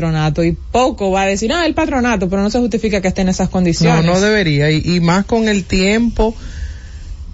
[0.00, 3.22] patronato y poco va a decir, ah, el patronato, pero no se justifica que esté
[3.22, 4.04] en esas condiciones.
[4.04, 4.70] No, no debería.
[4.70, 6.36] Y, y más con el tiempo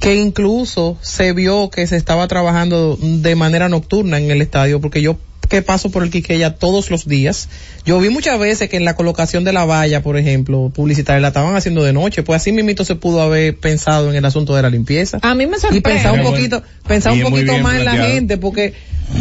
[0.00, 5.02] que incluso se vio que se estaba trabajando de manera nocturna en el estadio, porque
[5.02, 5.18] yo
[5.54, 7.48] que paso por el Quiqueya todos los días.
[7.86, 11.28] Yo vi muchas veces que en la colocación de la valla, por ejemplo, publicitaria, la
[11.28, 14.62] estaban haciendo de noche, pues así mismito se pudo haber pensado en el asunto de
[14.62, 15.20] la limpieza.
[15.22, 15.78] A mí me sorprende.
[15.78, 18.74] Y pensar un poquito, pensar un poquito más en la gente, porque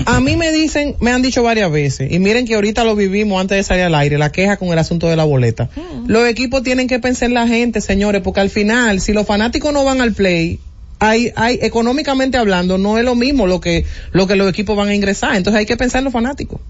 [0.07, 3.39] a mí me dicen, me han dicho varias veces, y miren que ahorita lo vivimos
[3.39, 5.70] antes de salir al aire, la queja con el asunto de la boleta.
[5.75, 6.07] Hmm.
[6.07, 9.71] Los equipos tienen que pensar en la gente, señores, porque al final, si los fanáticos
[9.71, 10.60] no van al play,
[11.04, 14.88] hay, hay, económicamente hablando, no es lo mismo lo que, lo que los equipos van
[14.88, 15.36] a ingresar.
[15.36, 16.61] Entonces hay que pensar en los fanáticos.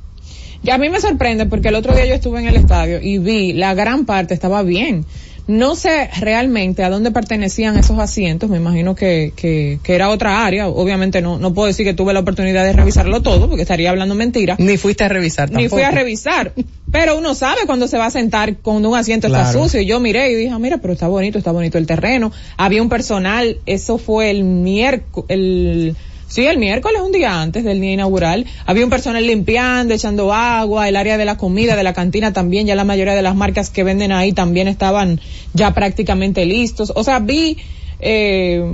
[0.63, 3.19] Y a mí me sorprende porque el otro día yo estuve en el estadio y
[3.19, 5.05] vi la gran parte estaba bien.
[5.45, 10.45] No sé realmente a dónde pertenecían esos asientos, me imagino que, que, que, era otra
[10.45, 13.89] área, obviamente no, no puedo decir que tuve la oportunidad de revisarlo todo, porque estaría
[13.89, 14.55] hablando mentira.
[14.57, 15.61] Ni fuiste a revisar tampoco.
[15.61, 16.53] Ni fui a revisar,
[16.91, 19.99] pero uno sabe cuando se va a sentar cuando un asiento está sucio, y yo
[19.99, 23.57] miré y dije, ah, mira, pero está bonito, está bonito el terreno, había un personal,
[23.65, 25.95] eso fue el miércoles, el
[26.33, 30.89] Sí, el miércoles, un día antes del día inaugural, había un personal limpiando, echando agua,
[30.89, 33.69] el área de la comida, de la cantina también, ya la mayoría de las marcas
[33.69, 35.21] que venden ahí también estaban
[35.53, 36.91] ya prácticamente listos.
[36.95, 37.57] O sea, vi,
[37.99, 38.65] eh,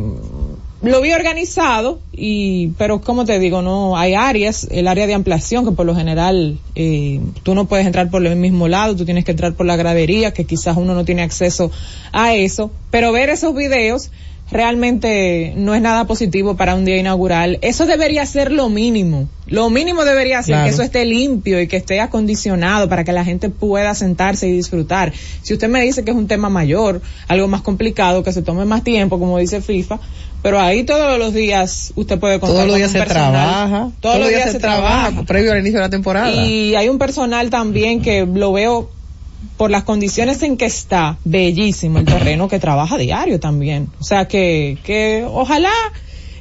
[0.81, 5.65] lo vi organizado y, pero como te digo, no, hay áreas, el área de ampliación
[5.65, 9.25] que por lo general, eh, tú no puedes entrar por el mismo lado, tú tienes
[9.25, 11.71] que entrar por la gradería, que quizás uno no tiene acceso
[12.13, 14.11] a eso, pero ver esos videos,
[14.51, 17.59] realmente no es nada positivo para un día inaugural.
[17.61, 19.29] Eso debería ser lo mínimo.
[19.47, 23.25] Lo mínimo debería ser que eso esté limpio y que esté acondicionado para que la
[23.25, 25.11] gente pueda sentarse y disfrutar.
[25.41, 28.65] Si usted me dice que es un tema mayor, algo más complicado, que se tome
[28.65, 29.99] más tiempo, como dice FIFA,
[30.41, 34.29] pero ahí todos los días usted puede contar todos los días se trabaja todos, los
[34.29, 38.25] días, se, trabaja, previo al inicio de la temporada y hay un personal también que
[38.25, 38.89] lo veo
[39.57, 43.89] por las condiciones en que está, bellísimo el terreno que trabaja diario también.
[43.99, 45.71] O sea que, que ojalá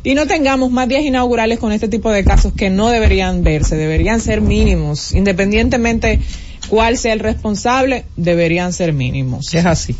[0.05, 3.77] y no tengamos más días inaugurales con este tipo de casos que no deberían verse,
[3.77, 6.21] deberían ser mínimos, independientemente
[6.69, 9.53] cuál sea el responsable, deberían ser mínimos.
[9.55, 9.97] Es así.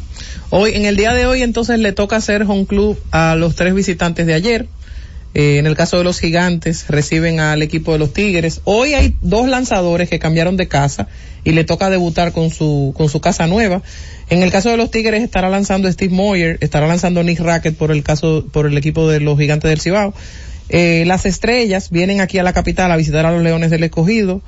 [0.51, 3.75] Hoy, en el día de hoy, entonces le toca hacer home club a los tres
[3.75, 4.69] visitantes de ayer.
[5.35, 8.61] Eh, en el caso de los gigantes, reciben al equipo de los Tigres.
[8.65, 11.09] Hoy hay dos lanzadores que cambiaron de casa
[11.45, 13.83] y le toca debutar con su, con su casa nueva.
[14.31, 17.91] En el caso de los Tigres estará lanzando Steve Moyer, estará lanzando Nick Rackett por
[17.91, 20.15] el caso, por el equipo de los gigantes del Cibao.
[20.71, 24.43] Eh, las estrellas vienen aquí a la capital a visitar a los Leones del Escogido.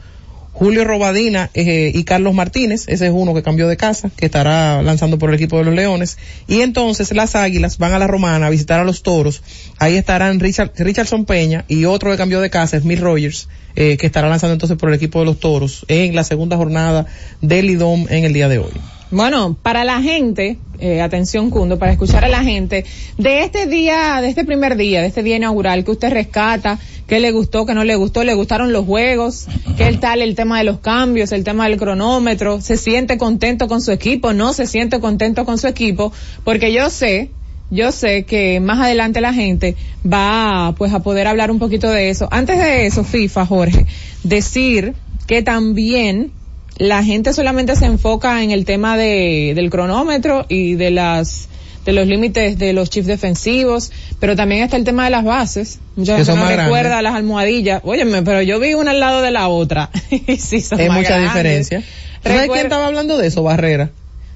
[0.61, 4.83] Julio Robadina eh, y Carlos Martínez, ese es uno que cambió de casa, que estará
[4.83, 6.19] lanzando por el equipo de los Leones.
[6.49, 9.43] Y entonces las Águilas van a la Romana a visitar a los Toros.
[9.79, 14.05] Ahí estarán Richard, Richardson Peña y otro que cambió de casa, Smith Rogers, eh, que
[14.05, 17.07] estará lanzando entonces por el equipo de los Toros en la segunda jornada
[17.41, 19.00] del IDOM en el día de hoy.
[19.13, 22.85] Bueno, para la gente, eh, atención Cundo, para escuchar a la gente,
[23.19, 26.79] de este día, de este primer día, de este día inaugural que usted rescata,
[27.09, 30.59] qué le gustó, qué no le gustó, le gustaron los juegos, qué tal el tema
[30.59, 34.69] de los cambios, el tema del cronómetro, se siente contento con su equipo, no se
[34.69, 36.13] siente contento con su equipo,
[36.45, 37.31] porque yo sé,
[37.73, 39.75] yo sé que más adelante la gente
[40.07, 42.29] va pues a poder hablar un poquito de eso.
[42.31, 43.87] Antes de eso, FIFA, Jorge,
[44.23, 44.95] decir
[45.27, 46.31] que también
[46.81, 51.47] la gente solamente se enfoca en el tema de, del cronómetro y de las
[51.85, 55.79] de los límites de los chips defensivos, pero también está el tema de las bases.
[55.97, 57.83] Mucha gente no recuerda las almohadillas.
[57.85, 59.91] Óyeme, pero yo vi una al lado de la otra.
[60.39, 61.83] sí, son Hay mucha diferencia.
[62.23, 63.43] ¿Sabes quién estaba hablando de eso?
[63.43, 63.91] Barrera.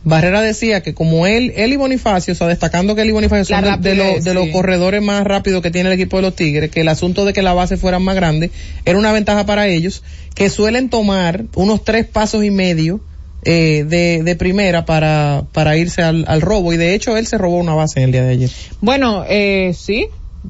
[0.04, 3.44] Barrera decía que como él, él y Bonifacio, o sea, destacando que él y Bonifacio
[3.44, 6.82] son de, de los corredores más rápidos que tiene el equipo de los Tigres, que
[6.82, 8.50] el asunto de que la base fuera más grande
[8.84, 10.02] era una ventaja para ellos,
[10.34, 13.00] que suelen tomar unos tres pasos y medio
[13.46, 17.36] eh, de, de, primera para, para irse al, al, robo y de hecho él se
[17.36, 18.50] robó una base en el día de ayer.
[18.80, 20.08] Bueno, eh, sí.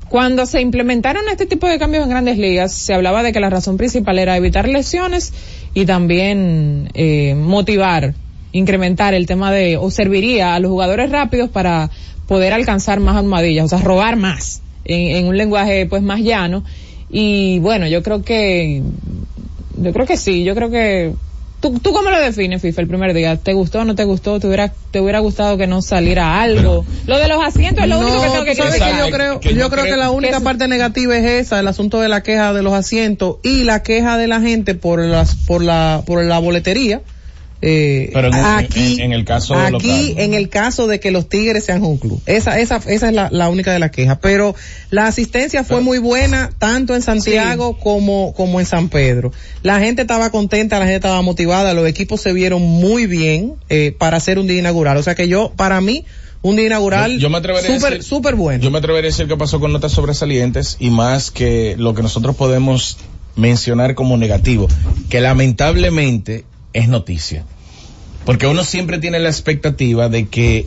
[0.08, 3.48] Cuando se implementaron este tipo de cambios en grandes ligas, se hablaba de que la
[3.48, 5.32] razón principal era evitar lesiones
[5.72, 8.14] y también eh, motivar,
[8.54, 11.90] incrementar el tema de, o serviría a los jugadores rápidos para
[12.26, 16.64] poder alcanzar más almohadillas, o sea, robar más, en, en un lenguaje pues más llano.
[17.10, 18.82] Y bueno, yo creo que,
[19.76, 21.12] yo creo que sí, yo creo que
[21.64, 23.38] ¿Tú, ¿Tú cómo lo defines, FIFA, el primer día?
[23.38, 24.38] ¿Te gustó o no te gustó?
[24.38, 26.84] ¿Te hubiera, te hubiera gustado que no saliera algo?
[27.06, 28.94] Lo de los asientos es lo único que tengo que decir.
[28.98, 32.10] yo creo, que yo creo que la única parte negativa es esa, el asunto de
[32.10, 36.02] la queja de los asientos y la queja de la gente por las, por la,
[36.04, 37.00] por la boletería
[37.62, 40.14] Eh, Pero en, aquí, en, en el caso aquí, local.
[40.18, 42.20] en el caso de que los Tigres sean un club.
[42.26, 44.18] Esa, esa, esa es la, la única de las quejas.
[44.20, 44.54] Pero
[44.90, 49.32] la asistencia fue muy buena, tanto en Santiago como, como en San Pedro.
[49.62, 53.94] La gente estaba contenta, la gente estaba motivada, los equipos se vieron muy bien, eh,
[53.98, 54.98] para hacer un día inaugural.
[54.98, 56.04] O sea que yo, para mí,
[56.42, 58.62] un día inaugural Yo- yo me atrevería a súper, decir- súper bueno.
[58.62, 62.02] Yo me atrevería a decir que pasó con notas sobresalientes y más que lo que
[62.02, 62.98] nosotros podemos
[63.36, 64.68] mencionar como negativo,
[65.08, 67.44] que lamentablemente es noticia.
[68.26, 70.66] Porque uno siempre tiene la expectativa de que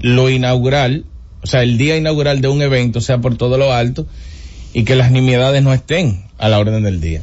[0.00, 1.04] lo inaugural,
[1.42, 4.06] o sea, el día inaugural de un evento sea por todo lo alto
[4.72, 7.22] y que las nimiedades no estén a la orden del día.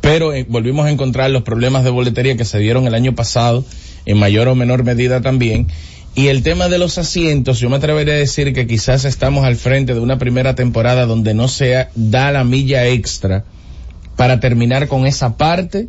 [0.00, 3.64] Pero eh, volvimos a encontrar los problemas de boletería que se dieron el año pasado,
[4.06, 5.68] en mayor o menor medida también.
[6.14, 9.56] Y el tema de los asientos, yo me atrevería a decir que quizás estamos al
[9.56, 13.44] frente de una primera temporada donde no se da la milla extra
[14.16, 15.88] para terminar con esa parte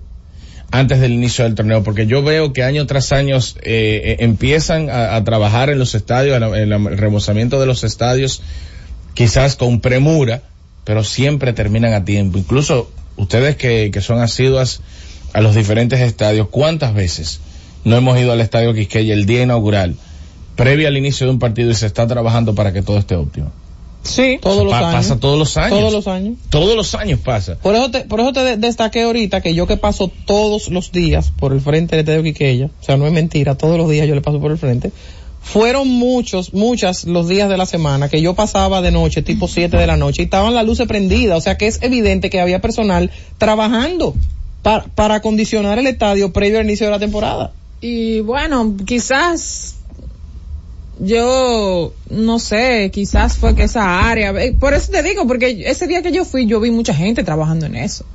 [0.71, 4.89] antes del inicio del torneo, porque yo veo que año tras año eh, eh, empiezan
[4.89, 8.41] a, trabajar en los estadios, en el remozamiento de los estadios,
[9.13, 10.43] quizás con premura,
[10.83, 12.37] pero siempre terminan a tiempo.
[12.37, 14.81] Incluso ustedes que, que son asiduas
[15.33, 17.39] a los diferentes estadios, ¿cuántas veces
[17.83, 19.95] no hemos ido al estadio Quisqueya el día inaugural,
[20.55, 23.51] previo al inicio de un partido y se está trabajando para que todo esté óptimo?
[24.03, 24.93] Sí, todos los Pa- años.
[25.07, 25.77] Pasa todos los años.
[25.79, 26.37] Todos los años.
[26.49, 27.55] Todos los años pasa.
[27.59, 30.91] Por eso te, por eso te de- destaqué ahorita que yo que paso todos los
[30.91, 34.07] días por el frente del Estadio Quiqueya, o sea, no es mentira, todos los días
[34.07, 34.91] yo le paso por el frente,
[35.41, 39.75] fueron muchos, muchas los días de la semana que yo pasaba de noche, tipo 7
[39.77, 42.59] de la noche, y estaban las luces prendidas, o sea que es evidente que había
[42.61, 44.15] personal trabajando
[44.63, 47.51] para, para acondicionar el estadio previo al inicio de la temporada.
[47.81, 49.75] Y bueno, quizás
[50.99, 55.87] yo no sé, quizás fue que esa área, eh, por eso te digo, porque ese
[55.87, 58.05] día que yo fui yo vi mucha gente trabajando en eso.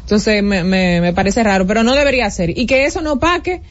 [0.00, 2.58] Entonces me, me, me parece raro, pero no debería ser.
[2.58, 3.62] Y que eso no paque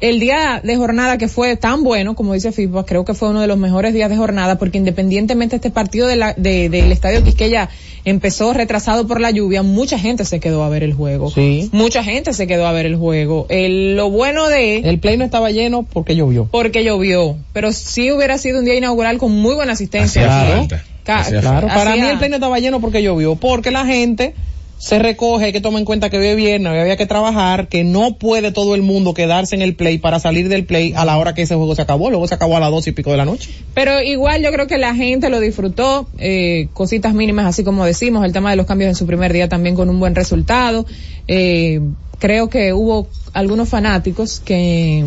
[0.00, 3.40] el día de jornada que fue tan bueno, como dice FIFA, creo que fue uno
[3.40, 7.22] de los mejores días de jornada, porque independientemente este partido de la, de, del Estadio
[7.24, 7.68] Quisqueya
[8.04, 11.30] empezó retrasado por la lluvia, mucha gente se quedó a ver el juego.
[11.30, 11.70] Sí.
[11.72, 13.46] Mucha gente se quedó a ver el juego.
[13.48, 16.46] El, lo bueno de El play no estaba lleno porque llovió.
[16.50, 20.22] porque llovió, pero sí hubiera sido un día inaugural con muy buena asistencia.
[20.22, 20.58] Hacía Claro.
[20.60, 20.84] falta.
[21.04, 24.34] Ca- Hacía Claro, para mí el play no estaba lleno porque llovió, porque la gente
[24.78, 27.68] se recoge, hay que tomar en cuenta que hoy es viernes, hoy había que trabajar,
[27.68, 31.04] que no puede todo el mundo quedarse en el play para salir del play a
[31.04, 33.10] la hora que ese juego se acabó, luego se acabó a las dos y pico
[33.10, 33.50] de la noche.
[33.74, 38.24] Pero igual yo creo que la gente lo disfrutó, eh, cositas mínimas, así como decimos,
[38.24, 40.86] el tema de los cambios en su primer día también con un buen resultado.
[41.28, 41.80] Eh,
[42.18, 45.04] creo que hubo algunos fanáticos que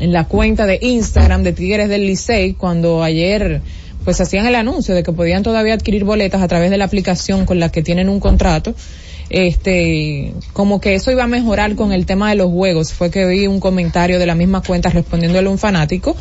[0.00, 3.60] en la cuenta de Instagram de Tigres del Licey, cuando ayer
[4.04, 7.46] pues hacían el anuncio de que podían todavía adquirir boletas a través de la aplicación
[7.46, 8.74] con la que tienen un contrato,
[9.30, 12.92] este, como que eso iba a mejorar con el tema de los juegos.
[12.92, 16.16] Fue que vi un comentario de la misma cuenta respondiéndole a un fanático,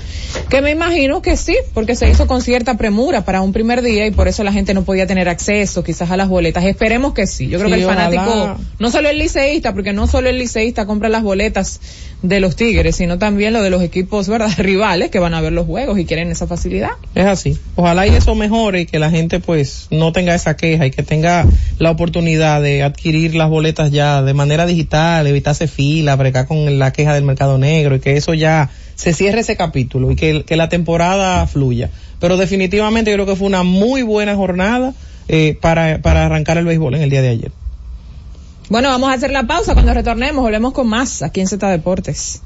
[0.50, 4.06] que me imagino que sí, porque se hizo con cierta premura para un primer día
[4.08, 6.64] y por eso la gente no podía tener acceso quizás a las boletas.
[6.66, 7.48] Esperemos que sí.
[7.48, 8.10] Yo creo Sí, que el ojalá.
[8.12, 11.80] fanático, no solo el liceísta, porque no solo el liceísta compra las boletas
[12.22, 14.50] de los Tigres, sino también lo de los equipos, ¿verdad?
[14.58, 16.92] Rivales que van a ver los juegos y quieren esa facilidad.
[17.16, 17.58] Es así.
[17.76, 21.04] Ojalá y eso mejore y que la gente pues no tenga esa queja y que
[21.04, 21.46] tenga
[21.80, 26.94] la oportunidad de adquirir las boletas ya de manera digital, evitarse fila, bregar con la
[26.94, 30.56] queja del mercado negro y que eso ya se cierre ese capítulo y que, que
[30.56, 31.90] la temporada fluya.
[32.20, 34.94] Pero definitivamente yo creo que fue una muy buena jornada
[35.28, 37.52] eh, para, para arrancar el béisbol en el día de ayer.
[38.70, 39.74] Bueno, vamos a hacer la pausa.
[39.74, 42.42] Cuando retornemos, volvemos con más aquí en Z Deportes.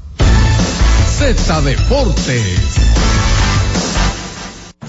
[1.18, 2.44] Z Deportes.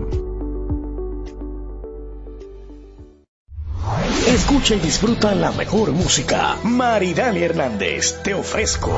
[4.28, 6.56] Escucha y disfruta la mejor música.
[6.64, 8.98] Maridani Hernández, te ofrezco.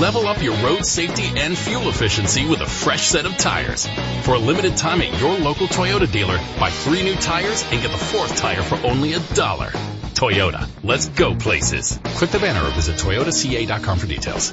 [0.00, 3.86] Level up your road safety and fuel efficiency with a fresh set of tires.
[4.22, 7.92] For a limited time at your local Toyota dealer, buy three new tires and get
[7.92, 9.68] the fourth tire for only a dollar.
[10.14, 12.00] Toyota, let's go places.
[12.02, 14.52] Click the banner or visit toyotaca.com for details.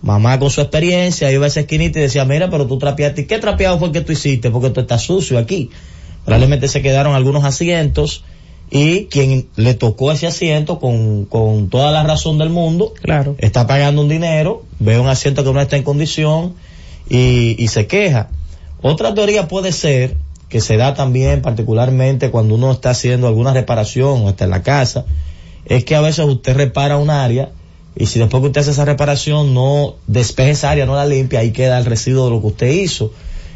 [0.00, 3.26] mamá con su experiencia iba a esa esquinita y decía, mira, pero tú trapeaste, ¿y
[3.26, 4.50] qué trapeado fue que tú hiciste?
[4.50, 5.68] Porque tú estás sucio aquí.
[6.24, 8.24] Probablemente se quedaron algunos asientos
[8.70, 13.36] y quien le tocó ese asiento con, con toda la razón del mundo, claro.
[13.38, 16.54] está pagando un dinero, ve un asiento que no está en condición
[17.08, 18.30] y, y se queja.
[18.82, 20.16] Otra teoría puede ser
[20.48, 24.62] que se da también particularmente cuando uno está haciendo alguna reparación o está en la
[24.62, 25.04] casa,
[25.66, 27.50] es que a veces usted repara un área
[27.96, 31.40] y si después que usted hace esa reparación no despeje esa área, no la limpia,
[31.40, 33.12] ahí queda el residuo de lo que usted hizo.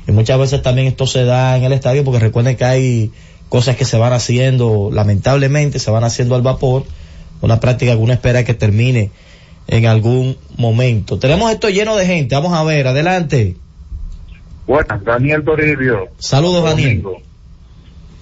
[0.07, 3.11] Y muchas veces también esto se da en el estadio porque recuerden que hay
[3.49, 6.85] cosas que se van haciendo, lamentablemente, se van haciendo al vapor,
[7.41, 9.11] una práctica que uno espera que termine
[9.67, 11.19] en algún momento.
[11.19, 13.57] Tenemos esto lleno de gente, vamos a ver, adelante.
[14.67, 16.09] Buenas, Daniel Toribio.
[16.19, 17.03] Saludos, Daniel.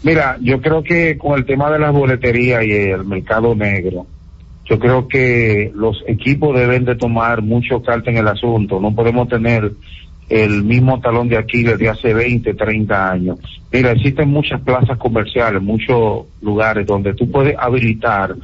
[0.02, 4.06] Mira, yo creo que con el tema de las boleterías y el mercado negro,
[4.64, 8.80] yo creo que los equipos deben de tomar mucho carta en el asunto.
[8.80, 9.72] No podemos tener
[10.28, 13.38] el mismo talón de Aquiles de hace 20, 30 años.
[13.72, 18.34] Mira, existen muchas plazas comerciales, muchos lugares donde tú puedes habilitar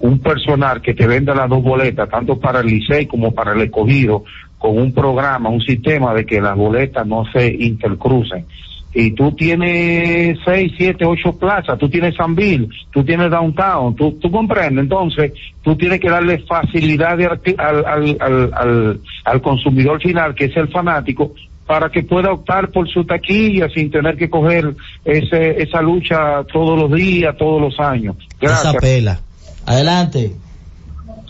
[0.00, 3.60] un personal que te venda las dos boletas, tanto para el Licey como para el
[3.60, 4.24] escogido,
[4.58, 8.46] con un programa, un sistema de que las boletas no se intercrucen.
[8.92, 14.30] Y tú tienes seis, siete, ocho plazas, tú tienes Sanville, tú tienes Downtown, tú, tú
[14.30, 15.32] comprendes, entonces
[15.62, 20.56] tú tienes que darle facilidad de al, al, al, al, al consumidor final, que es
[20.56, 21.32] el fanático,
[21.66, 26.76] para que pueda optar por su taquilla sin tener que coger ese, esa lucha todos
[26.76, 28.16] los días, todos los años.
[28.40, 29.20] Esa pela.
[29.66, 30.32] Adelante.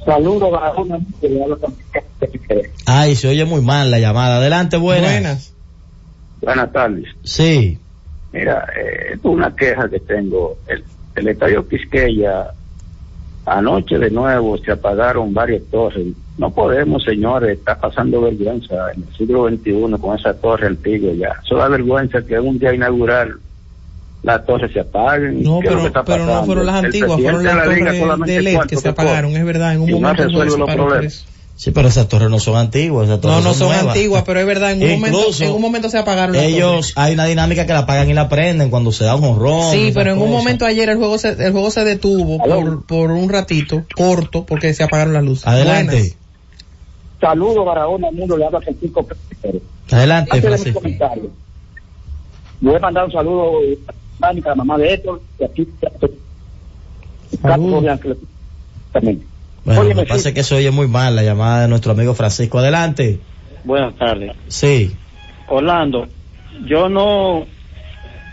[0.07, 0.99] Saludos a una
[2.87, 4.39] Ay, se oye muy mal la llamada.
[4.39, 5.13] Adelante, buenas.
[5.13, 5.60] Buenas
[6.73, 7.07] tardes.
[7.23, 7.79] Sí.
[8.33, 10.59] Mira, eh, es una queja que tengo.
[10.67, 10.85] El,
[11.17, 12.51] el estadio Quisqueya,
[13.47, 16.07] anoche de nuevo se apagaron varias torres.
[16.39, 21.37] No podemos, señores, está pasando vergüenza en el siglo XXI con esa torre antigua ya.
[21.45, 23.39] Eso da vergüenza que un día inaugural
[24.23, 25.43] las torres se apaguen.
[25.43, 27.99] No, ¿Qué es lo pero, está pero no fueron las antiguas, fueron las de la
[27.99, 30.59] torres de LED que se apagaron, es verdad, en un Y no momento resuelve se
[30.59, 31.27] los problemas.
[31.61, 33.07] Sí, pero esas torres no son antiguas.
[33.07, 35.91] Esas torres No, no son antiguas, pero es verdad, en un, momento, en un momento
[35.91, 39.05] se apagaron las Ellos, hay una dinámica que la apagan y la prenden cuando se
[39.05, 39.71] da un honrón.
[39.71, 43.11] Sí, pero en un momento ayer el juego se, el juego se detuvo por, por
[43.11, 45.47] un ratito, corto, porque se apagaron las luces.
[45.47, 45.97] Adelante.
[45.97, 46.17] Buenas.
[47.21, 49.07] Saludos, Barahona, mundo le habla Francisco
[49.43, 49.63] Pérez.
[49.91, 50.81] Adelante, Francisco.
[50.81, 51.31] comentario,
[52.63, 53.59] voy a mandar un saludo
[54.23, 55.69] a la mamá de Héctor, y aquí
[57.43, 58.17] Ángeles.
[58.93, 59.30] También.
[59.65, 62.15] Bueno, Oye, me pasa es que se oye muy mal la llamada de nuestro amigo
[62.15, 62.59] Francisco.
[62.59, 63.21] Adelante.
[63.65, 64.33] Buenas tardes.
[64.49, 64.97] Sí.
[65.49, 66.07] Orlando,
[66.65, 67.47] yo no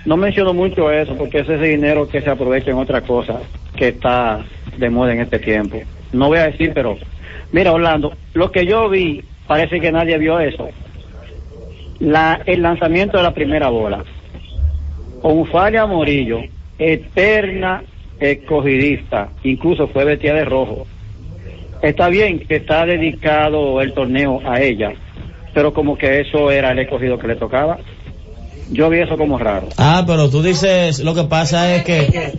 [0.06, 3.42] no menciono mucho eso porque ese es ese dinero que se aprovecha en otra cosa
[3.76, 4.46] que está
[4.78, 5.82] de moda en este tiempo.
[6.14, 6.98] No voy a decir, pero
[7.52, 10.70] mira Orlando, lo que yo vi, parece que nadie vio eso.
[12.00, 14.06] La, el lanzamiento de la primera bola.
[15.22, 16.42] Onfalia Morillo,
[16.78, 17.84] eterna
[18.20, 20.88] escogidista, incluso fue vestida de rojo.
[21.82, 24.92] Está bien que está dedicado el torneo a ella,
[25.54, 27.78] pero como que eso era el escogido que le tocaba.
[28.70, 29.70] Yo vi eso como raro.
[29.78, 32.34] Ah, pero tú dices, lo que pasa es que...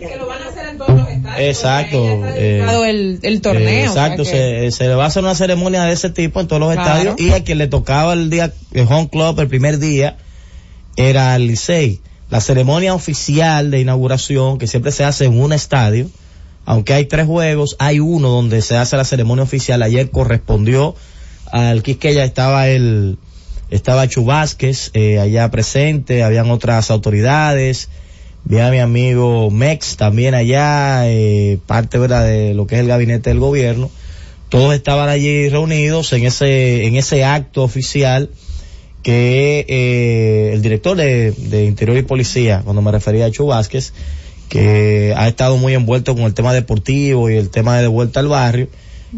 [1.39, 1.97] Exacto.
[2.35, 3.89] eh, el, el eh, torneo.
[3.89, 6.39] o sea exacto, que- se, se le va a hacer una ceremonia de ese tipo
[6.39, 6.89] en todos los Claro.
[7.11, 10.17] estadios y a quien le tocaba el día, el home club el primer día
[10.97, 12.01] era el Licey.
[12.29, 16.07] La ceremonia oficial de inauguración que siempre se hace en un estadio,
[16.69, 19.81] aunque hay tres juegos, hay uno donde se hace la ceremonia oficial.
[19.81, 20.93] Ayer correspondió
[21.51, 23.17] al Quisqueya estaba el,
[23.71, 24.27] estaba Chu
[24.93, 27.89] eh, allá presente, habían otras autoridades,
[28.43, 32.87] vi a mi amigo Mex también allá, eh, parte verdad de lo que es el
[32.87, 33.89] gabinete del gobierno.
[34.49, 38.29] Todos estaban allí reunidos en ese, en ese acto oficial
[39.01, 43.91] que eh, el director de, de Interior y Policía, cuando me refería a Chu Vázquez,
[44.49, 48.27] que ha estado muy envuelto con el tema deportivo y el tema de vuelta al
[48.27, 48.67] barrio,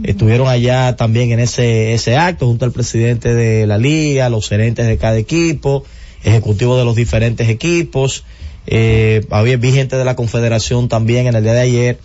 [0.03, 4.85] estuvieron allá también en ese, ese acto junto al presidente de la liga, los gerentes
[4.87, 5.83] de cada equipo,
[6.23, 8.23] ejecutivos de los diferentes equipos,
[8.67, 11.97] eh, había vi gente de la confederación también en el día de ayer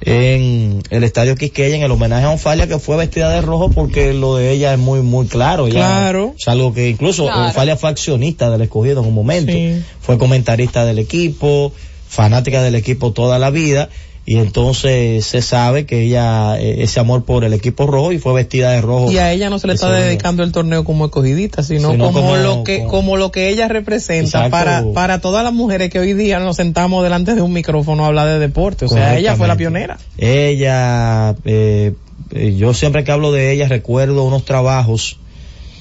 [0.00, 4.12] en el estadio Quisqueya en el homenaje a Onfalia que fue vestida de rojo porque
[4.12, 6.34] lo de ella es muy muy claro ya Claro.
[6.38, 7.46] es algo que incluso Claro.
[7.46, 9.82] Onfalia fue accionista del escogido en un momento Sí.
[10.00, 11.72] fue comentarista del equipo
[12.08, 13.88] fanática del equipo toda la vida
[14.26, 18.32] y entonces se sabe que ella eh, ese amor por el equipo rojo y fue
[18.32, 21.62] vestida de rojo Y a ella no se le está dedicando el torneo como escogidita,
[21.62, 24.50] sino, Sino como, como- lo que como- como lo que ella representa Exacto.
[24.50, 28.06] para para todas las mujeres que hoy día nos sentamos delante de un micrófono a
[28.06, 28.86] hablar de deporte.
[28.86, 29.98] O sea, ella fue la pionera.
[30.16, 31.92] Ella, eh,
[32.30, 35.18] eh, yo siempre que hablo de ella recuerdo unos trabajos,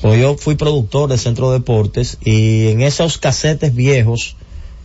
[0.01, 4.35] pues yo fui productor del Centro de Deportes y en esos casetes viejos,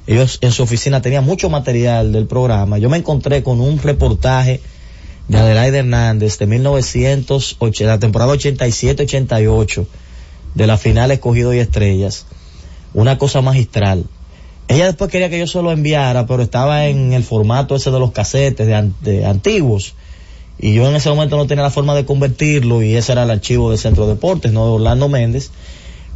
[0.09, 2.79] ellos en su oficina tenían mucho material del programa.
[2.79, 4.63] Yo me encontré con un reportaje
[5.29, 9.87] de Adelaide Hernández de 1980, la temporada 87-88
[10.55, 12.25] de la final Escogido y Estrellas.
[12.95, 14.07] Una cosa magistral.
[14.69, 18.01] Ella después quería que yo se lo enviara, pero estaba en el formato ese de
[18.01, 19.95] los casetes de antiguos.
[20.59, 23.31] Y yo en ese momento no tenía la forma de convertirlo y ese era el
[23.31, 25.51] archivo del Centro de Deportes, no de Orlando Méndez.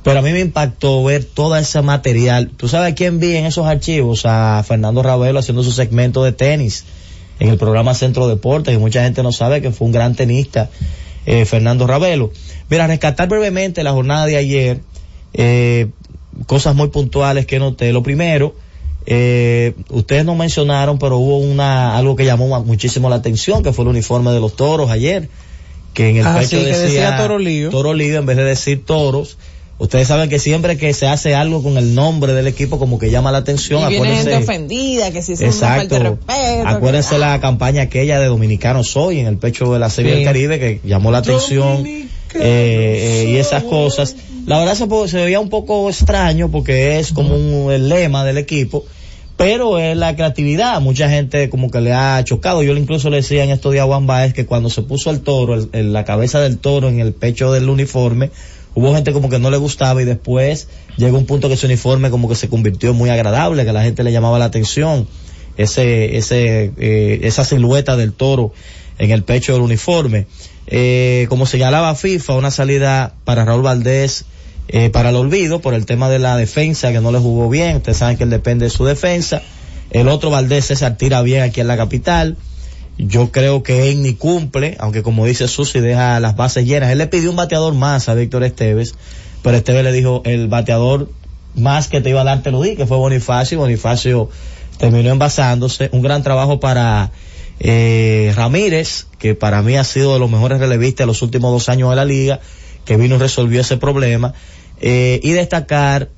[0.03, 2.51] Pero a mí me impactó ver todo ese material.
[2.57, 4.23] ¿Tú sabes a quién vi en esos archivos?
[4.25, 6.85] A Fernando Ravelo haciendo su segmento de tenis
[7.39, 10.71] en el programa Centro Deportes y mucha gente no sabe que fue un gran tenista,
[11.27, 12.33] eh, Fernando Ravelo.
[12.69, 14.81] Mira, rescatar brevemente la jornada de ayer,
[15.35, 15.89] eh,
[16.47, 17.93] cosas muy puntuales que noté.
[17.93, 18.55] Lo primero,
[19.07, 23.85] eh, ustedes no mencionaron, pero hubo una, algo que llamó muchísimo la atención, que fue
[23.85, 25.29] el uniforme de los toros ayer,
[25.95, 27.71] que en el Ah, pecho sí, decía, decía Toro Lío.
[27.71, 29.37] Toro Lío en vez de decir toros.
[29.83, 33.11] Ustedes saben que siempre que se hace algo con el nombre del equipo como que
[33.11, 35.95] llama la atención, y viene gente ofendida, que si es una falta Exacto.
[35.97, 36.69] de respeto.
[36.69, 40.17] Acuérdense que- la campaña aquella de Dominicano Soy en el pecho de la Serie Sí.
[40.19, 41.85] del Caribe que llamó la atención
[42.35, 44.15] eh, y esas cosas.
[44.47, 48.39] La verdad se, se, veía un poco extraño porque es como un, el lema del
[48.39, 48.85] equipo,
[49.37, 50.81] pero es la creatividad.
[50.81, 52.63] Mucha gente como que le ha chocado.
[52.63, 55.23] Yo incluso le decía en estos días a Juan Baez que cuando se puso el
[55.23, 58.31] toro, el, el, la cabeza del toro en el pecho del uniforme,
[58.75, 62.11] hubo gente como que no le gustaba y después llegó un punto que ese uniforme
[62.11, 65.07] como que se convirtió muy agradable, que la gente le llamaba la atención
[65.57, 68.53] ese, ese, eh, esa silueta del toro
[68.99, 70.27] en el pecho del uniforme.
[70.67, 74.25] Eh, como señalaba FIFA, una salida para Raúl Valdés
[74.69, 77.77] eh, para el olvido por el tema de la defensa que no le jugó bien.
[77.77, 79.43] Ustedes saben que él depende de su defensa.
[79.91, 82.37] El otro Valdés se tira bien aquí en la capital.
[82.99, 86.91] Yo creo que él ni cumple, aunque como dice Susi deja las bases llenas.
[86.91, 88.95] Él le pidió un bateador más a Víctor Esteves,
[89.43, 91.09] pero Esteves le dijo el bateador
[91.55, 93.59] más que te iba a dar te lo di, que fue Bonifacio.
[93.59, 94.29] Bonifacio
[94.79, 95.91] terminó envasándose.
[95.93, 97.13] Un gran trabajo para
[97.61, 101.69] eh, Ramírez, que para mí ha sido de los mejores relevistas de los últimos dos
[101.69, 102.41] años de la liga,
[102.85, 104.35] que vino y resolvió ese problema.
[104.81, 106.09] Eh, y destacar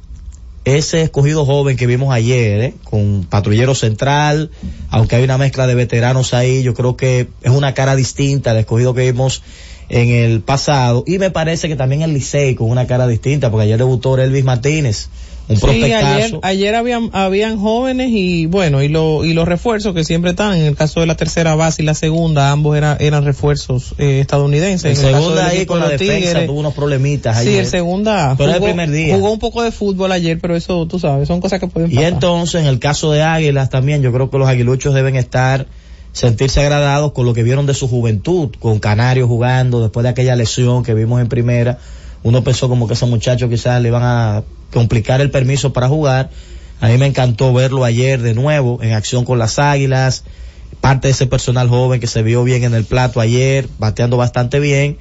[0.64, 2.74] ese escogido joven que vimos ayer, ¿eh?
[2.84, 4.50] con patrullero central,
[4.88, 8.58] aunque hay una mezcla de veteranos ahí, yo creo que es una cara distinta al
[8.58, 9.42] escogido que vimos
[9.88, 11.04] en el pasado.
[11.06, 14.44] Y me parece que también el Licey con una cara distinta, porque ayer debutó Elvis
[14.44, 15.08] Martínez,
[15.46, 20.02] un sí, ayer, ayer habían, habían jóvenes y bueno, y, lo, y los refuerzos que
[20.02, 23.24] siempre están, en el caso de la tercera base y la segunda, ambos era, eran
[23.24, 24.98] refuerzos eh, estadounidenses.
[24.98, 27.52] El en segunda ahí con la defensa tigres, tuvo unos problemitas ayer.
[27.52, 29.14] Sí, el segunda pero jugó, el primer día.
[29.16, 32.02] jugó un poco de fútbol ayer, pero eso tú sabes, son cosas que pueden pasar.
[32.02, 35.66] Y entonces, en el caso de Águilas también, yo creo que los aguiluchos deben estar
[36.12, 40.36] sentirse agradados con lo que vieron de su juventud, con Canario jugando después de aquella
[40.36, 41.78] lesión que vimos en primera.
[42.24, 46.30] Uno pensó como que esos muchachos quizás le iban a complicar el permiso para jugar.
[46.80, 50.24] A mí me encantó verlo ayer de nuevo en acción con las Águilas.
[50.80, 54.58] Parte de ese personal joven que se vio bien en el plato ayer, bateando bastante
[54.58, 54.96] bien.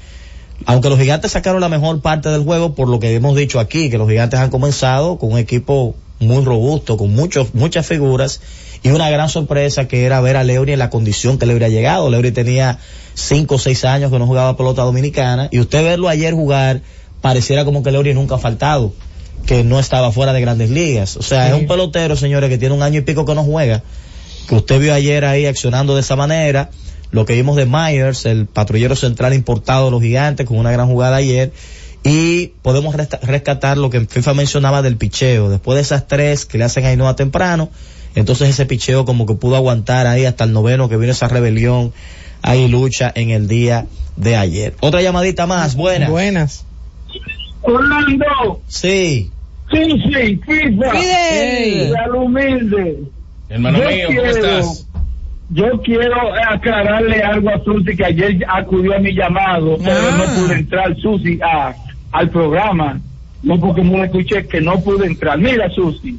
[0.65, 3.89] Aunque los gigantes sacaron la mejor parte del juego, por lo que hemos dicho aquí,
[3.89, 8.41] que los gigantes han comenzado con un equipo muy robusto, con muchos, muchas figuras,
[8.81, 11.69] y una gran sorpresa que era ver a Leury en la condición que le hubiera
[11.69, 12.09] llegado.
[12.09, 12.79] Leury tenía
[13.13, 16.81] cinco o seis años que no jugaba pelota dominicana, y usted verlo ayer jugar,
[17.23, 18.91] pareciera como que Leury nunca ha faltado
[19.45, 21.15] que no estaba fuera de grandes ligas.
[21.15, 21.53] O sea, sí.
[21.53, 23.81] es un pelotero, señores, que tiene un año y pico que no juega,
[24.49, 26.69] que usted vio ayer ahí accionando de esa manera,
[27.11, 30.87] lo que vimos de Myers, el patrullero central importado de los gigantes, con una gran
[30.87, 31.53] jugada ayer,
[32.03, 36.65] y podemos rescatar lo que FIFA mencionaba del picheo, después de esas tres que le
[36.65, 37.69] hacen a temprano,
[38.15, 41.93] entonces ese picheo como que pudo aguantar ahí hasta el noveno que vino esa rebelión,
[42.41, 43.85] ahí lucha en el día
[44.17, 44.75] de ayer.
[44.81, 46.09] Otra llamadita más, buenas.
[46.09, 46.65] Buenas.
[47.61, 48.61] Orlando.
[48.67, 49.29] Sí.
[49.71, 50.91] Sí, sí, FIFA.
[50.91, 51.93] Fidel.
[52.15, 52.99] Humilde.
[53.49, 54.87] Hermano yo mío, quiero, ¿cómo estás?
[55.49, 56.15] Yo quiero
[56.49, 60.17] aclararle algo a Susi que ayer acudió a mi llamado, pero Ah.
[60.17, 61.73] no pude entrar, Susi, a,
[62.11, 62.99] al programa.
[63.43, 65.37] No porque no escuché, que no pude entrar.
[65.37, 66.17] Mira, Susi,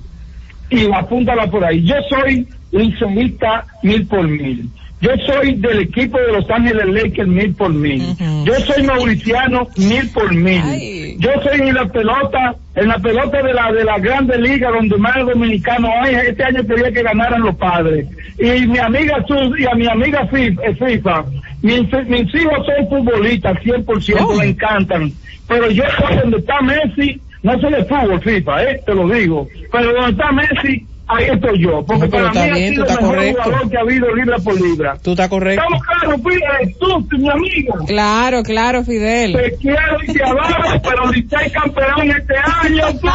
[0.70, 1.82] y apúntala por ahí.
[1.84, 4.68] Yo soy liceísta mil por mil.
[5.04, 8.16] Yo soy del equipo de Los Ángeles Lakers mil por mil.
[8.44, 11.18] Yo soy mauriciano mil por mil.
[11.18, 14.96] Yo soy en la pelota, en la pelota de la de la Grande Liga donde
[14.96, 16.14] más dominicanos hay.
[16.14, 18.06] Este año quería que ganaran los padres.
[18.38, 21.24] Y mi amiga Sus y a mi amiga FIFA, eh, FIFA
[21.60, 25.12] mis, mis hijos son futbolistas 100%, me encantan.
[25.46, 25.84] Pero yo
[26.22, 29.48] donde está Messi, no soy de fútbol FIFA, eh, te lo digo.
[29.70, 31.84] Pero donde está Messi, ahí estoy yo.
[31.86, 33.42] Porque No, para mí está ha bien, sido el mejor correcto.
[33.44, 34.96] jugador que ha habido libra por libra.
[35.02, 35.62] Tú estás correcto.
[35.64, 37.74] Estamos claros, Fidel, tú, mi amigo.
[37.86, 39.32] Claro, claro, Fidel.
[39.34, 43.08] Te quiero y te adoro, pero Licey campeón este año, tú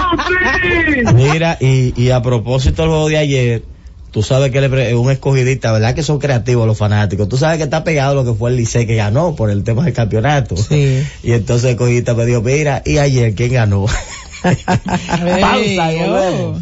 [0.62, 1.14] sí.
[1.16, 3.64] Mira, y, y a propósito del juego de ayer,
[4.12, 5.94] tú sabes que es un escogidista, ¿verdad?
[5.96, 7.28] Que son creativos los fanáticos.
[7.30, 9.84] Tú sabes que está pegado lo que fue el Licey que ganó por el tema
[9.86, 10.58] del campeonato.
[10.58, 11.04] Sí.
[11.24, 13.86] Y entonces el escogidista me dijo, mira, ¿y ayer quién ganó?
[14.42, 16.62] Pausa y volvemos.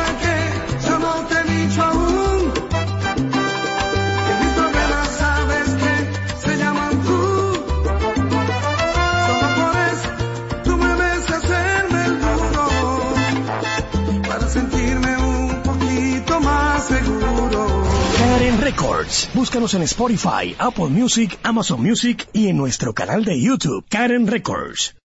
[19.33, 24.95] Búscanos en Spotify, Apple Music, Amazon Music y en nuestro canal de YouTube, Karen Records.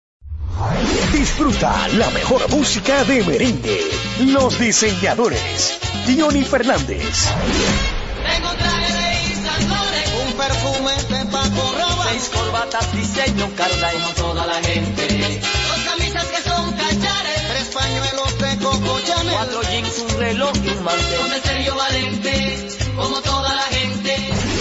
[1.12, 3.80] Disfruta la mejor música de merengue.
[4.20, 5.80] Los diseñadores.
[6.06, 7.02] Johnny Fernández.
[8.30, 14.46] Tengo traje de Loren, un perfume de Paco Rabanne, seis corbatas diseño Carla como toda
[14.46, 20.18] la gente, dos camisas que son cachares, tres pañuelos de Coco Chanel, cuatro jeans, un
[20.20, 23.55] reloj y un mantel, con el Sergio Valente, como toda la gente.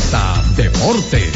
[0.00, 1.34] Z Deportes.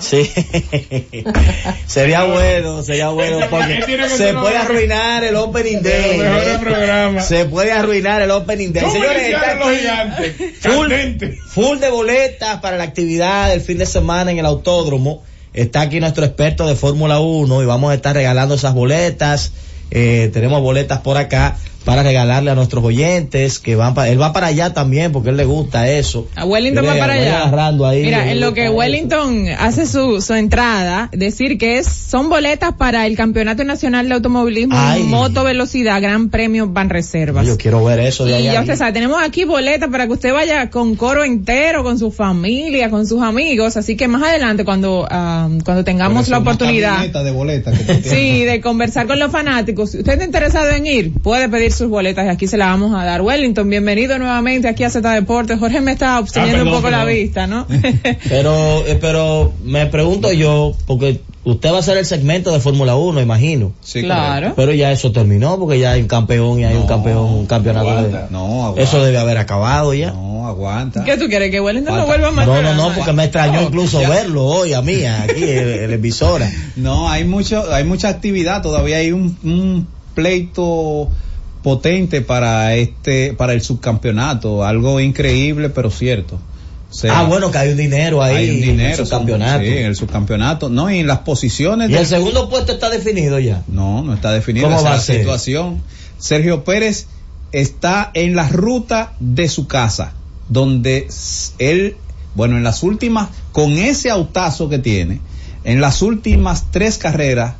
[0.00, 0.30] Sí,
[1.86, 6.20] sería bueno, sería bueno porque se puede arruinar el opening day.
[6.20, 7.20] ¿eh?
[7.26, 8.90] Se puede arruinar el opening day.
[8.90, 10.92] Señores, está aquí full,
[11.48, 15.24] full de boletas para la actividad del fin de semana en el autódromo.
[15.54, 19.52] Está aquí nuestro experto de Fórmula 1 y vamos a estar regalando esas boletas.
[19.90, 24.32] Eh, tenemos boletas por acá para regalarle a nuestros oyentes que van para, él va
[24.32, 26.26] para allá también porque él le gusta eso.
[26.34, 27.42] A Wellington va para allá.
[27.44, 28.72] agarrando ahí, Mira, en lo que eso.
[28.74, 34.14] Wellington hace su, su entrada, decir que es, son boletas para el Campeonato Nacional de
[34.16, 34.76] Automovilismo.
[35.06, 37.46] Moto Velocidad, Gran Premio Van Reservas.
[37.46, 38.54] Yo quiero ver eso de Y allá.
[38.54, 42.10] ya usted sabe, tenemos aquí boletas para que usted vaya con coro entero, con su
[42.10, 47.06] familia, con sus amigos, así que más adelante cuando, ah, cuando tengamos la oportunidad.
[47.06, 48.02] de boletas que.
[48.16, 49.92] Sí, de conversar con los fanáticos.
[49.92, 52.94] Si usted está interesado en ir, puede pedir sus boletas y aquí se las vamos
[52.98, 53.22] a dar.
[53.22, 55.58] Wellington, bienvenido nuevamente aquí a Z Deportes.
[55.58, 57.66] Jorge me está obstruyendo Ah, un poco la vista, ¿no?
[58.28, 62.96] Pero, eh, pero me pregunto yo, porque usted va a hacer el segmento de Fórmula
[62.96, 63.72] 1, imagino.
[63.82, 64.54] Sí, Claro.
[64.56, 67.88] Pero ya eso terminó, porque ya hay un campeón y hay un campeón, un campeonato.
[67.90, 68.22] aguanta.
[68.26, 68.82] de- No, aguanta.
[68.82, 70.10] eso debe haber acabado ya.
[70.12, 71.04] No, aguanta.
[71.04, 71.50] ¿Qué tú quieres?
[71.50, 72.46] ¿Que Wellington no vuelva más?
[72.46, 74.08] No, no, no, porque me extrañó No, incluso ya.
[74.08, 76.50] verlo hoy a mí, aquí en, en la emisora.
[76.76, 81.08] No, hay mucho, hay mucha actividad, todavía hay un, un pleito
[81.66, 86.38] potente para este, para el subcampeonato, algo increíble pero cierto.
[86.88, 89.64] O sea, ah, bueno, que hay un dinero ahí hay un dinero, en el subcampeonato.
[89.64, 90.68] Sí, en el subcampeonato.
[90.68, 93.64] No, y en las posiciones y de- el segundo puesto está definido ya.
[93.66, 95.18] No, no está definido ¿Cómo esa va es a la ser?
[95.22, 95.82] situación.
[96.18, 97.08] Sergio Pérez
[97.50, 100.12] está en la ruta de su casa,
[100.48, 101.08] donde
[101.58, 101.96] él,
[102.36, 105.18] bueno, en las últimas, con ese autazo que tiene,
[105.64, 107.54] en las últimas tres carreras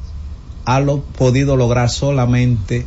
[0.65, 2.87] ha lo- podido lograr solamente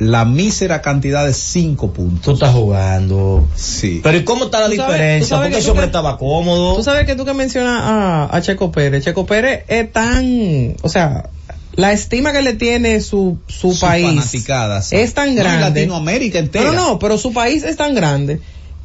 [0.00, 2.22] la mísera cantidad de cinco puntos.
[2.24, 3.46] Tú estás jugando.
[3.54, 4.00] Sí.
[4.02, 5.28] Pero ¿y cómo está la sabes- diferencia?
[5.28, 6.76] sabes Porque que ese hombre estaba cómodo.
[6.76, 10.88] Tú sabes que tú que mencionas a, a Checo Pérez, Checo Pérez es tan, o
[10.88, 11.28] sea,
[11.74, 14.34] la estima que le tiene su, su, Su país
[14.90, 15.60] es tan No, grande.
[15.60, 16.64] Latinoamérica entera.
[16.64, 18.40] No, no, pero su país es tan grande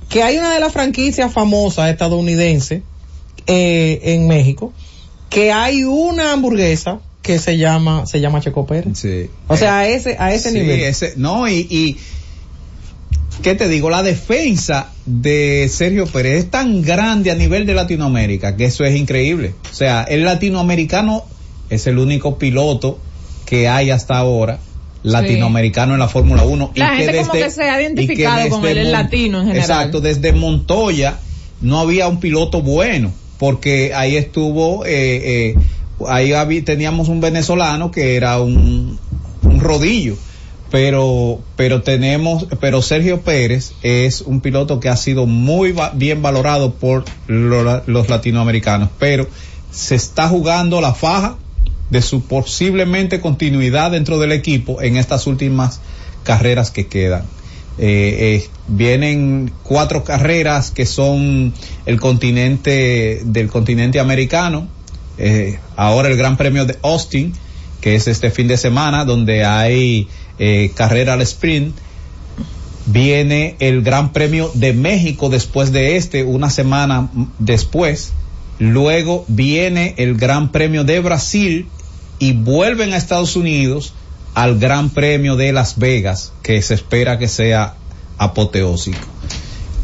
[0.10, 2.84] que hay una de las franquicias famosas estadounidenses
[3.48, 4.74] eh, en México
[5.30, 8.98] que hay una hamburguesa que se llama se llama Checo Pérez.
[9.00, 9.30] Sí.
[9.48, 10.82] O sea, a ese a ese Sí, nivel.
[10.82, 11.98] ese- no, y, y
[13.42, 13.90] ¿qué te digo?
[13.90, 18.96] La defensa de Sergio Pérez es tan grande a nivel de Latinoamérica que eso es
[18.96, 19.56] increíble.
[19.72, 21.26] O sea, el latinoamericano
[21.70, 23.00] es el único piloto
[23.48, 24.60] que hay hasta ahora
[25.04, 28.72] latinoamericano en la Fórmula 1 La gente como que se ha y identificado con desde
[28.82, 29.64] él, el latino en general.
[29.70, 31.18] Exacto, desde Montoya
[31.62, 34.92] no había un piloto bueno, porque ahí estuvo, eh,
[35.52, 35.56] eh,
[36.08, 39.00] ahí teníamos un venezolano que era un,
[39.44, 40.16] un rodillo.
[40.72, 46.74] Pero, pero tenemos, pero Sergio Pérez es un piloto que ha sido muy bien valorado
[46.74, 49.28] por lo- los latinoamericanos, pero
[49.72, 51.38] se está jugando la faja
[51.92, 55.80] de su posiblemente continuidad dentro del equipo en estas últimas
[56.24, 57.24] carreras que quedan.
[57.78, 61.54] Eh, eh, vienen cuatro carreras que son
[61.86, 64.68] el continente del continente americano.
[65.18, 67.34] Eh, ahora el Gran Premio de Austin,
[67.82, 70.08] que es este fin de semana, donde hay
[70.40, 71.76] eh, carrera al sprint.
[72.88, 78.14] Viene el Gran Premio de México después de este, una semana después.
[78.60, 81.68] Luego viene el Gran Premio de Brasil
[82.20, 83.94] y vuelven a Estados Unidos
[84.34, 87.76] al Gran Premio de Las Vegas, que se espera que sea
[88.18, 89.15] apoteósico.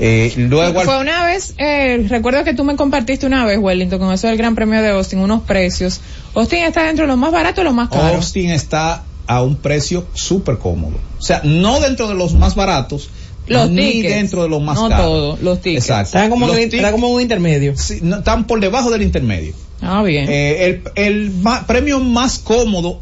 [0.03, 4.11] Eh, luego Fue una vez, eh, recuerdo que tú me compartiste una vez, Wellington, con
[4.11, 6.01] eso del Gran Premio de Austin, unos precios.
[6.33, 8.15] Austin está dentro de los más baratos o los más caros.
[8.15, 10.97] Austin está a un precio súper cómodo.
[11.19, 13.09] O sea, no dentro de los más baratos,
[13.45, 14.15] Los ni tickets.
[14.15, 15.05] dentro de los más No caros.
[15.05, 15.85] todo, los tickets.
[15.85, 16.05] Exacto.
[16.17, 17.77] Están como Los en- tic- están como un intermedio.
[17.77, 19.53] Sí, no, están por debajo del intermedio.
[19.81, 20.25] Ah, bien.
[20.29, 23.01] Eh, el el ma- premio más cómodo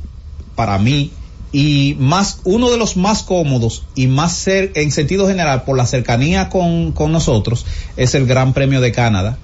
[0.55, 1.11] para mí
[1.51, 5.85] y más uno de los más cómodos y más ser en sentido general por la
[5.85, 7.65] cercanía con, con nosotros
[7.97, 9.37] es el Gran Premio de Canadá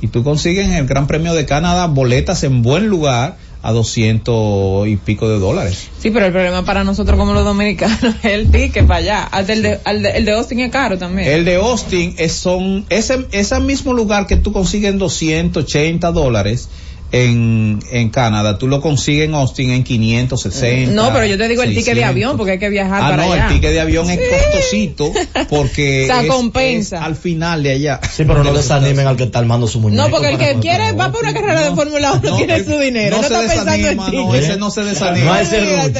[0.00, 4.88] y tú consigues en el Gran Premio de Canadá boletas en buen lugar a 200
[4.88, 5.88] y pico de dólares.
[6.00, 9.22] Sí, pero el problema para nosotros como los dominicanos es el ticket para allá.
[9.24, 11.28] Hasta el de, al de- el de Austin es caro también.
[11.28, 16.70] El de Austin es son ese ese mismo lugar que tú consigues en 280 dólares
[17.12, 20.92] en, en Canadá, tú lo consigues en Austin en 560.
[20.92, 22.10] no, pero yo te digo el ticket de 600.
[22.10, 23.48] avión porque hay que viajar Ah, para no, allá.
[23.48, 25.12] el ticket de avión es costosito
[25.48, 26.96] porque O sea, es- compensa.
[26.98, 28.00] es al final de allá.
[28.10, 30.02] Sí, pero no desanimen al que está armando su muñeco.
[30.02, 33.16] No, porque el que quiere va por una carrera de Fórmula 1 tiene su dinero.
[33.16, 34.16] No, no se está pensando en desanima, ti.
[34.16, 35.40] no, ese no se desanima.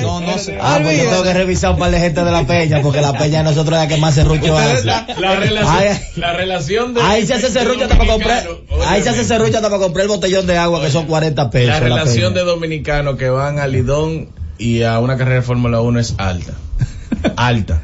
[0.00, 0.20] No.
[0.20, 0.56] No, no se.
[0.60, 3.12] Ah, pues yo tengo que revisar un par de gente de la peña, porque la
[3.12, 4.84] peña de nosotros es la que más serrucho hace.
[4.84, 7.02] La, la relación, Ay, la relación de.
[7.02, 8.48] Ahí se hace serrucho hasta para comprar,
[8.86, 11.68] ahí se hace serrucho hasta para comprar el botellón de agua que son 40 pesos.
[11.68, 12.44] La la relación peña.
[12.44, 16.52] de dominicanos que van a Lidón y a una carrera de Fórmula 1 es alta.
[17.36, 17.82] alta.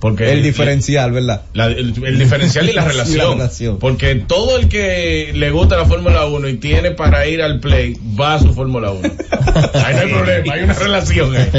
[0.00, 1.42] Porque El diferencial, ¿verdad?
[1.52, 3.18] la- el, el diferencial y la relación.
[3.28, 3.78] la relación.
[3.78, 7.98] Porque todo el que le gusta la Fórmula 1 y tiene para ir al play,
[8.18, 9.02] va a su Fórmula 1.
[9.84, 11.50] Ahí no hay problema, hay una relación ahí.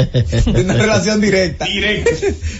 [0.46, 1.66] Una relación directa.
[1.66, 2.10] Directa.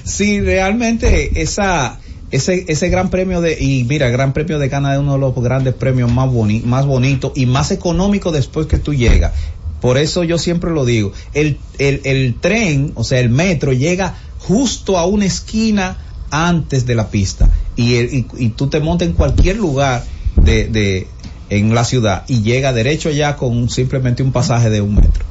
[0.04, 1.98] Sí, realmente esa
[2.32, 5.18] ese ese gran premio de y mira, el Gran Premio de Canadá es uno de
[5.20, 9.32] los grandes premios más boni, más bonitos y más económicos después que tú llegas.
[9.80, 14.14] Por eso yo siempre lo digo, el, el, el tren, o sea, el metro llega
[14.38, 15.98] justo a una esquina
[16.30, 20.04] antes de la pista y, el- y, tú te montas en cualquier lugar
[20.36, 21.06] de, de
[21.50, 25.24] en la ciudad y llega derecho allá con simplemente un pasaje de un metro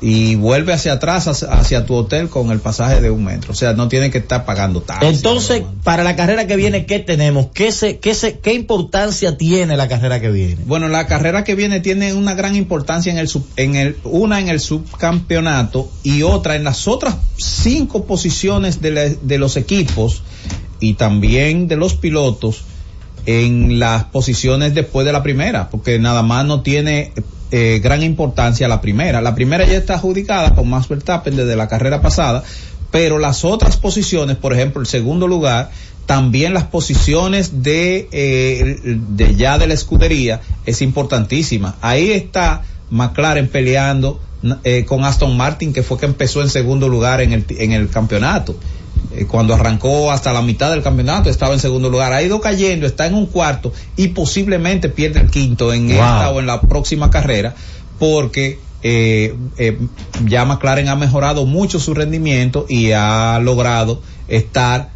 [0.00, 3.52] y vuelve hacia atrás hacia, tu hotel con el pasaje de un metro.
[3.52, 5.06] O sea, no tiene que estar pagando taxi.
[5.06, 7.48] Entonces, para la carrera que viene, ¿qué tenemos?
[7.52, 10.58] ¿Qué, se, qué, se, ¿Qué importancia tiene la carrera que viene?
[10.66, 14.38] Bueno, la carrera que viene tiene una gran importancia en el, sub- en el una
[14.38, 20.22] en el subcampeonato y otra en las otras cinco posiciones de, la- de los equipos
[20.80, 22.62] y también de los pilotos
[23.26, 27.12] en las posiciones después de la primera, porque nada más no tiene
[27.50, 29.20] eh, gran importancia la primera.
[29.20, 32.42] La primera ya está adjudicada con Max Verstappen desde la carrera pasada,
[32.90, 35.70] pero las otras posiciones, por ejemplo, el segundo lugar,
[36.06, 41.76] también las posiciones de, eh, de ya de la escudería es importantísima.
[41.80, 44.20] Ahí está McLaren peleando
[44.64, 47.90] eh, con Aston Martin, que fue que empezó en segundo lugar en el, en el
[47.90, 48.56] campeonato.
[49.10, 52.86] Eh, cuando arrancó hasta la mitad del campeonato estaba en segundo lugar, ha ido cayendo,
[52.86, 55.92] está en un cuarto y posiblemente pierde el quinto en Wow.
[55.96, 57.54] esta o en la próxima carrera
[57.98, 59.78] porque eh, eh,
[60.26, 64.90] ya McLaren ha mejorado mucho su rendimiento y ha logrado estar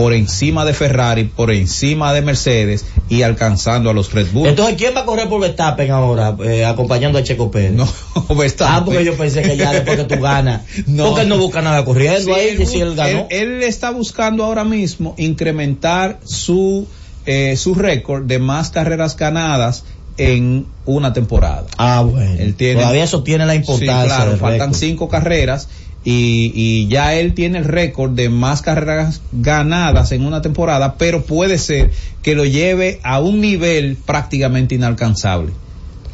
[0.00, 4.48] por encima de Ferrari, por encima de Mercedes y alcanzando a los Red Bull.
[4.48, 7.72] Entonces, ¿quién va a correr por Verstappen ahora, eh, acompañando a Checo Pérez?
[7.72, 7.86] No,
[8.36, 8.74] Verstappen.
[8.76, 10.62] Ah, porque yo pensé que ya después que tú ganas.
[10.86, 11.06] No.
[11.08, 13.26] Porque él no busca nada corriendo Sí, ahí, él, si él ganó.
[13.30, 16.86] él- él está buscando ahora mismo incrementar su
[17.26, 19.84] eh, su récord de más carreras ganadas
[20.16, 21.64] en una temporada.
[21.78, 22.34] Ah, bueno.
[22.38, 24.04] Él tiene- Todavía eso tiene la Sí, importancia.
[24.04, 24.76] claro, del faltan récord.
[24.80, 25.68] cinco carreras
[26.04, 31.24] y, y ya él tiene el récord de más carreras ganadas en una temporada, pero
[31.24, 31.90] puede ser
[32.22, 35.52] que lo lleve a un nivel prácticamente inalcanzable.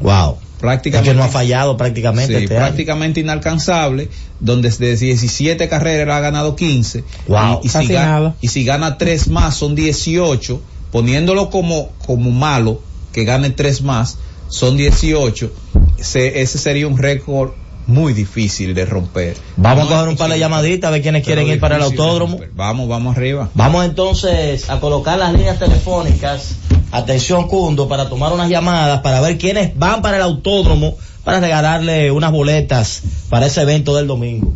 [0.01, 0.39] Wow.
[0.61, 1.11] Prácticamente.
[1.11, 2.65] Es que no ha fallado prácticamente Sí, este año.
[2.67, 4.09] prácticamente inalcanzable,
[4.41, 7.05] donde de 17 carreras él ha ganado 15.
[7.29, 10.61] Wow, y, y si gana, y si gana tres más son 18,
[10.91, 12.81] poniéndolo como, como malo,
[13.13, 14.17] que gane tres más,
[14.49, 15.53] son 18,
[16.01, 17.51] se- ese sería un récord
[17.87, 19.37] muy difícil de romper.
[19.57, 22.39] Vamos a coger un par de llamaditas a ver quiénes quieren ir para el autódromo.
[22.55, 23.49] Vamos, vamos arriba.
[23.55, 26.57] Vamos entonces a colocar las líneas telefónicas.
[26.93, 32.11] Atención, Cundo, para tomar unas llamadas, para ver quiénes van para el autódromo, para regalarle
[32.11, 34.53] unas boletas para ese evento del domingo.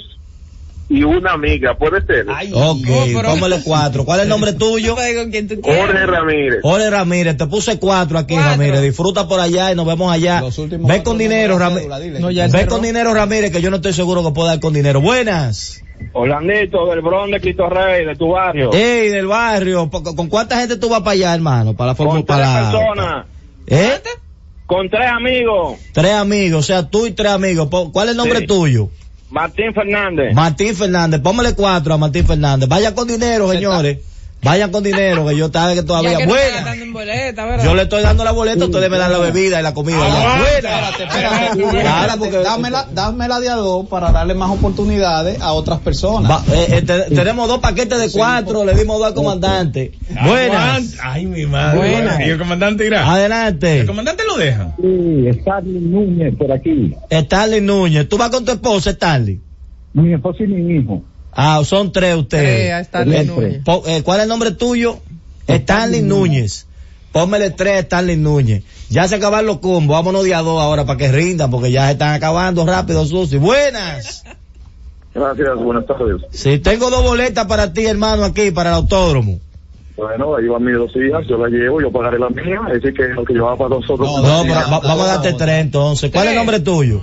[0.89, 2.27] y una amiga, ¿puede ser?
[2.53, 2.87] Ok,
[3.25, 4.05] póngale cuatro.
[4.05, 4.95] ¿Cuál es el nombre tuyo?
[4.95, 6.61] Jorge Ramírez.
[6.63, 8.83] Jorge Ramírez, te puse cuatro aquí, Ramírez.
[8.83, 10.43] Disfruta por allá y nos vemos allá.
[10.81, 12.53] Ve con dinero, Ramírez.
[12.53, 15.01] Ve con dinero, Ramírez, que yo no estoy seguro que pueda dar con dinero.
[15.01, 15.83] Buenas.
[16.15, 18.73] Orlandito, del Bron de Cristo Rey, de tu barrio.
[18.73, 19.89] Ey, del barrio.
[19.89, 21.75] ¿Con cuánta gente tú vas para allá, hermano?
[21.75, 23.27] Para la Con tres personas.
[23.67, 24.01] ¿Eh?
[24.67, 25.79] Con tres amigos.
[25.93, 27.69] Tres amigos, o sea, tú y tres amigos.
[27.93, 28.47] ¿Cuál es el nombre Sí.
[28.47, 28.89] tuyo?
[29.33, 30.35] Martín Fernández.
[30.35, 32.69] Martín Fernández, póngale cuatro a Martín Fernández.
[32.69, 33.99] Vaya con dinero, señores.
[34.45, 36.13] Vayan con dinero, que yo sabe que todavía.
[36.13, 36.75] Ya que no Buena.
[36.75, 37.63] en boleta.
[37.65, 39.99] Yo le estoy dando la boleta, ustedes me dan la bebida y la comida.
[40.01, 40.49] Ah, Buena.
[40.99, 41.81] espérate, espérate.
[41.81, 46.29] Claro, porque- dámela, dámela de a dos para darle más oportunidades a otras personas.
[46.29, 49.93] Va- eh, eh, te- tenemos dos paquetes de cuatro, le dimos dos al comandante.
[50.25, 50.97] Buenas.
[51.01, 51.79] Ay, mi madre.
[51.79, 52.21] Buenas.
[52.21, 53.13] ¿Y el comandante irá?
[53.13, 53.79] Adelante.
[53.81, 54.75] ¿El comandante lo deja?
[54.81, 56.97] Sí, Stanley Núñez por aquí.
[57.09, 58.09] Stanley Núñez.
[58.09, 59.41] ¿Tú vas con tu esposa, Stanley?
[59.93, 61.01] Mi esposo y mi hijo.
[61.33, 62.45] Ah, son tres ustedes.
[62.45, 64.99] Tres, a Stanley Eh, eh, ¿Cuál es el nombre tuyo?
[65.47, 66.67] Stanley Núñez.
[67.11, 68.63] Pónmele tres a Stanley Núñez.
[68.91, 69.95] Ya se acaban los combos.
[69.97, 73.39] Vámonos de a dos ahora para que rindan porque ya se están acabando rápido, Susi.
[73.39, 74.25] Buenas.
[75.15, 76.23] Gracias, buenas tardes.
[76.31, 79.39] Sí, tengo dos boletas para ti, hermano, aquí, para el autódromo.
[79.95, 82.95] Bueno, ahí van mis dos hijas, yo la llevo, yo pagaré la mía, es decir
[82.97, 84.09] que lo que yo hago para nosotros.
[84.23, 86.11] No, pero va- vamos a darte tres entonces.
[86.11, 87.01] ¿Cuál es el nombre tuyo?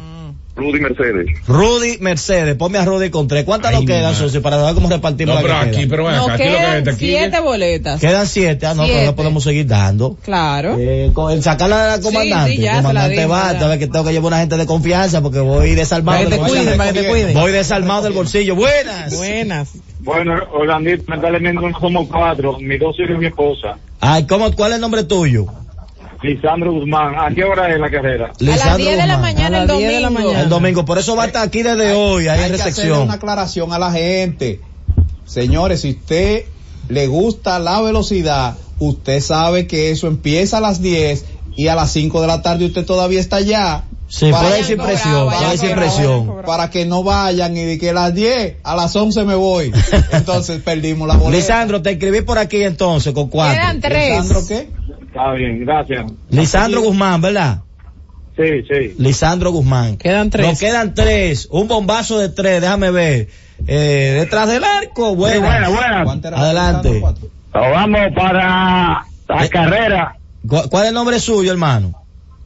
[0.60, 1.28] Rudy Mercedes.
[1.48, 2.56] Rudy Mercedes.
[2.56, 3.44] Ponme a Rudy con tres.
[3.46, 5.90] ¿Cuántas nos quedan, Susi, para ver cómo repartimos No, la pero que aquí, queda?
[5.90, 7.06] pero acá, aquí lo que aquí.
[7.08, 8.00] siete boletas.
[8.00, 8.66] Quedan siete.
[8.66, 10.18] Ah, no, pero no podemos seguir dando.
[10.24, 10.76] Claro.
[10.80, 12.56] Eh, con el sacarla a la comandante.
[12.56, 13.60] Sí, ya, comandante va, ya.
[13.60, 16.18] sabes que tengo que llevar una gente de confianza porque voy desarmado.
[16.20, 16.62] Para que del te bolsillo.
[16.64, 17.34] cuiden, para que te cuiden.
[17.34, 18.56] Voy desarmado del bolsillo.
[18.56, 19.16] Buenas.
[19.16, 19.70] Buenas.
[20.02, 23.78] Bueno, Orlandito, lamentablemente somos cuatro, mis dos hijos y mi esposa.
[24.00, 25.46] Ay, ¿cómo, ¿cuál es el nombre tuyo?
[26.22, 28.26] Lisandro Guzmán, ¿a qué hora es la carrera?
[28.40, 30.32] A las 10 de la mañana el domingo.
[30.32, 32.72] El domingo, por eso va a estar aquí desde hoy, ahí en Hay que hacerle
[32.72, 33.02] recepción.
[33.04, 34.60] una aclaración a la gente.
[35.26, 36.44] Señores, si usted
[36.90, 41.24] le gusta la velocidad, usted sabe que eso empieza a las 10
[41.56, 43.84] y a las 5 de la tarde usted todavía está allá.
[44.08, 46.42] Sí, Para- puede decir presión, puede decir presión.
[46.46, 49.72] Para que no vayan y de que a las 10, a las 11 me voy.
[50.12, 51.38] Entonces perdimos la boleta.
[51.38, 53.56] Lisandro, te escribí por aquí entonces con cuatro.
[53.62, 54.10] Quedan tres.
[54.10, 54.79] ¿Lisandro qué?
[55.10, 56.12] Está bien, gracias.
[56.30, 57.60] Lisandro Guzmán, ¿verdad?
[58.38, 58.96] Sí, sí.
[58.98, 59.98] Lisandro Guzmán.
[59.98, 60.48] Quedan tres.
[60.48, 61.48] Nos quedan tres.
[61.52, 63.28] Un bombazo de tres, déjame ver.
[63.68, 65.42] Eh, detrás del arco, bueno.
[65.42, 66.04] buena, buena.
[66.06, 66.98] ¿Cuánto era Adelante.
[67.02, 67.28] Cuatro.
[67.54, 69.50] Vamos para la Eh.
[69.50, 70.16] carrera.
[70.48, 71.94] ¿Cu- ¿Cuál es el nombre suyo, hermano?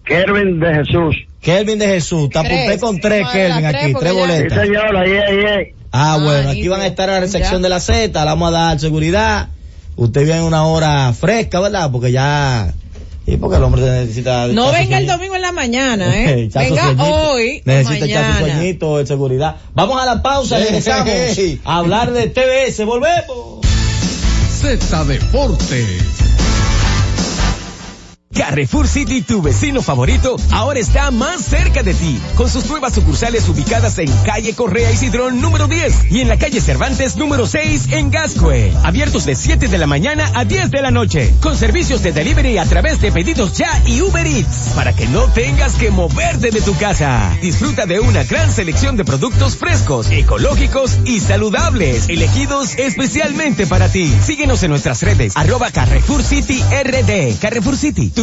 [0.06, 1.16] Kervin de Jesús.
[1.42, 2.30] Kelvin de Jesús.
[2.30, 4.66] Te apunté con tres, Kelvin, aquí, tres boletas.
[4.66, 5.66] señor, ahí, ahí, ahí.
[5.92, 7.64] Ah, Ah, bueno, aquí van a estar en la recepción Ya.
[7.64, 9.50] de la Z, le vamos a dar seguridad.
[9.96, 11.92] Usted viene en una hora fresca, ¿verdad?
[11.92, 12.74] Porque ya...
[13.26, 14.48] Y porque el hombre necesita...
[14.48, 16.50] No venga el domingo en la mañana, ¿eh?
[16.54, 17.04] Venga sueñito.
[17.04, 19.56] hoy Necesita echar su sueñito de seguridad.
[19.74, 21.10] Vamos a la pausa, Hey, regresamos
[21.64, 22.84] a hablar de TBS.
[22.86, 23.62] Volvemos.
[24.60, 26.33] Z Deportes.
[28.34, 33.48] Carrefour City, tu vecino favorito, ahora está más cerca de ti, con sus nuevas sucursales
[33.48, 37.90] ubicadas en calle Correa y Cidrón número 10 y en la calle Cervantes número 6
[37.92, 38.74] en Gascue.
[38.84, 42.58] Abiertos de 7 de la mañana a 10 de la noche, con servicios de delivery
[42.58, 46.62] a través de pedidos ya y Uber Eats, para que no tengas que moverte de
[46.62, 47.38] tu casa.
[47.42, 54.12] Disfruta de una gran selección de productos frescos, ecológicos y saludables, elegidos especialmente para ti.
[54.24, 57.40] Síguenos en nuestras redes, arroba Carrefour City RD.
[57.40, 58.23] Carrefour City, tu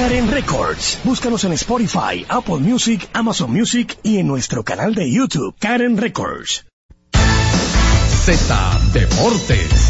[0.00, 1.00] Karen Records.
[1.02, 6.64] Búscanos en Spotify, Apple Music, Amazon Music y en nuestro canal de YouTube, Karen Records.
[8.24, 9.88] Z Deportes.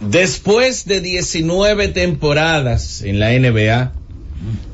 [0.00, 3.92] Después de 19 temporadas en la NBA,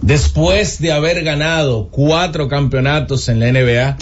[0.03, 3.97] después de haber ganado cuatro campeonatos en la NBA,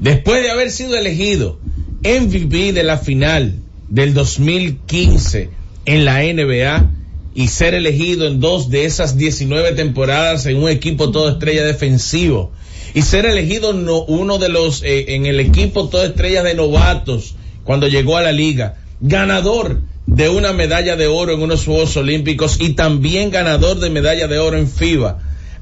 [0.00, 1.60] después de haber sido elegido
[2.02, 3.56] MVP de la final
[3.88, 5.50] del 2015
[5.86, 6.90] en la NBA
[7.34, 12.52] y ser elegido en dos de esas 19 temporadas en un equipo todo estrella defensivo
[12.94, 17.34] y ser elegido no- uno de los eh, en el equipo todo estrella de novatos
[17.64, 22.56] cuando llegó a la liga, ganador de una medalla de oro en unos Juegos Olímpicos
[22.60, 25.18] y también ganador de medalla de oro en FIBA,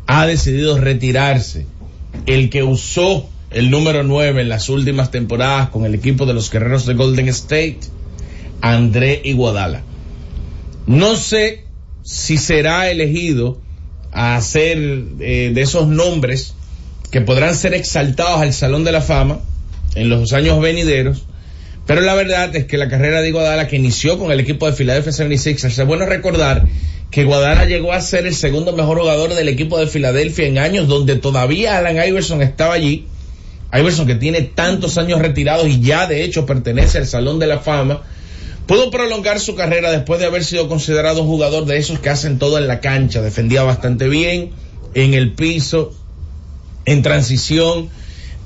[0.06, 1.66] ha decidido retirarse.
[2.26, 6.50] El que usó el número 9 en las últimas temporadas con el equipo de los
[6.50, 7.78] Guerreros de Golden State,
[8.60, 9.82] André Iguodala.
[10.86, 11.64] No sé
[12.02, 13.58] si será elegido
[14.12, 14.76] a ser
[15.20, 16.52] eh, de esos nombres
[17.10, 19.40] que podrán ser exaltados al Salón de la Fama
[19.94, 21.24] en los años venideros,
[21.86, 24.76] pero la verdad es que la carrera de Iguodala que inició con el equipo de
[24.76, 26.66] Philadelphia 76ers, es bueno recordar
[27.10, 30.88] que Iguodala llegó a ser el segundo mejor jugador del equipo de Filadelfia en años
[30.88, 33.06] donde todavía Alan Iverson estaba allí.
[33.72, 37.58] Iverson que tiene tantos años retirados y ya de hecho pertenece al Salón de la
[37.58, 38.02] Fama,
[38.66, 42.38] pudo prolongar su carrera después de haber sido considerado un jugador de esos que hacen
[42.38, 44.50] todo en la cancha, defendía bastante bien
[44.94, 45.92] en el piso,
[46.84, 47.90] en transición,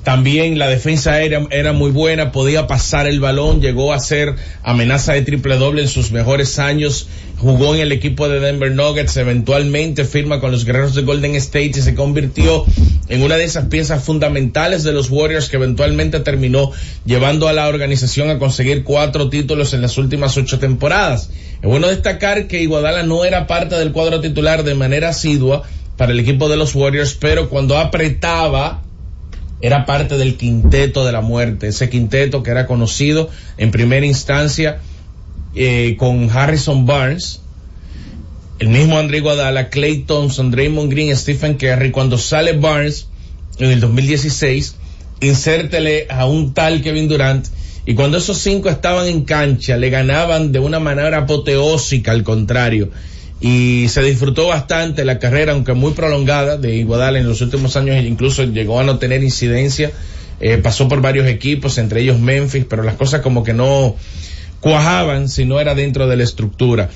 [0.03, 5.13] también la defensa era, era muy buena, podía pasar el balón, llegó a ser amenaza
[5.13, 10.05] de triple doble en sus mejores años, jugó en el equipo de Denver Nuggets, eventualmente
[10.05, 12.65] firma con los guerreros de Golden State y se convirtió
[13.09, 16.71] en una de esas piezas fundamentales de los Warriors que eventualmente terminó
[17.05, 21.29] llevando a la organización a conseguir cuatro títulos en las últimas ocho temporadas.
[21.61, 25.63] Es bueno destacar que Iguodala no era parte del cuadro titular de manera asidua
[25.95, 28.81] para el equipo de los Warriors, pero cuando apretaba
[29.61, 34.79] era parte del quinteto de la muerte, ese quinteto que era conocido en primera instancia
[35.55, 37.41] eh, con Harrison Barnes,
[38.59, 43.07] el mismo André Guadala, Clay Thompson, Draymond Green, Stephen Curry, cuando sale Barnes
[43.57, 44.75] en el 2016,
[45.21, 47.47] insértele a un tal Kevin Durant,
[47.85, 52.89] y cuando esos cinco estaban en cancha, le ganaban de una manera apoteósica, al contrario,
[53.41, 57.97] y se disfrutó bastante la carrera, aunque muy prolongada, de Iguodala en los últimos años,
[58.05, 59.91] incluso llegó a no tener incidencia,
[60.39, 63.95] eh, pasó por varios equipos, entre ellos Memphis, pero las cosas como que no
[64.59, 66.89] cuajaban si no era dentro de la estructura.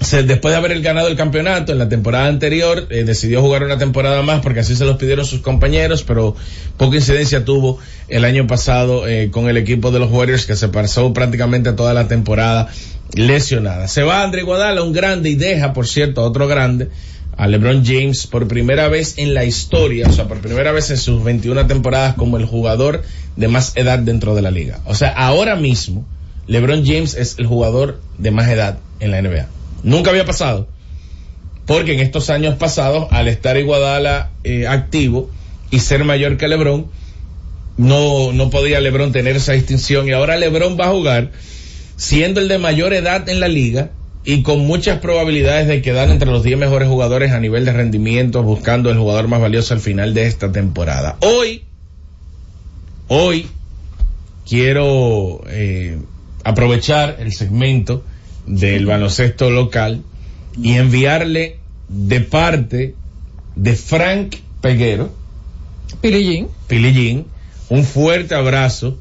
[0.00, 4.22] Después de haber ganado el campeonato en la temporada anterior, eh, decidió jugar una temporada
[4.22, 6.34] más porque así se los pidieron sus compañeros, pero
[6.78, 7.78] poca incidencia tuvo
[8.08, 11.92] el año pasado eh, con el equipo de los Warriors que se pasó prácticamente toda
[11.92, 12.68] la temporada
[13.12, 13.88] lesionada.
[13.88, 16.88] Se va André Guadala, un grande, y deja, por cierto, a otro grande,
[17.36, 20.96] a LeBron James, por primera vez en la historia, o sea, por primera vez en
[20.96, 23.02] sus 21 temporadas como el jugador
[23.36, 24.80] de más edad dentro de la liga.
[24.86, 26.06] O sea, ahora mismo,
[26.46, 29.59] LeBron James es el jugador de más edad en la NBA.
[29.82, 30.68] Nunca había pasado.
[31.66, 35.30] Porque en estos años pasados, al estar Iguadala eh, activo
[35.70, 36.86] y ser mayor que LeBron,
[37.76, 40.08] no, no podía LeBron tener esa distinción.
[40.08, 41.30] Y ahora LeBron va a jugar
[41.96, 43.90] siendo el de mayor edad en la liga
[44.24, 48.42] y con muchas probabilidades de quedar entre los 10 mejores jugadores a nivel de rendimiento,
[48.42, 51.16] buscando el jugador más valioso al final de esta temporada.
[51.20, 51.64] Hoy,
[53.08, 53.46] hoy,
[54.46, 55.98] quiero eh,
[56.44, 58.04] aprovechar el segmento
[58.46, 60.02] del baloncesto local
[60.60, 62.94] y enviarle de parte
[63.56, 65.12] de Frank Peguero,
[66.00, 66.48] Pilillín.
[66.66, 67.26] Pilillín,
[67.68, 68.98] un fuerte abrazo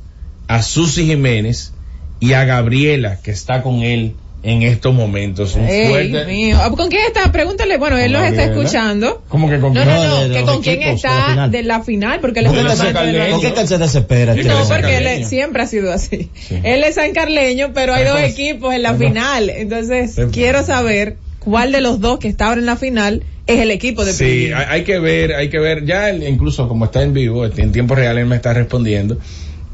[0.48, 1.74] a Susi Jiménez
[2.20, 5.56] y a Gabriela, que está con él en estos momentos.
[5.56, 6.26] Un Ey, fuerte.
[6.26, 6.58] mío.
[6.62, 7.32] Ah, ¿Con quién está?
[7.32, 7.78] Pregúntale.
[7.78, 9.22] Bueno, él los está escuchando.
[9.28, 9.96] ¿Cómo que con No, quién?
[9.96, 12.52] no, no, de que con quién está de la final, porque él es.
[12.54, 14.36] ¿Por qué que él se desespera?
[14.36, 16.30] No, porque él siempre ha sido así.
[16.64, 19.50] Él es sancarleño, pero hay dos Tenemos- equipos en la final.
[19.50, 23.60] Entonces, Tenemos- quiero saber cuál de los dos que está ahora en la final es
[23.60, 26.86] el equipo de Sí, hay, hay que ver, hay que ver, ya él, incluso como
[26.86, 29.18] está en vivo, este, en tiempo real él me está respondiendo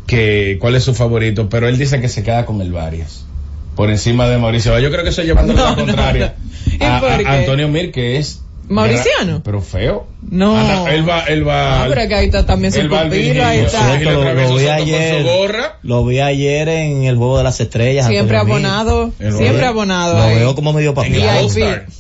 [0.08, 3.26] que cuál es su favorito, pero él dice que se queda con el Varias
[3.76, 4.78] por encima de Mauricio.
[4.80, 6.36] Yo creo que eso llevando No, la no, contraria
[6.80, 6.98] ¿Y a,
[7.34, 9.42] Antonio Mir que es ¿Mauriciano?
[9.44, 10.08] pero feo.
[10.28, 10.58] No.
[10.58, 11.84] Anda, él va, él va.
[11.84, 13.94] Ah, pero es que ahí está también su pupilo, ahí está.
[14.00, 15.78] Lo, vi Soto con su ayer, gorra.
[15.84, 18.08] lo vi ayer en el juego de las estrellas.
[18.08, 20.18] Siempre abonado, siempre abonado.
[20.18, 21.48] Lo veo como medio papiado.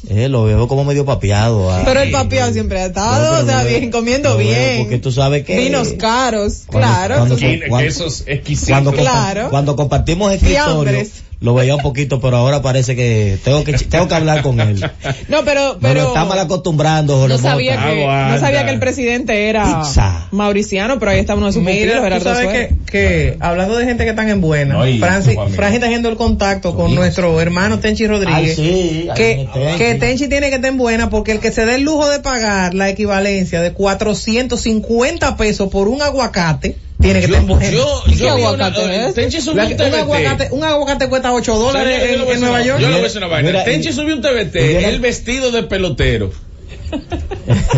[0.10, 1.72] Eh, lo veo como medio papiado.
[1.72, 1.84] ah.
[1.86, 4.80] Pero el papiado siempre ha estado, o sea, bien, comiendo bien.
[4.80, 5.56] Porque tú sabes que.
[5.60, 7.16] Vinos caros, Cuando- claro.
[7.18, 7.38] cuando-
[7.70, 8.70] cuando- Quesos exquisitos.
[8.72, 9.50] cuando, Claro.
[9.52, 11.25] cuando compartimos escritorio, Fiambres.
[11.42, 14.80] Lo veía un poquito, pero ahora parece que tengo que tengo que hablar con él.
[15.28, 17.86] No, pero, pero lo está mal acostumbrando, no Jorge sabía Mota.
[17.94, 18.34] que, Aguanta.
[18.34, 20.28] no sabía que el presidente era Pizza.
[20.32, 23.86] mauriciano, pero ahí está uno de sus Mira, tú Gerardo sabes que, que hablando de
[23.86, 28.08] gente que están en buena, No, Francis, está haciendo el contacto con nuestro hermano Tenchi
[28.08, 28.36] Rodríguez.
[28.36, 29.78] Ay, sí, que, Tenchi.
[29.78, 32.20] que Tenchi tiene que estar en buena porque el que se dé el lujo de
[32.20, 37.70] pagar la equivalencia de 450 pesos por un aguacate tiene que Yo, estar en buena.
[37.70, 39.14] yo, ¿Y qué yo vi aguacate una- es?
[39.14, 39.96] Tenchi subió La- un un, TBT.
[40.00, 42.80] aguacate, un aguacate cuesta 8 Yo- dólares en, en decir Nueva York.
[42.80, 43.64] Yo le voy a decir una vaina.
[43.66, 46.32] Tenchi subió un TBT, él vestido de pelotero.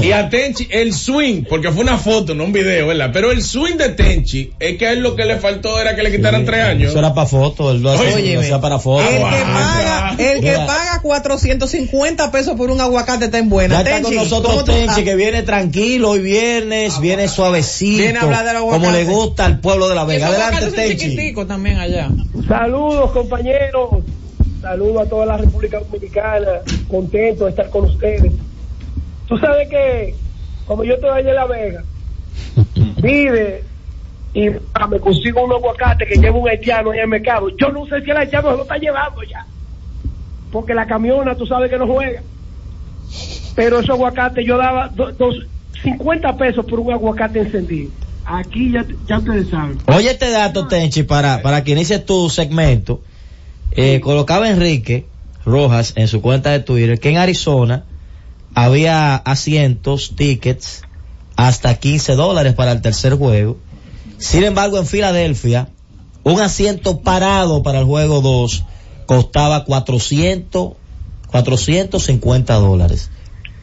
[0.02, 3.10] Y a Tenchi, el swing, porque fue una foto, no un video, ¿verdad?
[3.12, 6.04] Pero el swing de Tenchi, es que a él lo que le faltó era que
[6.04, 6.90] le quitaran tres años.
[6.92, 8.34] Eso era para foto, él lo hacía, Óyeme.
[8.36, 9.02] lo hacía para foto.
[9.04, 9.54] El que Aguanta.
[9.54, 10.66] paga, el que Mira.
[10.66, 13.76] paga 450 pesos por un aguacate está en buena.
[13.76, 17.98] Ya está con Tenchi, nosotros ¿cómo tú Tenchi, que viene tranquilo hoy viernes, viene suavecito,
[18.04, 18.86] Viene a hablar del aguacate.
[18.86, 20.28] como le gusta al pueblo de La Vega.
[20.28, 20.98] Adelante, Tenchi.
[20.98, 22.10] chiquiticos también allá.
[22.48, 23.90] Saludos compañeros,
[24.62, 26.48] saludos a toda la República Dominicana,
[26.88, 28.32] contento de estar con ustedes.
[29.28, 30.16] Tú sabes que,
[30.66, 31.84] como yo estoy allá en La Vega,
[33.02, 33.64] vive
[34.34, 37.50] y ah, me consigo un aguacate que lleva un haitiano en el mercado.
[37.60, 39.46] Yo no sé si el haitiano se lo está llevando ya,
[40.52, 42.22] porque la camiona tú sabes que no juega.
[43.56, 45.36] Pero ese aguacate yo daba do- dos,
[45.84, 47.92] 50 pesos por un aguacate encendido.
[48.24, 49.78] Aquí ya, ya ustedes saben.
[49.88, 53.02] Oye este dato, Tenchi, para, para que inicies tu segmento.
[53.72, 55.10] Eh, colocaba Enrique
[55.46, 57.86] Rojas en su cuenta de Twitter que en Arizona
[58.66, 60.84] había asientos, tickets,
[61.36, 63.58] hasta 15 dólares para el tercer juego.
[64.18, 65.70] Sin embargo, en Filadelfia,
[66.24, 68.66] un asiento parado para el juego 2
[69.06, 70.74] costaba 400,
[71.28, 73.12] 450 dólares.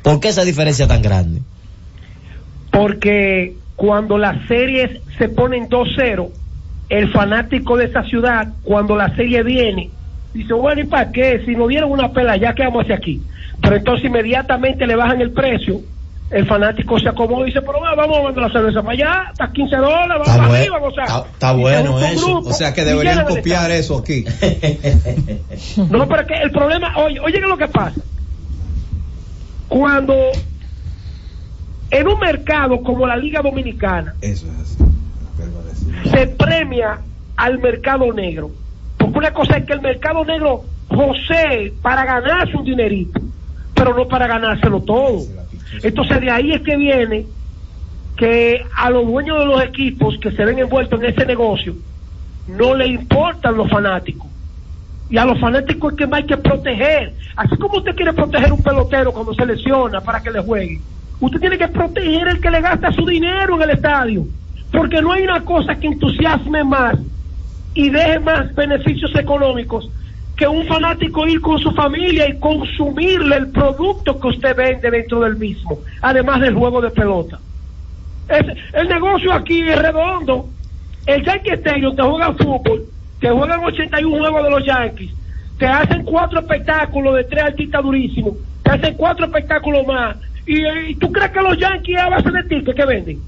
[0.02, 1.42] ¿Por qué esa diferencia tan grande?
[2.74, 6.28] porque cuando las series se ponen 2-0,
[6.88, 9.90] el fanático de esa ciudad, cuando la serie viene,
[10.32, 11.40] dice, bueno, ¿y para qué?
[11.46, 13.22] Si nos dieron una pela, ya quedamos hacia aquí.
[13.64, 15.80] Pero entonces inmediatamente le bajan el precio,
[16.30, 19.22] el fanático se acomoda y dice, pero va, vamos a mandar la cerveza para allá,
[19.30, 21.04] hasta 15 dólares, vamos Está para buen- arriba, o sea.
[21.04, 22.26] está- está bueno eso.
[22.26, 24.24] grupo O sea que deberían copiar eso aquí.
[25.90, 28.00] No, pero es que el problema, oye, oye, ¿qué es lo que pasa?
[29.68, 30.14] Cuando
[31.90, 36.10] en un mercado como la Liga Dominicana Eso es así.
[36.10, 36.98] se premia
[37.36, 38.50] al mercado negro,
[38.98, 43.20] porque una cosa es que el mercado negro posee para ganarse un dinerito,
[43.84, 45.26] pero no para ganárselo todo.
[45.82, 47.26] Entonces de ahí es que viene
[48.16, 51.74] que a los dueños de los equipos que se ven envueltos en ese negocio
[52.48, 54.26] no le importan los fanáticos.
[55.10, 57.12] Y a los fanáticos es que más hay que proteger.
[57.36, 60.80] Así como usted quiere proteger un pelotero cuando se lesiona para que le juegue,
[61.20, 64.24] usted tiene que proteger el que le gasta su dinero en el estadio.
[64.72, 66.96] Porque no hay una cosa que entusiasme más
[67.74, 69.90] y deje más beneficios económicos
[70.36, 75.20] que un fanático ir con su familia y consumirle el producto que usted vende dentro
[75.20, 77.38] del mismo, además del juego de pelota.
[78.28, 80.48] El negocio aquí es redondo.
[81.06, 82.84] El Yankee Stadium te juegan fútbol,
[83.20, 85.10] te juegan 81 juegos de los Yankees,
[85.58, 90.16] te hacen cuatro espectáculos de tres artistas durísimos, te hacen cuatro espectáculos más.
[90.46, 93.20] ¿Y, y tú crees que los Yankees a base de tickets que venden?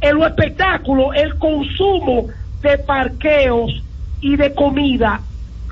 [0.00, 2.28] El espectáculo, el consumo
[2.62, 3.82] de parqueos
[4.20, 5.20] y de comida,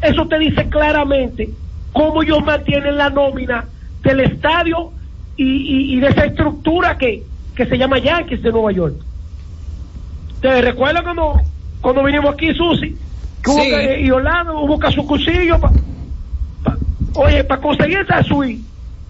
[0.03, 1.55] eso te dice claramente
[1.93, 3.71] cómo ellos mantienen la nómina
[4.03, 4.95] del estadio
[5.37, 9.03] y, y- y de esa estructura que, que se llama Yankees de Nueva York.
[10.41, 11.41] ¿Te recuerdas cuando,
[11.81, 13.01] cuando vinimos aquí, Susi?
[13.43, 13.71] Que hubo Sí.
[13.71, 15.75] que- y Orlando hubo que hacer un cursillo pa-
[16.63, 16.79] pa-
[17.15, 18.65] oye, para conseguir esa suite,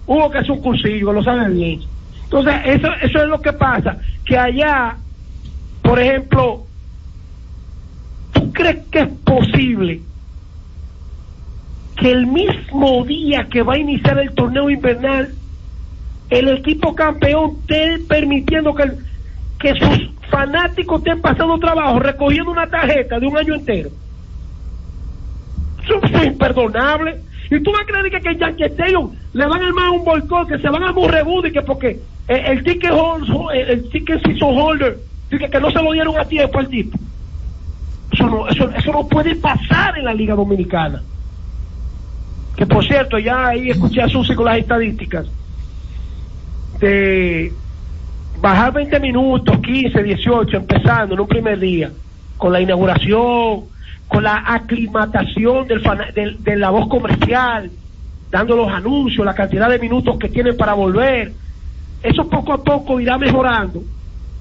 [0.05, 1.81] hubo que hacer un cursillo, lo saben bien.
[2.23, 5.01] Entonces, eso, eso es lo que pasa, que allá,
[5.81, 6.67] por ejemplo,
[8.31, 10.03] ¿tú crees que es posible
[11.97, 15.33] que el mismo día que va a iniciar el torneo invernal,
[16.29, 23.25] el equipo campeón esté permitiendo que, sus fanáticos estén pasando trabajo, recogiendo una tarjeta de
[23.25, 23.89] un año entero?
[25.83, 27.21] Eso es imperdonable.
[27.49, 30.49] Y tú vas a creer que, que Yankee Stadium le van a armar un boicot,
[30.49, 32.91] que se van a rebudo y que porque el, ticket
[34.23, 34.97] season holder,
[35.29, 36.97] que no se lo dieron a tiempo al tipo.
[38.11, 41.01] Eso no, eso no puede pasar en la Liga Dominicana.
[42.57, 45.27] Que por cierto, ya ahí escuché a Susi con las estadísticas
[46.79, 47.53] de
[48.41, 51.91] bajar 20 minutos, 15, 18, empezando en un primer día,
[52.35, 53.65] con la inauguración,
[54.07, 55.81] con la aclimatación del
[56.15, 57.69] del- de la voz comercial,
[58.31, 61.33] dando los anuncios, la cantidad de minutos que tienen para volver.
[62.01, 63.83] Eso poco a poco irá mejorando.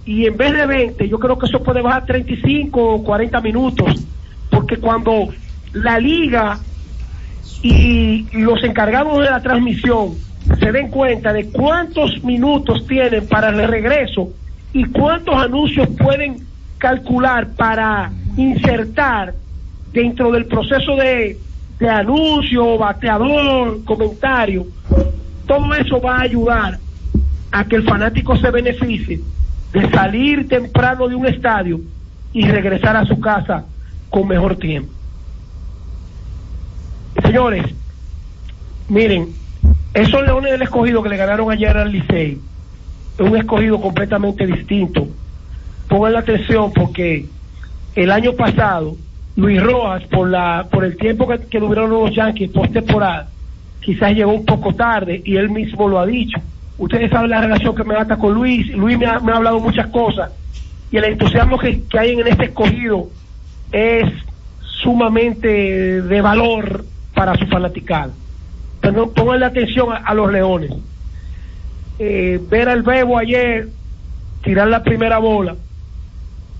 [0.06, 4.06] Y en vez de 20, yo creo que eso puede bajar 35 o 40 minutos.
[4.50, 5.28] Porque cuando
[5.72, 6.60] la liga
[7.62, 10.14] y los encargados de la transmisión
[10.58, 14.30] se den cuenta de cuántos minutos tienen para el regreso
[14.72, 16.36] y cuántos anuncios pueden
[16.78, 19.34] calcular para insertar
[19.92, 21.38] dentro del proceso de,
[21.78, 24.66] de anuncio, bateador, comentario,
[25.46, 26.78] todo eso va a ayudar
[27.50, 29.20] a que el fanático se beneficie
[29.72, 31.80] de salir temprano de un estadio
[32.32, 33.64] y regresar a su casa
[34.10, 34.92] con mejor tiempo.
[37.26, 37.64] Señores,
[38.88, 39.34] miren,
[39.92, 42.38] esos Leones del Escogido que le ganaron ayer al Licey,
[43.18, 45.08] un escogido completamente distinto.
[45.88, 47.26] Pongan la atención porque
[47.96, 48.96] el año pasado,
[49.34, 53.28] Luis Rojas, por la por el tiempo que, que duraron los Yankees post temporada,
[53.80, 56.38] quizás llegó un poco tarde y él mismo lo ha dicho.
[56.78, 60.30] Ustedes saben la relación que me ata con Luis, Luis me ha, hablado muchas cosas
[60.92, 63.08] y el entusiasmo que hay en este escogido
[63.72, 64.12] es
[64.60, 66.84] sumamente de valor
[67.16, 68.12] para su fanaticada.
[68.82, 70.70] Pero pongan atención a, los leones.
[71.98, 73.68] Eh, ver al Bebo ayer
[74.44, 75.56] tirar la primera bola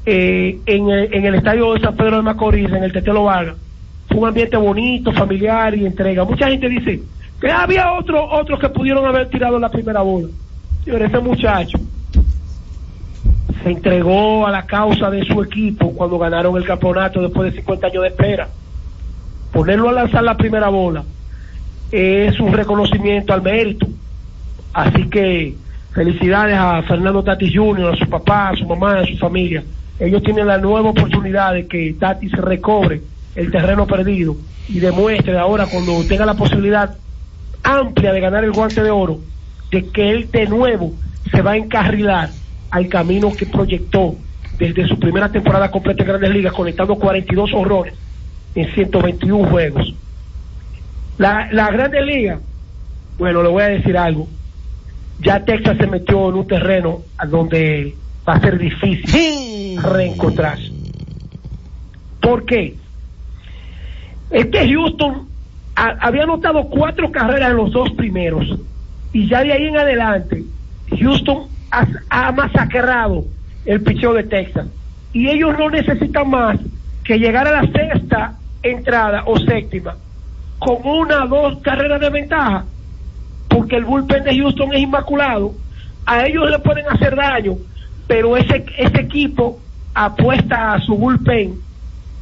[0.07, 3.57] eh, en, el, en el estadio de San Pedro de Macorís, en el Tetelo Vargas,
[4.09, 6.25] fue un ambiente bonito, familiar y entrega.
[6.25, 7.03] Mucha gente dice
[7.39, 10.29] que había otros otros que pudieron haber tirado la primera bola.
[10.85, 11.79] Señor, ese muchacho
[13.63, 17.89] se entregó a la causa de su equipo cuando ganaron el campeonato después de 50
[17.89, 18.49] años de espera.
[19.57, 21.03] Ponerlo a lanzar la primera bola
[21.91, 23.87] es un reconocimiento al mérito.
[24.75, 25.55] Así que
[25.95, 29.65] felicidades a Fernando Tati Jr., a su papá, a su mamá, a su familia.
[29.99, 33.01] Ellos tienen la nueva oportunidad de que Tati se recobre
[33.35, 34.37] el terreno perdido
[34.69, 36.95] y demuestre ahora cuando tenga la posibilidad
[37.63, 39.21] amplia de ganar el guante de oro,
[39.71, 40.93] de que él de nuevo
[41.31, 42.29] se va a encarrilar
[42.71, 44.17] al camino que proyectó
[44.59, 47.95] desde su primera temporada completa en Grandes Ligas, conectando 42 horrores
[48.57, 49.95] en 121 juegos.
[51.19, 52.41] La, la Grandes Ligas,
[53.19, 54.29] bueno, le voy a decir algo.
[55.21, 57.95] Ya Texas se metió en un terreno a donde
[58.29, 60.73] va a ser difícil reencontrarse.
[62.21, 62.75] ¿Por qué?
[64.31, 65.29] Es que Houston
[65.77, 68.45] a- había anotado cuatro carreras en los dos primeros
[69.13, 70.43] y ya de ahí en adelante
[70.99, 73.25] Houston ha, ha masacrado
[73.65, 74.67] el picheo de Texas
[75.13, 76.59] y ellos no necesitan más
[77.05, 78.37] que llegar a la sexta
[78.71, 79.97] entrada o séptima
[80.59, 82.64] con una o dos carreras de ventaja
[83.49, 85.55] porque el bullpen de Houston es inmaculado
[86.05, 87.55] a ellos le pueden hacer daño
[88.07, 89.61] pero ese, ese equipo
[89.95, 91.55] apuesta a su bullpen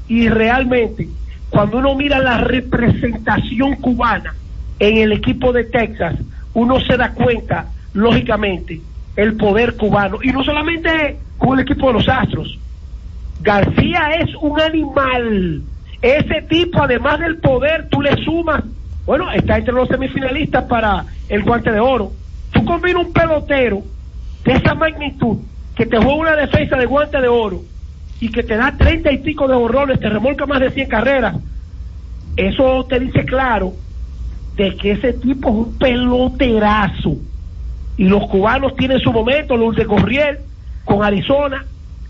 [0.08, 1.08] y realmente
[1.50, 4.34] cuando uno mira la representación cubana
[4.78, 6.16] en el equipo de Texas,
[6.52, 8.80] uno se da cuenta, lógicamente,
[9.16, 10.18] el poder cubano.
[10.22, 12.58] Y no solamente con el equipo de los Astros.
[13.40, 15.62] García es un animal.
[16.04, 18.62] Ese tipo, además del poder, tú le sumas,
[19.06, 22.12] bueno, está entre los semifinalistas para el guante de oro.
[22.52, 23.82] Tú combinas un pelotero
[24.44, 25.38] de esa magnitud
[25.74, 27.62] que te juega una defensa de guante de oro
[28.20, 31.36] y que te da treinta y pico de horrores, te remolca más de 100 carreras,
[32.36, 33.72] eso te dice claro
[34.56, 37.16] de que ese tipo es un peloterazo.
[37.96, 40.40] Y los cubanos tienen su momento, los de Corriel
[40.84, 41.64] con Arizona.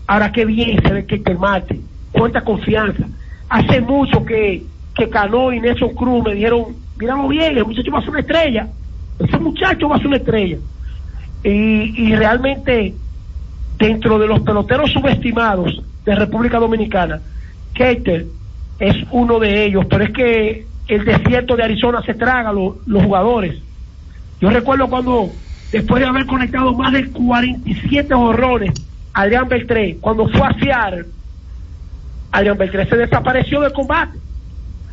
[0.05, 1.79] Ahora qué bien se ve que el Marte,
[2.11, 3.05] cuánta confianza.
[3.49, 4.63] Hace mucho que,
[4.95, 8.19] que Cano y Nelson Cruz me dijeron, miramos bien, el muchacho va a ser una
[8.21, 8.67] estrella.
[9.19, 10.57] Ese muchacho va a ser una estrella.
[11.43, 12.95] Y, y realmente
[13.77, 17.21] dentro de los peloteros subestimados de República Dominicana,
[17.73, 18.27] Keiter
[18.79, 23.03] es uno de ellos, pero es que el desierto de Arizona se traga lo- los
[23.03, 23.61] jugadores.
[24.39, 25.33] Yo recuerdo cuando,
[25.71, 28.71] después de haber conectado más de 47 horrores,
[29.13, 31.05] Adrián Beltré, cuando fue a Seattle,
[32.35, 34.17] Adrián Beltré se desapareció del combate.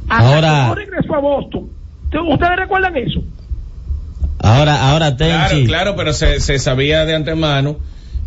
[0.08, 1.68] Hasta Ahora- que no regresó a Boston.
[2.28, 3.22] ¿Ustedes recuerdan eso?
[4.38, 5.66] Ahora, ahora, Claro, Tenchi.
[5.66, 7.76] claro, pero se, se sabía de antemano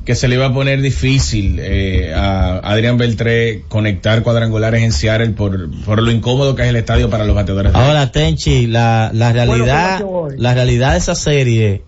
[0.05, 5.29] que se le iba a poner difícil eh, a Adrián Beltré conectar cuadrangulares en Seattle
[5.31, 7.73] por, por lo incómodo que es el estadio para los bateadores.
[7.73, 11.83] de- Ahora, Tenchi, la, la realidad, Bueno, la realidad de esa serie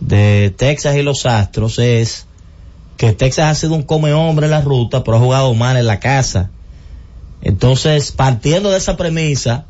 [0.00, 2.26] de Texas y los Astros es
[2.96, 5.86] que Texas ha sido un come hombre en la ruta, pero ha jugado mal en
[5.86, 6.50] la casa.
[7.42, 9.66] Entonces, partiendo de esa premisa,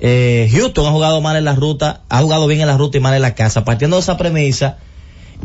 [0.00, 3.00] eh, Houston ha jugado mal en la ruta, ha jugado bien en la ruta y
[3.00, 3.64] mal en la casa.
[3.64, 4.76] Partiendo de esa premisa,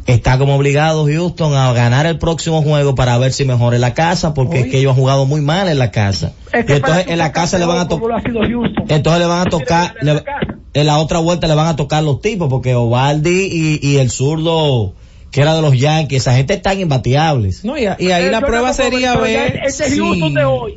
[0.07, 3.93] está como obligado Houston a ganar el próximo juego para ver si mejora en la
[3.93, 6.33] casa, porque es que ellos han jugado muy mal en la casa.
[6.51, 8.09] Es Y que entonces en la casa le van a tocar
[8.89, 10.23] entonces le van a tocar, le-
[10.73, 14.09] en la otra vuelta le van a tocar los tipos, porque Ovaldi y, y el
[14.09, 14.93] zurdo,
[15.31, 17.63] que era de los Yankees, esa gente están imbateables.
[17.63, 20.01] No, y, y ahí la prueba sería ver si,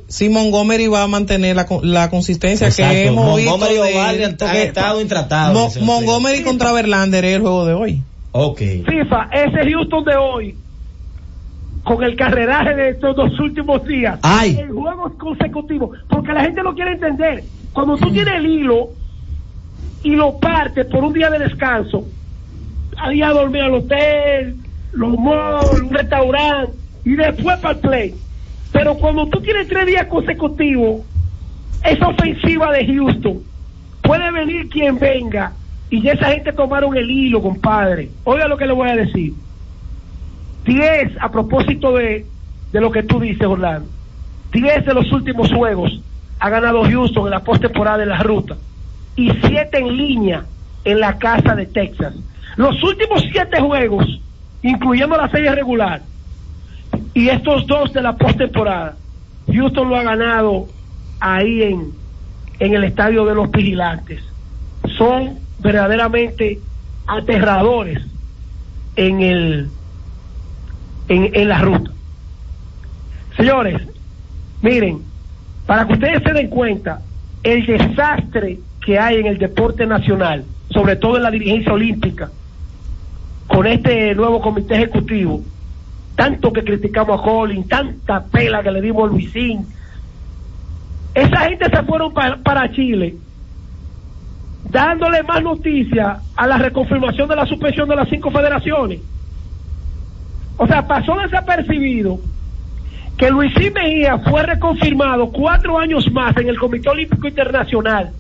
[0.09, 2.93] si Montgomery va a mantener la, la consistencia Exacto.
[2.93, 3.91] que hemos Montgomery visto.
[3.91, 5.81] y Ovaldi han- han estado intratables Mo- ese.
[5.81, 8.03] Montgomery contra Verlander es el juego de hoy.
[8.31, 8.59] Ok.
[8.59, 10.55] FIFA, ese Houston de hoy,
[11.83, 14.57] con el carreraje de estos dos últimos días, Ay.
[14.61, 17.45] en juegos consecutivos, porque la gente lo quiere entender.
[17.73, 18.91] Cuando tú tienes el hilo
[20.05, 22.07] y lo partes por un día de descanso,
[22.99, 24.57] ahí a dormir al hotel,
[24.93, 26.73] los malls, un restaurante,
[27.05, 28.15] y después para el play.
[28.73, 31.03] Pero cuando tú tienes tres días consecutivos,
[31.85, 33.43] esa ofensiva de Houston,
[34.03, 35.53] puede venir quien venga,
[35.91, 38.11] y ya esa gente tomaron el hilo, compadre.
[38.25, 39.35] Oiga lo que le voy a decir.
[40.65, 42.27] 10, a propósito de,
[42.73, 43.89] de lo que tú dices, Orlando,
[44.53, 46.01] 10 de los últimos juegos
[46.39, 48.57] ha ganado Houston en la postemporada de la ruta
[49.17, 50.45] y 7 en línea
[50.85, 52.15] en la casa de Texas.
[52.57, 54.21] Los últimos 7 juegos,
[54.63, 56.03] incluyendo la serie regular,
[57.13, 58.97] y estos dos de la postemporada,
[59.53, 60.69] Houston lo ha ganado
[61.21, 61.93] ahí en,
[62.59, 64.23] en el estadio de los vigilantes.
[64.97, 66.61] Son verdaderamente
[67.07, 68.03] aterradores
[68.97, 69.69] en el
[71.09, 71.91] en, en la ruta.
[73.37, 73.81] Señores,
[74.63, 75.03] miren,
[75.67, 77.01] para que ustedes se den cuenta
[77.43, 82.31] el desastre que hay en el deporte nacional, sobre todo en la dirigencia olímpica,
[83.55, 85.41] con este nuevo comité ejecutivo,
[86.17, 89.67] tanto que criticamos a Colin, tanta pela que le dimos a Luisín,
[91.15, 93.15] esa gente se fueron pa- para Chile
[94.71, 99.01] dándole más noticia a la reconfirmación de la suspensión de las cinco federaciones.
[100.57, 102.19] O sea, pasó desapercibido
[103.17, 108.11] que Luisín Mejía fue reconfirmado cuatro años más en el Comité Olímpico Internacional.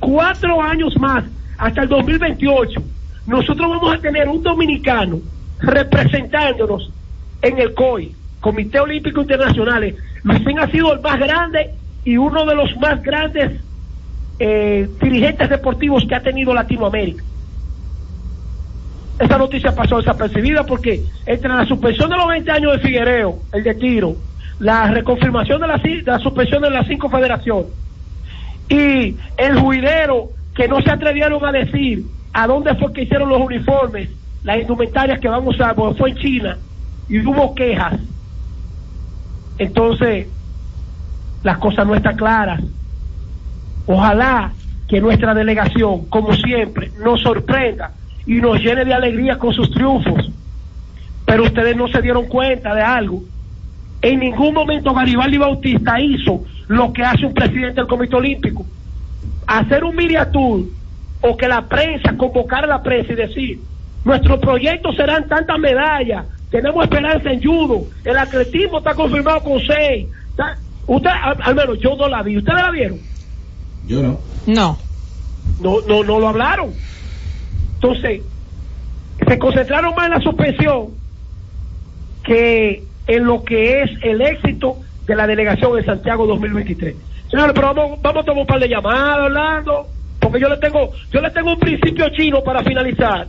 [0.00, 1.24] Cuatro años más,
[1.58, 2.82] hasta el 2028.
[3.28, 5.20] Nosotros vamos a tener un dominicano
[5.60, 6.90] representándonos
[7.42, 9.94] en el COI, Comité Olímpico Internacional.
[10.22, 11.74] Luisín ha sido el más grande
[12.06, 13.60] y uno de los más grandes
[14.38, 17.22] eh, dirigentes deportivos que ha tenido Latinoamérica.
[19.18, 23.62] Esa noticia pasó desapercibida porque entre la suspensión de los 20 años de Figuereo, el
[23.62, 24.16] de tiro,
[24.58, 27.66] la reconfirmación de la, de la suspensión de las cinco federaciones
[28.70, 33.40] y el juidero que no se atrevieron a decir a dónde fue que hicieron los
[33.40, 34.10] uniformes,
[34.44, 36.58] las indumentarias que van a usar, porque fue en China
[37.08, 38.00] y hubo quejas.
[39.58, 40.28] Entonces,
[41.42, 42.60] las cosas no están claras.
[43.86, 44.52] Ojalá
[44.86, 47.92] que nuestra delegación, como siempre, nos sorprenda
[48.26, 50.30] y nos llene de alegría con sus triunfos.
[51.26, 53.22] Pero ustedes no se dieron cuenta de algo.
[54.00, 58.64] En ningún momento Garibaldi Bautista hizo lo que hace un presidente del Comité Olímpico.
[59.46, 60.64] Hacer un media tour
[61.20, 63.60] o que la prensa, convocar a la prensa y decir,
[64.04, 70.08] nuestros proyectos serán tantas medallas, tenemos esperanza en judo, el atletismo está confirmado con seis.
[70.36, 72.38] Ta- Usted, al, al menos yo no la vi.
[72.38, 73.00] ¿Ustedes la vieron?
[73.84, 74.20] Yo no.
[74.46, 74.78] No.
[75.60, 76.74] No, no, no lo hablaron.
[77.74, 78.22] Entonces,
[79.26, 80.94] se concentraron más en la suspensión
[82.24, 86.96] que en lo que es el éxito de la delegación de Santiago 2023.
[87.30, 89.88] Señores, pero vamos, vamos a tomar un par de llamadas, Orlando,
[90.28, 93.26] porque yo le tengo, yo le tengo un principio chino para finalizar.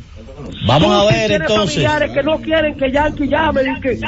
[0.66, 1.84] Vamos a ver tiene entonces.
[1.84, 3.98] familiares que no quieren que Yankee llame y que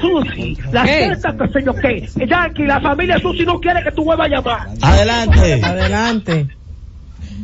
[0.00, 2.08] Susi, la cierta que sé yo qué.
[2.26, 4.68] Yankee, la familia Susi no quiere que tú vuelvas a llamar.
[4.80, 5.60] Adelante.
[5.62, 6.48] Adelante.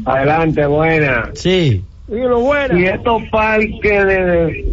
[0.04, 1.30] Adelante, buena.
[1.34, 1.84] Sí.
[2.08, 2.78] Y lo bueno.
[2.78, 4.64] Y estos parques de,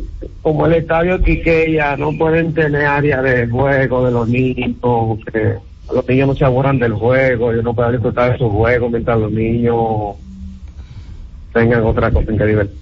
[0.47, 5.55] como el estadio Quiqueya no pueden tener área de juego de los niños, que
[5.93, 9.19] los niños no se aburran del juego, ellos no pueden disfrutar de su juego mientras
[9.19, 10.15] los niños
[11.53, 12.77] tengan otra cosa en que divertir.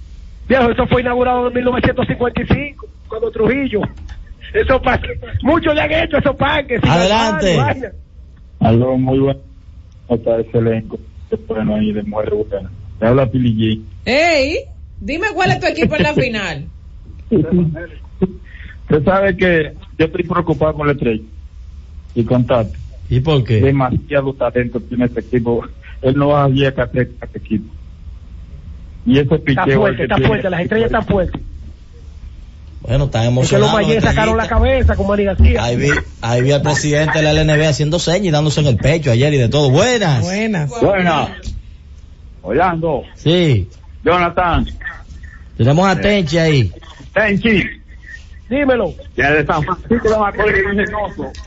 [0.48, 3.80] Viejo, eso fue inaugurado en 1955, cuando Trujillo.
[4.54, 6.80] Esos parques, muchos le han hecho esos parques.
[6.84, 7.90] Adelante.
[8.60, 9.40] Algo muy bueno.
[10.08, 11.00] Está ese elenco.
[11.48, 12.70] Bueno, ahí de mujer buena.
[13.00, 14.58] Me habla Pili Ey,
[15.00, 16.66] dime cuál es tu equipo en la final.
[17.30, 21.22] Usted sabe que yo estoy preocupado con el estrella
[22.14, 22.70] y con Tati.
[23.08, 23.60] ¿Y por qué?
[23.60, 25.64] Demasiado talento tiene este equipo.
[26.02, 27.72] Él no va a ir a hacer este equipo.
[29.04, 31.40] Y ese Está picheo fuerte, que está tiene- fuerte, las estrellas están fuertes.
[32.82, 33.72] Bueno, están Es que los emocionados.
[33.74, 35.64] Mayes sacaron la cabeza con Manny García.
[35.64, 35.88] Ahí vi,
[36.20, 39.32] ahí vi al presidente de la LNB haciendo señas y dándose en el pecho ayer
[39.34, 39.70] y de todo.
[39.70, 40.22] Buenas.
[40.22, 40.70] Buenas.
[40.80, 41.30] Buenas.
[42.42, 43.02] Orlando.
[43.14, 43.68] Sí.
[44.04, 44.66] Jonathan.
[45.56, 46.72] Tenemos a Tenchi ahí.
[47.16, 47.64] Tenchi.
[48.48, 48.92] Dímelo.
[49.16, 50.90] Ya de San Francisco de Macorís.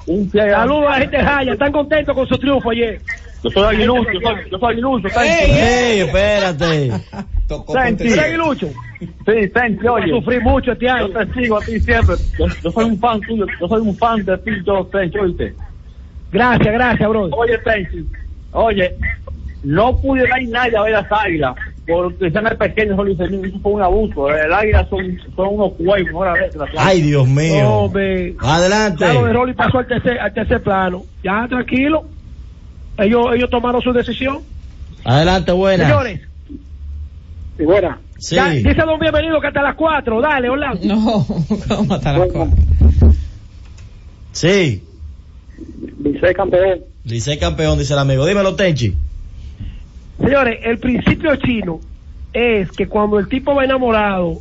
[0.07, 2.99] Un Saludos a la gente de Jaya, están contentos con su triunfo ayer.
[3.43, 5.51] Yo soy aguilucho, yo soy, yo soy aguilucho, Tenchi.
[5.51, 6.91] Ey, espérate.
[7.71, 8.07] Tenchi.
[8.07, 8.67] ¿Eres aguilucho?
[8.99, 10.09] Sí, Tenchi, a oye.
[10.09, 11.07] sufrir mucho este año.
[11.07, 12.15] Yo te sigo a ti siempre.
[12.37, 15.53] Yo, yo soy un fan tuyo, yo soy un fan de ti, yo, Tenchi, oíste.
[16.31, 17.29] Gracias, gracias, bro.
[17.31, 18.05] Oye, Tenchi,
[18.51, 18.95] oye,
[19.63, 21.55] no pude dar nadie a ver las águilas,
[21.89, 24.29] porque sean pequeños, Luis Fernando, eso fue un abuso.
[24.29, 26.35] El águila son, son unos cuernos, ahora
[26.77, 27.67] Ay, Dios mío.
[27.67, 28.35] Hombre.
[28.39, 29.05] Adelante.
[29.05, 31.03] Ya lo de Rolly pasó al tercer, al tercer plano.
[31.23, 32.05] Ya, tranquilo.
[32.97, 34.39] Ellos, ellos tomaron su decisión.
[35.03, 35.87] Adelante, buenas.
[35.87, 36.21] Señores.
[37.57, 37.99] Y buena.
[38.17, 38.35] Sí.
[38.35, 40.21] Ya, dice don bienvenido que hasta las 4.
[40.21, 40.85] Dale, Orlando.
[40.85, 41.25] No,
[41.67, 42.57] ¿cómo hasta las cuatro?
[44.31, 44.83] Sí.
[45.97, 46.81] Dice campeón.
[47.03, 48.25] Licey campeón, dice el amigo.
[48.25, 48.95] Dímelo, Tenchi.
[50.19, 51.79] Señores, el principio chino
[52.33, 54.39] es que cuando el tipo va enamorado,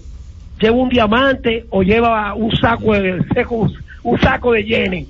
[0.60, 3.22] lleva un diamante o lleva un saco de,
[4.02, 5.08] un saco de yenes.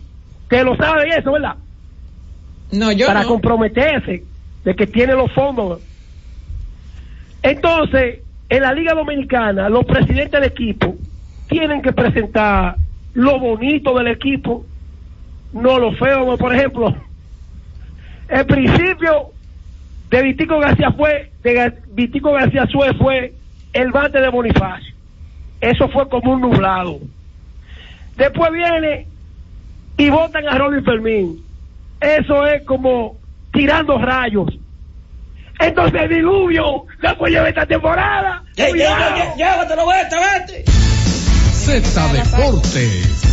[0.48, 1.56] Que lo saben eso, ¿verdad?
[2.72, 3.28] No, yo Para no.
[3.28, 4.24] comprometerse
[4.64, 5.80] de que tiene los fondos.
[7.42, 10.96] Entonces, en la Liga Dominicana, los presidentes de equipo
[11.48, 12.76] tienen que presentar
[13.14, 14.64] lo bonito del equipo,
[15.52, 16.36] no lo feo.
[16.36, 16.94] Por ejemplo,
[18.28, 19.32] el principio
[20.10, 23.34] de Vitico García fue, de Vitico García Suez fue
[23.72, 24.94] el bate de Bonifacio.
[25.60, 27.00] Eso fue como un nublado.
[28.16, 29.06] Después viene
[29.96, 31.44] y votan a Robin Fermín.
[32.00, 33.16] Eso es como
[33.52, 34.48] tirando rayos.
[35.60, 38.44] Entonces el diluvio no puede llevar esta temporada.
[38.56, 40.70] Llévatelo, vete, vete.
[41.52, 43.24] Z Deportes.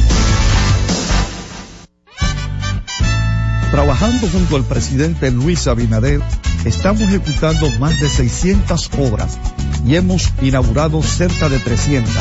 [3.71, 6.21] Trabajando junto al presidente Luis Abinader,
[6.65, 9.37] estamos ejecutando más de 600 obras
[9.85, 12.11] y hemos inaugurado cerca de 300,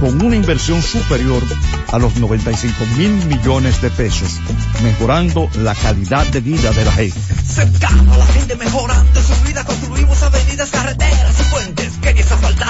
[0.00, 1.42] con una inversión superior
[1.92, 4.40] a los 95 mil millones de pesos,
[4.82, 7.20] mejorando la calidad de vida de la gente.
[8.18, 11.45] La gente mejorando su vida, construimos avenidas, carreteras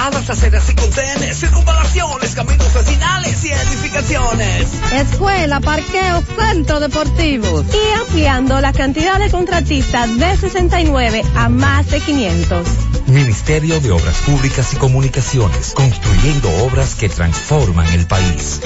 [0.07, 4.93] asfaltadas, aceras y contenes, circunvalaciones, caminos vecinales y edificaciones.
[4.93, 7.63] Escuela, parqueo, centro deportivo.
[7.73, 12.67] Y ampliando la cantidad de contratistas de 69 a más de 500.
[13.07, 18.61] Ministerio de Obras Públicas y Comunicaciones, construyendo obras que transforman el país.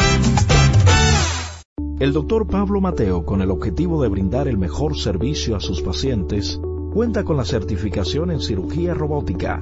[2.00, 6.60] El doctor Pablo Mateo, con el objetivo de brindar el mejor servicio a sus pacientes,
[6.92, 9.62] cuenta con la certificación en cirugía robótica,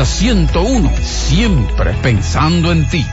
[0.03, 3.05] Z101, siempre pensando en ti.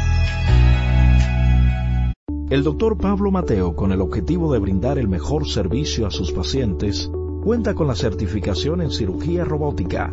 [2.51, 7.11] El doctor Pablo Mateo, con el objetivo de brindar el mejor servicio a sus pacientes,
[7.45, 10.13] cuenta con la certificación en cirugía robótica,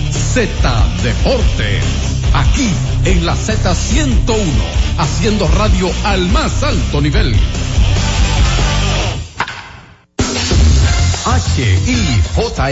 [0.33, 0.47] Z
[1.03, 1.83] Deportes.
[2.33, 2.69] Aquí
[3.03, 4.37] en la Z101,
[4.97, 7.35] haciendo radio al más alto nivel.
[11.57, 12.71] HIJLFM,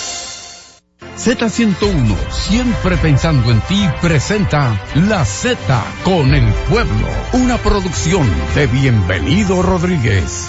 [1.17, 5.57] Z101, siempre pensando en ti, presenta La Z
[6.03, 10.47] con el pueblo, una producción de Bienvenido Rodríguez.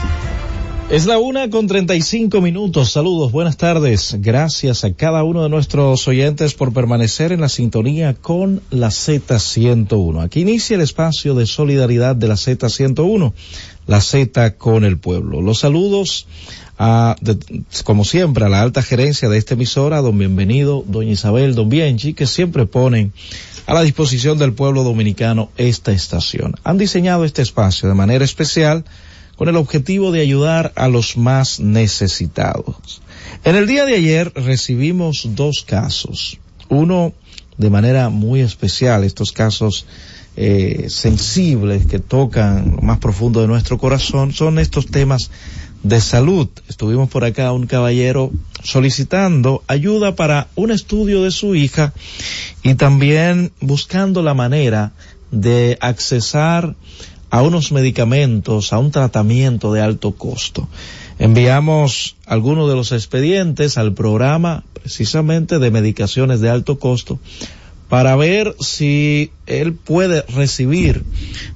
[0.88, 2.92] Es la una con treinta y cinco minutos.
[2.92, 4.16] Saludos, buenas tardes.
[4.20, 10.22] Gracias a cada uno de nuestros oyentes por permanecer en la sintonía con la Z101.
[10.22, 13.32] Aquí inicia el espacio de solidaridad de la Z101,
[13.86, 15.40] la Z con el pueblo.
[15.40, 16.26] Los saludos
[17.84, 22.12] como siempre, a la alta gerencia de esta emisora, don Bienvenido, doña Isabel, don Bienchi,
[22.12, 23.12] que siempre ponen
[23.66, 26.56] a la disposición del pueblo dominicano esta estación.
[26.64, 28.84] Han diseñado este espacio de manera especial
[29.36, 33.00] con el objetivo de ayudar a los más necesitados.
[33.44, 36.38] En el día de ayer recibimos dos casos.
[36.68, 37.12] Uno
[37.58, 39.86] de manera muy especial, estos casos
[40.36, 45.30] eh, sensibles que tocan lo más profundo de nuestro corazón, son estos temas
[45.82, 46.48] de salud.
[46.68, 48.30] Estuvimos por acá un caballero
[48.62, 51.92] solicitando ayuda para un estudio de su hija
[52.62, 54.92] y también buscando la manera
[55.30, 56.74] de accesar
[57.30, 60.68] a unos medicamentos, a un tratamiento de alto costo.
[61.18, 67.18] Enviamos algunos de los expedientes al programa precisamente de medicaciones de alto costo
[67.92, 71.04] para ver si él puede recibir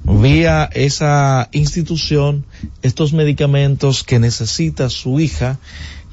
[0.03, 2.45] vía esa institución
[2.83, 5.57] estos medicamentos que necesita su hija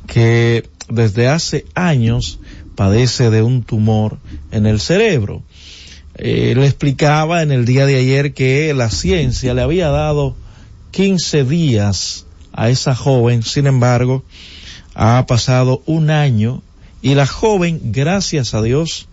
[0.06, 2.38] que desde hace años
[2.74, 4.16] padece de un tumor
[4.50, 5.42] en el cerebro.
[6.14, 10.34] Eh, le explicaba en el día de ayer que la ciencia le había dado
[10.92, 14.24] 15 días a esa joven, sin embargo,
[14.94, 16.62] ha pasado un año
[17.02, 19.06] y la joven, gracias a Dios,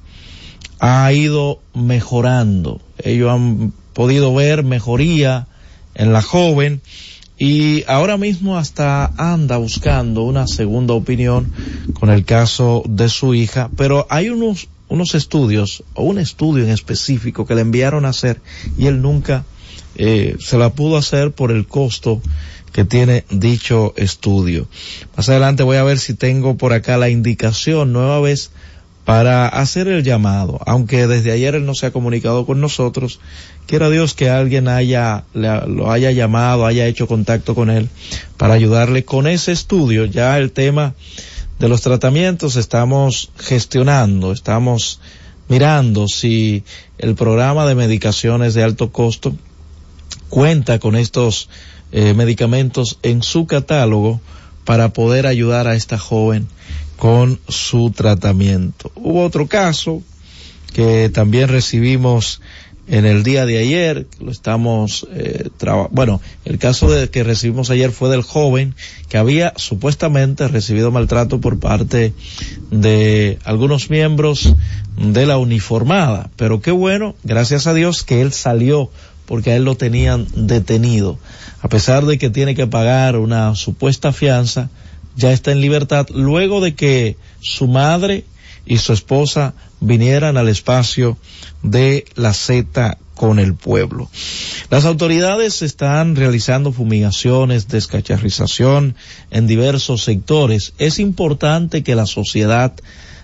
[0.82, 2.82] ha ido mejorando.
[2.98, 5.48] Ellos han podido ver mejoría
[5.94, 6.82] en la joven
[7.38, 11.52] y ahora mismo hasta anda buscando una segunda opinión
[11.94, 16.72] con el caso de su hija, pero hay unos unos estudios o un estudio en
[16.72, 18.42] específico que le enviaron a hacer
[18.78, 19.46] y él nunca
[19.96, 22.22] eh, se la pudo hacer por el costo
[22.74, 24.68] que tiene dicho estudio.
[25.16, 28.52] Más adelante voy a ver si tengo por acá la indicación nueva vez
[29.06, 33.20] para hacer el llamado, aunque desde ayer él no se ha comunicado con nosotros,
[33.66, 37.90] quiera Dios que alguien haya, lo haya llamado, haya hecho contacto con él
[38.38, 40.06] para ayudarle con ese estudio.
[40.06, 40.94] Ya el tema
[41.58, 45.00] de los tratamientos estamos gestionando, estamos
[45.48, 46.64] mirando si
[46.98, 49.36] el programa de medicaciones de alto costo
[50.30, 51.50] cuenta con estos
[51.92, 54.22] eh, medicamentos en su catálogo
[54.64, 56.48] para poder ayudar a esta joven
[57.02, 58.92] con su tratamiento.
[58.94, 60.04] Hubo otro caso
[60.72, 62.42] que también recibimos
[62.88, 65.50] en el día de ayer, lo estamos, eh,
[65.90, 68.76] bueno, el caso de que recibimos ayer fue del joven
[69.10, 72.14] que había supuestamente recibido maltrato por parte
[72.70, 74.54] de algunos miembros
[74.96, 78.92] de la uniformada, pero qué bueno, gracias a Dios que él salió
[79.26, 81.18] porque a él lo tenían detenido.
[81.64, 84.70] A pesar de que tiene que pagar una supuesta fianza,
[85.16, 88.26] ya está en libertad luego de que su madre
[88.66, 91.18] y su esposa vinieran al espacio
[91.64, 94.10] de la Z con el pueblo.
[94.70, 98.96] Las autoridades están realizando fumigaciones, descacharrización
[99.30, 100.74] en diversos sectores.
[100.78, 102.74] Es importante que la sociedad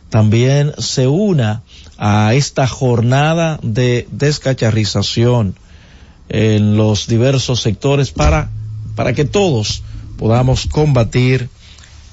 [0.10, 1.64] también se una
[1.98, 5.56] a esta jornada de descacharrización
[6.30, 8.50] en los diversos sectores para,
[8.96, 9.84] para que todos
[10.18, 11.50] podamos combatir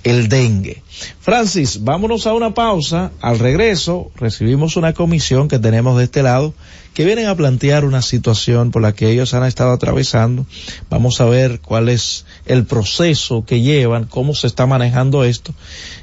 [0.04, 0.82] el dengue.
[1.20, 3.10] Francis, vámonos a una pausa.
[3.20, 6.54] Al regreso recibimos una comisión que tenemos de este lado
[6.94, 10.46] que vienen a plantear una situación por la que ellos han estado atravesando.
[10.88, 15.52] Vamos a ver cuál es el proceso que llevan, cómo se está manejando esto.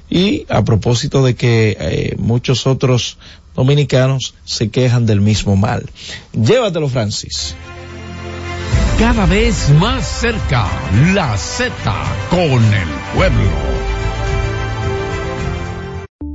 [0.10, 3.18] Y a propósito de que eh, muchos otros
[3.56, 5.90] dominicanos se quejan del mismo mal.
[6.34, 7.56] Llévatelo, Francis.
[9.00, 10.68] Cada vez más cerca,
[11.14, 11.74] la Z
[12.30, 13.91] con el pueblo.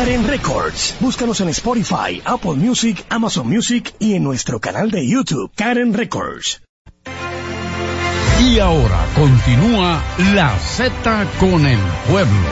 [0.00, 0.94] Karen Records.
[0.98, 6.62] Búscanos en Spotify, Apple Music, Amazon Music y en nuestro canal de YouTube, Karen Records.
[8.42, 10.02] Y ahora continúa
[10.34, 11.78] la Z con el
[12.08, 12.48] pueblo.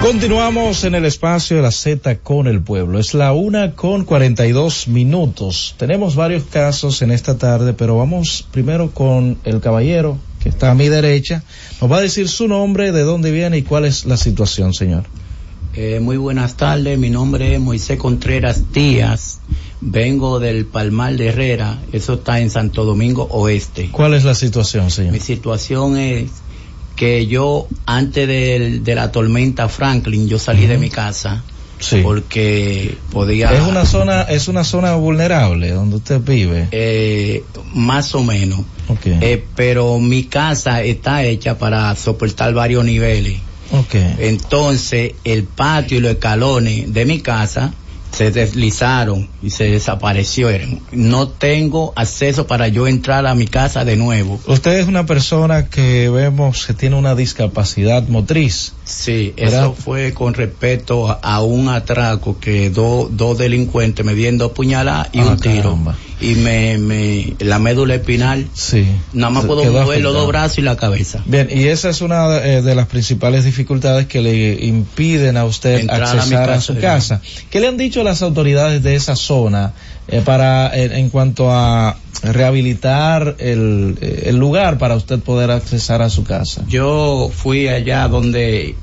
[0.00, 3.00] Continuamos en el espacio de la Z con el pueblo.
[3.00, 5.74] Es la una con 42 minutos.
[5.78, 10.76] Tenemos varios casos en esta tarde, pero vamos primero con el caballero que está a
[10.76, 11.42] mi derecha.
[11.80, 15.06] Nos va a decir su nombre, de dónde viene y cuál es la situación, señor.
[15.74, 19.38] Eh, muy buenas tardes, mi nombre es Moisés Contreras Díaz,
[19.80, 23.88] vengo del Palmar de Herrera, eso está en Santo Domingo Oeste.
[23.90, 25.12] ¿Cuál es la situación, señor?
[25.12, 26.30] Mi situación es
[26.94, 31.42] que yo antes de, la tormenta Franklin, yo salí de mi casa
[32.02, 33.50] porque podía...
[33.52, 36.68] Es una zona, es una zona vulnerable donde usted vive.
[36.70, 38.60] Eh, más o menos.
[39.04, 43.40] Eh, pero mi casa está hecha para soportar varios niveles.
[43.72, 43.94] Ok.
[44.18, 47.72] Entonces, el patio y los escalones de mi casa
[48.12, 50.80] se deslizaron y se desaparecieron.
[50.92, 54.38] No tengo acceso para yo entrar a mi casa de nuevo.
[54.46, 58.74] Usted es una persona que vemos que tiene una discapacidad motriz.
[58.84, 59.62] Sí, ¿verdad?
[59.64, 64.52] eso fue con respecto a, a un atraco que do- dos delincuentes me dieron dos
[64.52, 65.78] puñaladas y Ah, un tiro.
[66.20, 68.86] Y me, me, la médula espinal, Sí.
[69.12, 71.20] nada más puedo mover los dos brazos y la cabeza.
[71.26, 75.80] Bien, y esa es una eh, de las principales dificultades que le impiden a usted
[75.80, 77.20] Entrar a mi accesar a, casa, su casa.
[77.50, 79.72] ¿Qué le han dicho las autoridades de esa zona
[80.08, 86.02] eh, para en, en cuanto a rehabilitar el, eh, el lugar para usted poder accesar
[86.02, 86.62] a su casa?
[86.68, 88.74] Yo fui allá donde,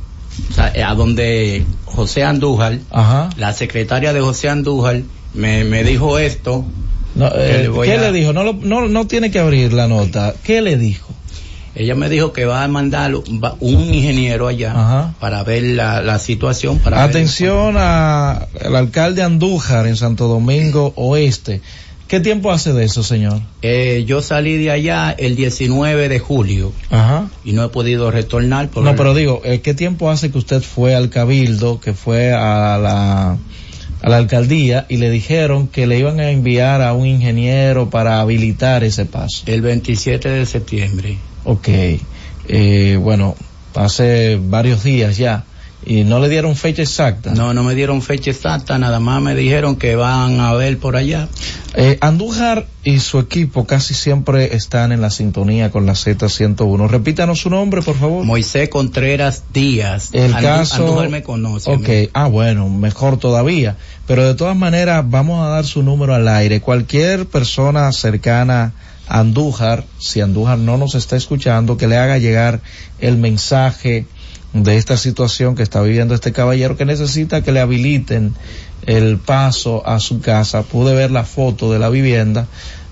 [0.58, 3.30] a donde José Andújar, Ajá.
[3.38, 5.02] la secretaria de José Andújar,
[5.34, 6.66] me, me dijo esto.
[7.16, 8.34] No, eh, ¿Qué a- le dijo?
[8.34, 10.34] No, lo- no, no tiene que abrir la nota.
[10.44, 11.08] ¿Qué le dijo?
[11.80, 15.14] Ella me dijo que va a mandar un ingeniero allá Ajá.
[15.22, 16.78] para ver la, la situación.
[16.80, 21.62] Para Atención al alcalde Andújar en Santo Domingo Oeste.
[22.10, 23.40] ¿Qué tiempo hace de eso, señor?
[23.62, 27.30] Eh, yo salí de allá el 19 de julio Ajá.
[27.46, 28.68] y no he podido retornar.
[28.68, 32.34] Por No, pero digo, eh, ¿qué tiempo hace que usted fue al cabildo, que fue
[32.34, 33.38] a la,
[34.02, 38.20] a la alcaldía y le dijeron que le iban a enviar a un ingeniero para
[38.20, 39.44] habilitar ese paso?
[39.46, 41.18] El 27 de septiembre.
[41.50, 41.68] Ok.
[42.48, 43.36] Eh, bueno,
[43.76, 45.46] hace varios días ya.
[45.86, 47.32] ¿Y no le dieron fecha exacta?
[47.34, 50.98] No, no me dieron fecha exacta, nada más me dijeron que van a ver por
[50.98, 51.30] allá.
[51.74, 56.88] Eh, Andújar y su equipo casi siempre están en la sintonía con la Z101.
[56.90, 58.26] Repítanos su nombre, por favor.
[58.26, 60.10] Moisés Contreras Díaz.
[60.12, 60.84] El Andú- caso.
[60.84, 61.72] Andújar me conoce.
[61.72, 63.78] Ok, ah, bueno, mejor todavía.
[64.06, 66.60] Pero de todas maneras, vamos a dar su número al aire.
[66.60, 68.74] Cualquier persona cercana
[69.10, 72.62] Andújar, si Andújar no nos está escuchando, que le haga llegar
[73.00, 74.06] el mensaje
[74.54, 78.34] de esta situación que está viviendo este caballero que necesita que le habiliten
[78.86, 80.62] el paso a su casa.
[80.64, 82.48] Pude ver la foto de la vivienda.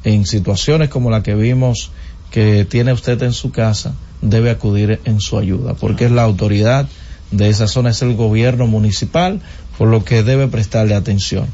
[0.07, 1.91] en situaciones como la que vimos
[2.31, 6.87] que tiene usted en su casa, debe acudir en su ayuda, porque es la autoridad
[7.31, 9.41] de esa zona, es el gobierno municipal,
[9.77, 11.47] por lo que debe prestarle atención.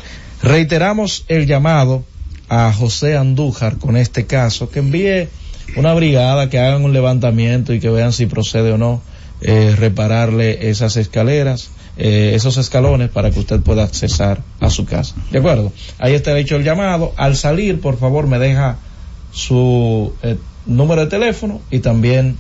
[0.44, 2.04] Reiteramos el llamado
[2.48, 5.30] a José Andújar con este caso, que envíe
[5.76, 9.02] una brigada, que hagan un levantamiento y que vean si procede o no
[9.42, 15.16] eh, repararle esas escaleras, eh, esos escalones para que usted pueda accesar a su casa.
[15.32, 15.72] ¿De acuerdo?
[16.00, 17.14] Ahí está hecho el llamado.
[17.18, 18.78] Al salir, por favor, me deja
[19.32, 22.38] su eh, número de teléfono y también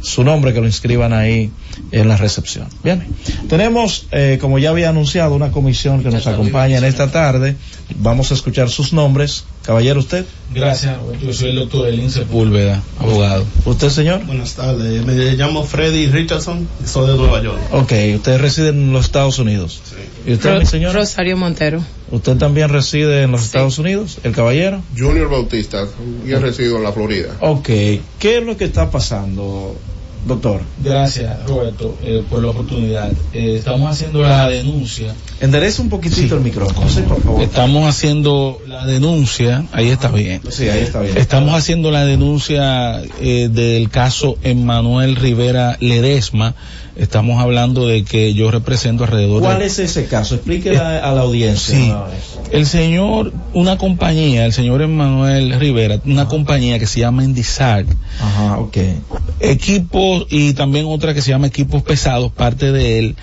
[0.00, 1.50] su nombre que lo inscriban ahí
[1.90, 2.68] en la recepción.
[2.82, 3.06] Bien,
[3.48, 7.56] tenemos, eh, como ya había anunciado, una comisión que nos acompaña en esta tarde.
[7.96, 9.44] Vamos a escuchar sus nombres.
[9.64, 10.26] Caballero, usted.
[10.52, 13.46] Gracias, yo soy el doctor Elin Sepúlveda, abogado.
[13.64, 14.24] ¿Usted, señor?
[14.24, 17.58] Buenas tardes, me llamo Freddy Richardson, soy de Nueva York.
[17.72, 19.80] Ok, usted reside en los Estados Unidos.
[20.26, 20.94] ¿Y usted, mi señor?
[20.94, 21.82] Rosario Montero.
[22.10, 24.82] ¿Usted también reside en los Estados Unidos, el caballero?
[24.96, 25.86] Junior Bautista,
[26.26, 27.34] yo resido en la Florida.
[27.40, 29.76] Ok, ¿qué es lo que está pasando,
[30.24, 30.60] doctor.
[30.82, 33.10] Gracias, Roberto, eh, por la oportunidad.
[33.32, 35.14] Eh, estamos haciendo la denuncia.
[35.40, 37.42] Endereza un poquitito el micrófono, sí, por favor.
[37.42, 40.40] Estamos haciendo la denuncia, ahí está bien.
[40.48, 41.16] Sí, ahí está bien.
[41.16, 46.54] Estamos haciendo la denuncia eh, del caso Emmanuel Rivera Ledesma.
[46.96, 49.66] Estamos hablando de que yo represento alrededor ¿Cuál de...
[49.66, 50.36] es ese caso?
[50.36, 51.76] Explíquele a, a la audiencia.
[51.76, 51.92] Sí.
[52.52, 57.84] El señor, una compañía, el señor Emmanuel Rivera, una compañía que se llama Indizar,
[58.20, 58.76] Ajá, ok.
[59.40, 63.16] equipos y también otra que se llama equipos pesados, parte de él,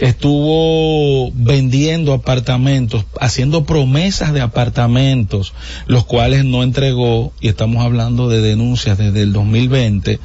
[0.00, 5.52] estuvo vendiendo apartamentos, haciendo promesas de apartamentos,
[5.86, 10.20] los cuales no entregó, y estamos hablando de denuncias desde el 2020,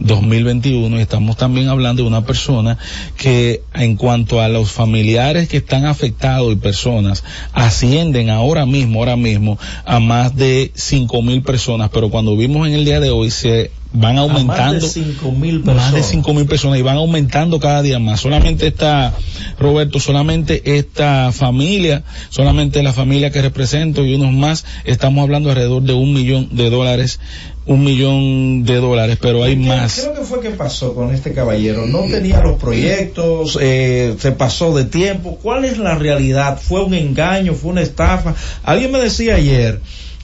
[0.00, 2.78] 2021, y estamos también hablando de una persona
[3.16, 9.16] que en cuanto a los familiares que están afectados y personas, ascienden ahora mismo, ahora
[9.16, 13.30] mismo, a más de cinco mil personas, pero cuando vimos en el día de hoy
[13.30, 16.46] se van A aumentando más de cinco mil más de personas.
[16.46, 18.20] personas y van aumentando cada día más.
[18.20, 19.12] Solamente esta,
[19.58, 25.82] Roberto, solamente esta familia, solamente la familia que represento y unos más, estamos hablando alrededor
[25.82, 27.18] de un millón de dólares,
[27.66, 30.00] un millón de dólares, pero hay ¿Qué- más.
[30.00, 31.86] Creo que fue que pasó con este caballero.
[31.86, 35.38] No tenía los proyectos, eh, se pasó de tiempo.
[35.42, 36.58] ¿Cuál es la realidad?
[36.60, 37.54] ¿Fue un engaño?
[37.54, 38.34] ¿Fue una estafa?
[38.62, 39.80] Alguien me decía ayer,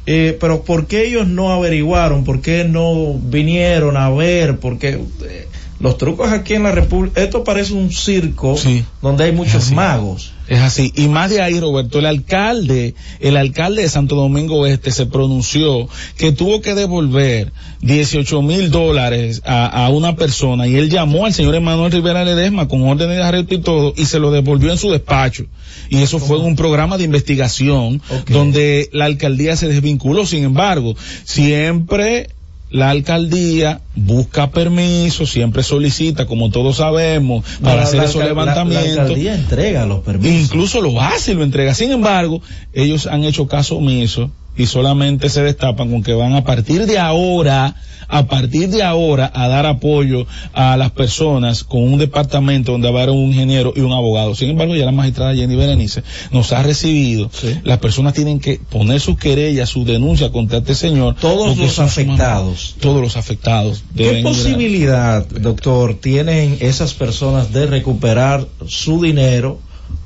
[0.07, 2.25] eh, pero ¿por qué ellos no averiguaron?
[2.25, 4.59] ¿Por qué no vinieron a ver?
[4.59, 5.47] Porque eh,
[5.79, 8.57] los trucos aquí en la República, esto parece un circo
[9.03, 10.33] donde hay muchos magos.
[10.49, 10.93] Es así.
[10.95, 15.89] Y más de ahí, Roberto, el alcalde, el alcalde de Santo Domingo Este se pronunció
[16.17, 21.35] que tuvo que devolver 18 mil dólares a, a una persona y él llamó al
[21.35, 24.79] señor Emanuel Rivera Ledesma con órdenes de arresto y todo y se lo devolvió en
[24.79, 25.47] su despacho.
[25.89, 30.27] Y eso fue un programa de investigación donde la alcaldía se desvinculó.
[30.27, 30.95] Sin embargo,
[31.25, 32.29] siempre
[32.71, 38.27] la alcaldía busca permiso, siempre solicita, como todos sabemos, para La- hacer la esos la-
[38.27, 38.95] levantamientos.
[38.97, 40.43] La, alcaldía entrega los permisos.
[40.43, 41.75] Incluso lo hace y lo entrega.
[41.75, 46.45] Sin embargo, ellos han hecho caso omiso y solamente se destapan con que van a
[46.45, 47.77] partir de ahora,
[48.09, 53.01] a partir de ahora, a dar apoyo a las personas con un departamento donde va
[53.01, 54.35] a haber un ingeniero y un abogado.
[54.35, 57.31] Sin embargo, ya la magistrada Jenny Berenice nos ha recibido.
[57.65, 61.17] Las personas tienen que poner sus querellas, sus denuncias contra este señor.
[61.21, 62.77] Todos los afectados.
[62.81, 63.85] Todos los afectados.
[63.97, 69.61] ¿Qué deben posibilidad, doctor, tienen esas personas de recuperar su dinero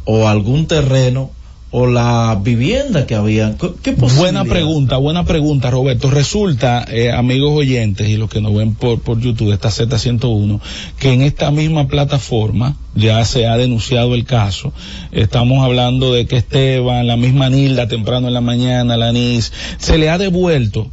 [0.05, 1.31] o algún terreno
[1.73, 3.57] o la vivienda que habían?
[3.83, 6.11] ¿Qué, Buena pregunta, buena pregunta, Roberto.
[6.11, 10.61] Resulta, eh, amigos oyentes y los que nos ven por, por YouTube, esta Z101,
[10.99, 14.73] que en esta misma plataforma ya se ha denunciado el caso.
[15.13, 19.97] Estamos hablando de que Esteban, la misma Nilda, temprano en la mañana, la NIS, se
[19.97, 20.91] le ha devuelto,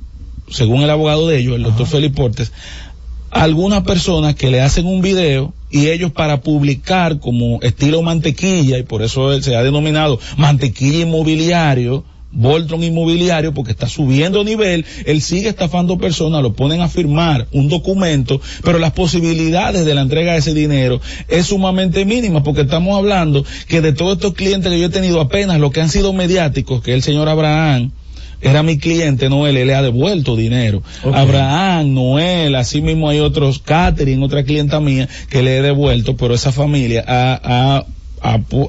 [0.49, 2.51] según el abogado de ellos, el doctor Felipe Portes,
[3.31, 8.77] a algunas personas que le hacen un video y ellos para publicar como estilo mantequilla,
[8.77, 15.21] y por eso se ha denominado mantequilla inmobiliario, Voltron Inmobiliario, porque está subiendo nivel, él
[15.21, 20.33] sigue estafando personas, lo ponen a firmar un documento, pero las posibilidades de la entrega
[20.33, 20.99] de ese dinero
[21.29, 25.21] es sumamente mínima, porque estamos hablando que de todos estos clientes que yo he tenido
[25.21, 27.91] apenas los que han sido mediáticos, que es el señor Abraham,
[28.41, 30.81] era mi cliente, Noel, él le ha devuelto dinero.
[31.13, 36.33] Abraham, Noel, así mismo hay otros, Catherine, otra clienta mía, que le he devuelto, pero
[36.33, 37.85] esa familia ha, ha,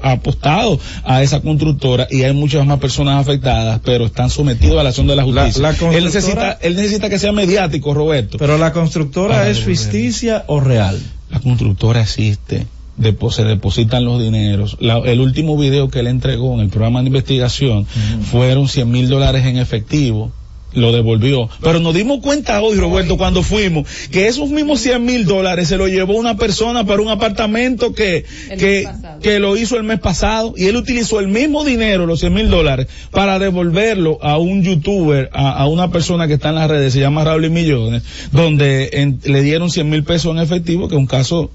[0.03, 4.83] ha apostado a esa constructora y hay muchas más personas afectadas, pero están sometidos a
[4.83, 5.61] la acción de la justicia.
[5.61, 8.37] la él, constructora- necesita, él necesita que sea mediático, Roberto.
[8.37, 10.99] Pero la constructora es ficticia o real.
[11.31, 12.65] La constructora existe.
[12.99, 14.77] Depo- se depositan los dineros.
[14.79, 17.85] La- el último video que él entregó en el programa de investigación
[18.31, 20.31] fueron 100 mil dólares en efectivo.
[20.71, 21.49] Lo devolvió.
[21.63, 25.77] Pero nos dimos cuenta hoy, Roberto, cuando fuimos, que esos mismos 100 mil dólares se
[25.77, 28.23] lo llevó una persona para un apartamento que,
[28.59, 28.87] que,
[29.19, 32.49] que lo hizo el mes pasado y él utilizó el mismo dinero, los 100 mil
[32.51, 36.93] dólares, para devolverlo a un youtuber, a, a una persona que está en las redes,
[36.93, 40.93] se llama Raúl y Millones, donde en- le dieron 100 mil pesos en efectivo, que
[40.93, 41.49] es un caso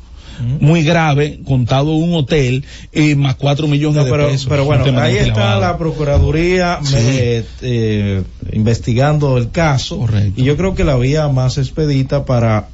[0.61, 4.47] muy grave, contado un hotel, y más 4 millones No, de pero, pesos.
[4.49, 5.61] pero bueno, ahí está lavado.
[5.61, 6.95] la Procuraduría Sí.
[6.99, 10.07] eh, eh, investigando el caso
[10.37, 12.69] y yo creo que la vía más expedita para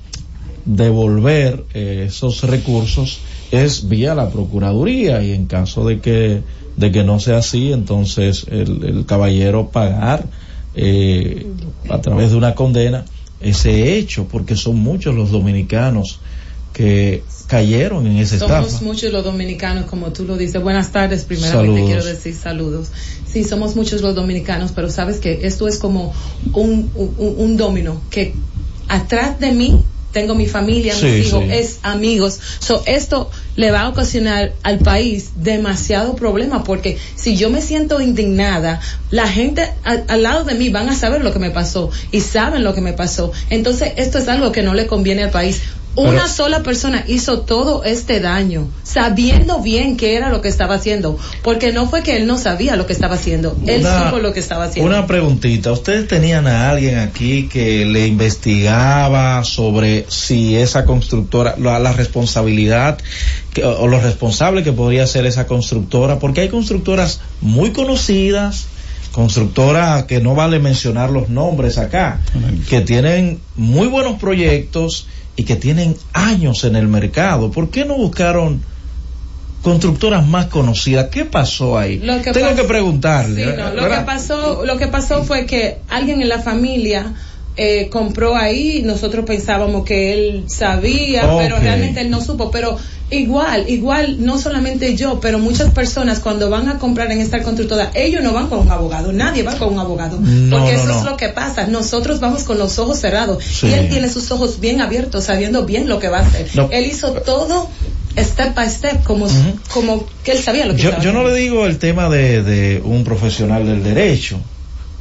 [0.65, 3.21] devolver eh, esos recursos
[3.51, 6.43] es vía la Procuraduría y en caso de que
[6.77, 10.25] de que no sea así, entonces el, el caballero pagar
[10.75, 11.47] eh,
[11.91, 13.05] a través de una condena
[13.41, 16.21] ese hecho, porque son muchos los dominicanos
[16.81, 18.65] que cayeron en esa estafa.
[18.65, 20.63] Somos muchos los dominicanos, como tú lo dices.
[20.63, 22.89] Buenas tardes, primeramente quiero decir saludos.
[23.31, 26.15] Sí, somos muchos los dominicanos, pero sabes que esto es como
[26.53, 28.35] un, un, un domino que
[28.89, 29.83] atrás de mí
[30.13, 31.51] tengo mi familia, Sí, mis hijos, sí.
[31.53, 32.41] es amigos.
[32.59, 38.01] So, esto le va a ocasionar al país demasiado problema porque si yo me siento
[38.01, 38.81] indignada,
[39.11, 42.21] la gente a- al lado de mí van a saber lo que me pasó y
[42.23, 43.31] saben lo que me pasó.
[43.51, 45.61] Entonces, esto es algo que no le conviene al país.
[45.97, 50.77] Una Pero- sola persona hizo todo este daño, sabiendo bien qué era lo que estaba
[50.77, 54.19] haciendo, porque no fue que él no sabía lo que estaba haciendo, él Una- supo
[54.21, 54.89] lo que estaba haciendo.
[54.89, 61.81] Una preguntita, ¿ustedes tenían a alguien aquí que le investigaba sobre si esa constructora, la,
[61.81, 62.99] la responsabilidad
[63.53, 66.21] que- o los responsables que podría ser esa constructora?
[66.21, 68.67] Porque hay constructoras muy conocidas,
[69.13, 72.21] constructoras que no vale mencionar los nombres acá,
[72.69, 75.09] que tienen muy buenos proyectos
[75.41, 77.51] y que tienen años en el mercado.
[77.51, 78.61] ¿Por qué no buscaron
[79.63, 81.07] constructoras más conocidas?
[81.11, 81.99] ¿Qué pasó ahí?
[81.99, 83.47] Lo que Tengo que preguntarle.
[83.47, 87.15] Sí, no, lo que pasó, lo que pasó fue que alguien en la familia
[87.57, 92.79] eh, compró ahí, nosotros pensábamos que él sabía, pero realmente él no supo, pero
[93.11, 97.91] igual, igual, no solamente yo, pero muchas personas cuando van a comprar en esta constructora,
[97.95, 100.87] ellos no van con un abogado, nadie va con un abogado, No, porque no, eso
[100.87, 100.99] no.
[101.01, 103.67] es lo que pasa, nosotros vamos con los ojos cerrados Sí.
[103.67, 106.47] y él tiene sus ojos bien abiertos, sabiendo bien lo que va a hacer.
[106.71, 107.69] Él hizo todo
[108.17, 109.27] step by step, como,
[109.75, 111.37] como que él sabía lo que Yo, estaba yo no haciendo.
[111.37, 114.39] le digo el tema de, de un profesional del derecho,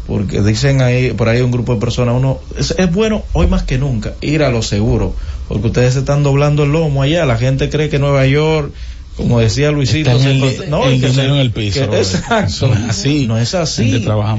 [0.09, 3.63] porque dicen ahí, por ahí un grupo de personas, uno, es, es bueno hoy más
[3.63, 5.13] que nunca ir a lo seguro,
[5.47, 8.73] porque ustedes se están doblando el lomo allá, la gente cree que Nueva York,
[9.15, 11.97] como decía Luisito, se el- no, el y que dinero se- en el piso, que-
[11.97, 13.27] exacto, así.
[13.27, 13.83] no es así.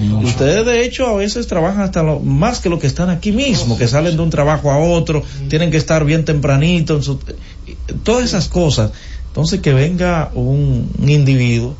[0.01, 0.27] mucho.
[0.29, 3.77] Ustedes de hecho a veces trabajan hasta lo, más que lo que están aquí mismo,
[3.79, 7.21] que salen de un trabajo a otro, tienen que estar bien tempranito, en su-
[8.03, 8.91] todas esas cosas.
[9.29, 11.77] Entonces que venga un, un individuo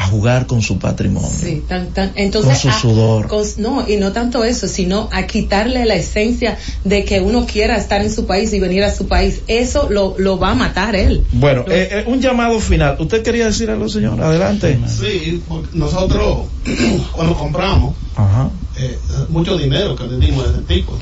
[0.00, 1.28] a jugar con su patrimonio.
[1.30, 3.26] Sí, tan, tan, entonces, Con su a- sudor.
[3.28, 7.76] con- no, y no tanto eso, sino a quitarle la esencia de que uno quiera
[7.76, 9.42] estar en su país y venir a su país.
[9.46, 11.22] Eso lo, lo va a matar él.
[11.32, 12.96] Bueno, eh, eh, un llamado final.
[12.98, 14.18] ¿Usted quería decir algo, señor?
[14.22, 14.80] Adelante.
[14.88, 15.42] Sí,
[15.74, 16.46] nosotros
[17.12, 18.48] cuando compramos, Ajá.
[18.78, 18.98] eh,
[19.28, 20.92] mucho dinero que le dimos a ese tipo,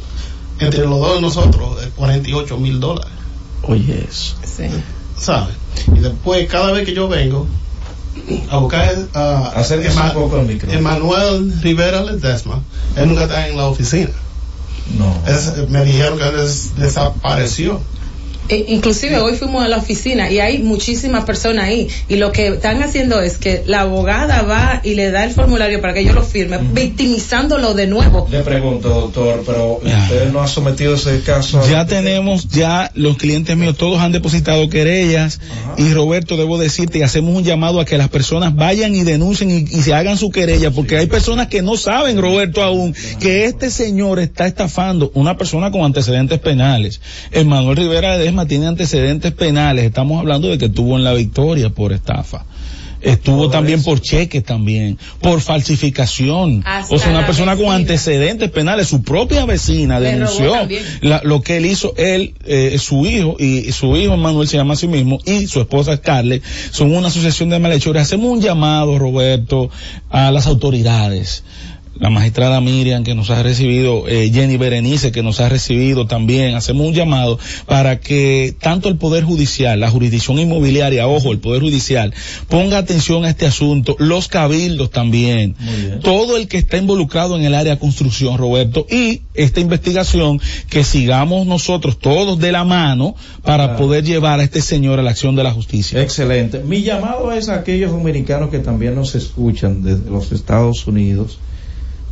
[0.59, 3.12] entre los dos de nosotros, eh, 48 mil dólares,
[3.62, 4.35] Oye, eso.
[4.45, 4.65] Sí.
[5.16, 5.55] ¿sabes?
[5.95, 7.47] Y después, cada vez que yo vengo
[8.51, 9.62] a buscar a
[10.07, 10.36] un poco.
[10.73, 12.62] Emanuel Rivera Ledesma,
[12.97, 14.11] él nunca está en la oficina.
[14.99, 15.15] No.
[15.27, 17.81] Es- me dijeron que des- desapareció.
[18.49, 21.89] E- inclusive hoy fuimos a la oficina y hay muchísimas personas ahí.
[22.09, 25.81] Y lo que están haciendo es que la abogada va y le da el formulario
[25.81, 28.27] para que yo lo firme, victimizándolo de nuevo.
[28.31, 31.61] Le pregunto, doctor, pero usted no ha sometido ese caso.
[31.61, 35.41] a- Ya tenemos, ya los clientes míos todos han depositado querellas
[35.77, 39.51] y Roberto, debo decirte, y hacemos un llamado a que las personas vayan y denuncien
[39.51, 43.45] y, y se hagan su querella, porque hay personas que no saben, Roberto, aún, que
[43.45, 47.01] este señor está estafando una persona con antecedentes penales.
[47.31, 48.16] Emanuel Rivera
[48.47, 52.44] Tiene antecedentes penales, estamos hablando de que estuvo en la victoria por estafa.
[53.01, 56.62] Estuvo también por cheques también, por falsificación.
[56.66, 60.52] Hasta o sea, una persona con antecedentes penales, su propia vecina Le denunció
[61.02, 64.56] la- lo que él hizo, él, eh, su hijo, y, y su hijo Manuel se
[64.56, 66.43] llama a sí mismo, y su esposa Scarlett,
[66.73, 68.02] son una asociación de malhechores.
[68.02, 69.70] Hacemos un llamado, Roberto,
[70.10, 71.44] a las autoridades.
[71.99, 76.55] La magistrada Miriam que nos ha recibido, eh, Jenny Berenice que nos ha recibido también,
[76.55, 81.62] hacemos un llamado para que tanto el Poder Judicial, la jurisdicción inmobiliaria, ojo, el Poder
[81.62, 82.15] Judicial,
[82.49, 85.57] ponga atención a este asunto, los cabildos también,
[86.03, 90.85] todo el que está involucrado en el área de construcción, Roberto, y esta investigación que
[90.85, 95.35] sigamos nosotros todos de la mano para poder llevar a este señor a la acción
[95.37, 96.01] de la justicia.
[96.01, 96.61] Excelente.
[96.61, 101.39] Mi llamado es a aquellos dominicanos que también nos escuchan desde los Estados Unidos.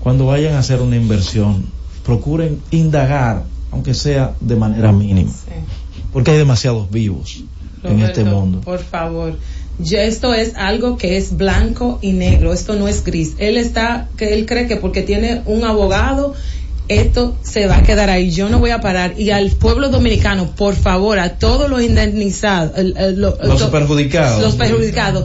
[0.06, 1.64] Cuando vayan a hacer una inversión,
[2.04, 3.42] procuren indagar,
[3.72, 5.32] aunque sea de manera mínima.
[6.12, 7.42] Porque hay demasiados vivos
[7.82, 8.60] en este mundo.
[8.60, 9.36] Por favor.
[9.80, 13.34] Yo, esto es algo que es blanco y negro, esto no es gris.
[13.38, 16.34] Él está, que él cree que porque tiene un abogado,
[16.86, 18.30] esto se va a quedar ahí.
[18.30, 19.18] Yo no voy a parar.
[19.18, 22.78] Y al pueblo dominicano, por favor, a todos los indemnizados,
[23.16, 24.40] Los perjudicados.
[24.40, 25.24] los perjudicados.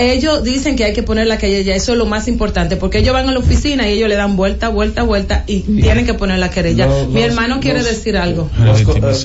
[0.00, 3.12] Ellos dicen que hay que poner la querella, eso es lo más importante, porque ellos
[3.12, 6.38] van a la oficina y ellos le dan vuelta, vuelta, vuelta y tienen que poner
[6.38, 6.86] la querella.
[6.86, 8.48] Los- Mi los- hermano quiere los- decir algo.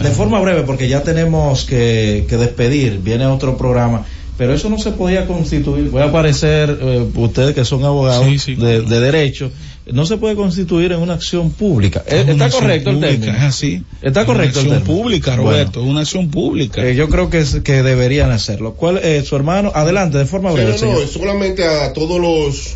[0.04, 4.06] De forma breve, porque ya tenemos que, que despedir, viene otro programa,
[4.38, 8.82] pero eso no se podía constituir, voy a aparecer, eh, ustedes que son abogados De,
[8.82, 9.50] de derecho,
[9.92, 12.04] no se puede constituir en una acción pública.
[12.08, 13.38] Eh, Es una ¿Está acción correcto el pública, término?
[13.38, 13.84] es así.
[14.02, 15.04] Está Es correcto el Una acción término.
[15.04, 16.86] pública, Roberto, es una acción pública.
[16.86, 18.74] Eh, yo creo que, es- que deberían hacerlo.
[18.74, 19.72] ¿Cuál es su hermano?
[19.76, 21.02] Adelante, de forma Sí, breve, no, no, señor.
[21.04, 22.76] es solamente a todos los,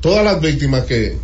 [0.00, 1.16] todas las víctimas que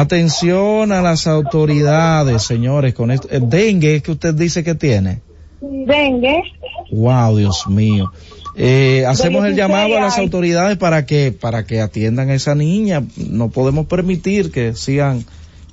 [0.00, 3.28] Atención a las autoridades, señores, con esto.
[3.30, 5.20] El dengue es que usted dice que tiene.
[5.60, 6.42] Dengue.
[6.90, 8.10] Wow, Dios mío.
[8.56, 12.54] Eh, hacemos el 16 llamado a las autoridades para que, para que atiendan a esa
[12.54, 13.02] niña.
[13.16, 15.26] No podemos permitir que sigan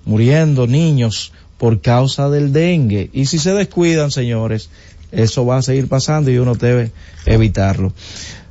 [0.03, 3.09] muriendo niños por causa del dengue.
[3.13, 4.69] Y si se descuidan, señores,
[5.13, 6.91] eso va a seguir pasando y uno debe
[7.25, 7.93] evitarlo.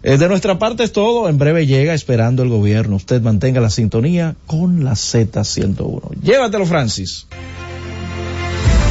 [0.02, 1.28] Eh, de nuestra parte es todo.
[1.28, 2.96] En breve llega esperando el gobierno.
[2.96, 6.20] Usted mantenga la sintonía con la Z101.
[6.22, 7.26] Llévatelo, Francis.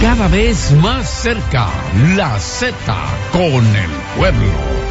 [0.02, 1.70] Cada vez más cerca,
[2.16, 2.76] la Z
[3.32, 4.88] con el pueblo.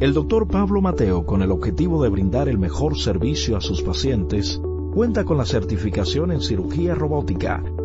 [0.00, 4.60] El doctor Pablo Mateo, con el objetivo de brindar el mejor servicio a sus pacientes,
[4.92, 7.62] cuenta con la certificación en cirugía robótica,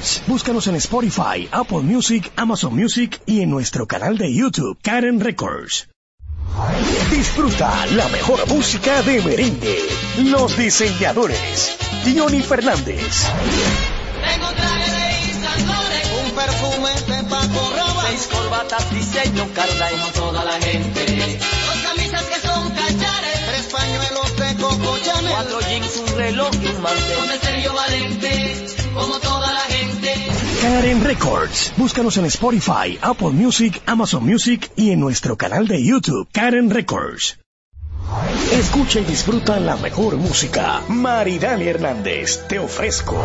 [0.00, 0.22] Records.
[0.26, 5.88] Búscanos en Spotify, Apple Music, Amazon Music y en nuestro canal de YouTube, Karen Records.
[7.10, 9.78] Disfruta la mejor música de merengue.
[10.24, 11.76] Los diseñadores.
[12.04, 13.26] Johnny Fernández.
[14.24, 20.44] Tengo un traje de un perfume de Paco Rabanne, seis corbatas diseño Carla como toda
[20.44, 26.16] la gente, dos camisas que son cachares, tres pañuelos de Coco Chanel, cuatro jeans, un
[26.16, 30.14] reloj y un mantel, un Sergio Valente como toda la gente.
[30.62, 31.72] Karen Records.
[31.76, 37.38] Búscanos en Spotify, Apple Music, Amazon Music y en nuestro canal de YouTube, Karen Records.
[38.52, 40.82] Escucha y disfruta la mejor música.
[40.88, 43.24] Maridani Hernández, te ofrezco.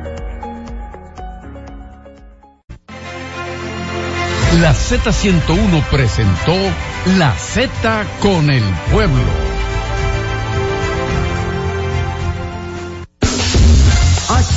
[4.59, 6.53] La Z101 presentó
[7.17, 9.50] La Z con el pueblo.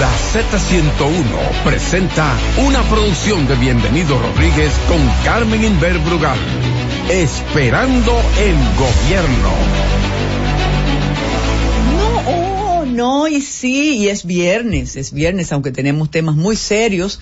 [0.00, 2.34] La Z101 presenta
[2.66, 6.38] una producción de Bienvenido Rodríguez con Carmen Inver Brugal.
[7.10, 9.50] Esperando el gobierno.
[11.98, 17.20] No, oh, no, y sí, y es viernes, es viernes, aunque tenemos temas muy serios.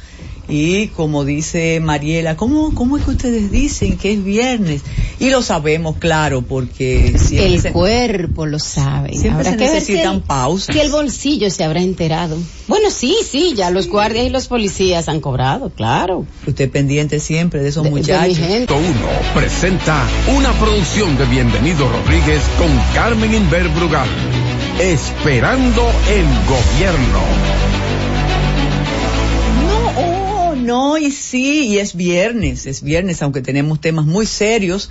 [0.51, 4.81] Y como dice Mariela, ¿cómo, ¿cómo es que ustedes dicen que es viernes?
[5.21, 9.11] Y lo sabemos, claro, porque siempre El se- cuerpo lo sabe.
[9.11, 10.75] Siempre Habrá se que ver necesitan si el, pausas.
[10.75, 12.39] si el bolsillo se habrá enterado.
[12.67, 16.25] Bueno, sí, sí, ya los guardias y los policías han cobrado, claro.
[16.47, 18.37] Usted pendiente siempre de esos De- muchachos.
[18.39, 18.81] 101
[19.35, 24.09] presenta una producción de Bienvenido Rodríguez con Carmen Inver Brugal.
[24.81, 27.78] Esperando el gobierno.
[30.69, 34.91] No, y sí, y es viernes, es viernes, aunque tenemos temas muy serios.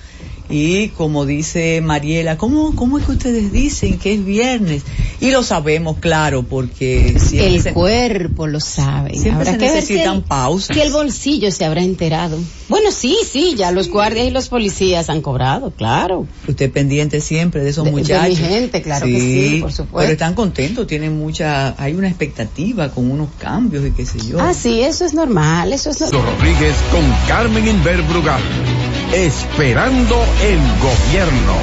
[0.49, 4.83] Y como dice Mariela, ¿cómo, ¿cómo es que ustedes dicen que es viernes?
[5.19, 9.11] Y lo sabemos, claro, porque siempre El se- cuerpo lo sabe.
[9.13, 10.75] Siempre Habrá se que ver si necesitan el, pausas.
[10.75, 12.37] si el bolsillo se habrá enterado.
[12.69, 16.27] Bueno, sí, sí, ya los guardias y los policías han cobrado, claro.
[16.47, 18.29] Usted pendiente siempre de esos De- de muchachos.
[18.29, 19.97] mi gente, claro que sí, por supuesto.
[19.99, 24.39] Pero están contentos, tienen mucha, hay una expectativa con unos cambios y qué sé yo.
[24.39, 26.21] Ah, sí, eso es normal, eso es normal.
[26.37, 28.41] Rodríguez con Carmen Inver Brugal.
[29.13, 31.53] Esperando el gobierno.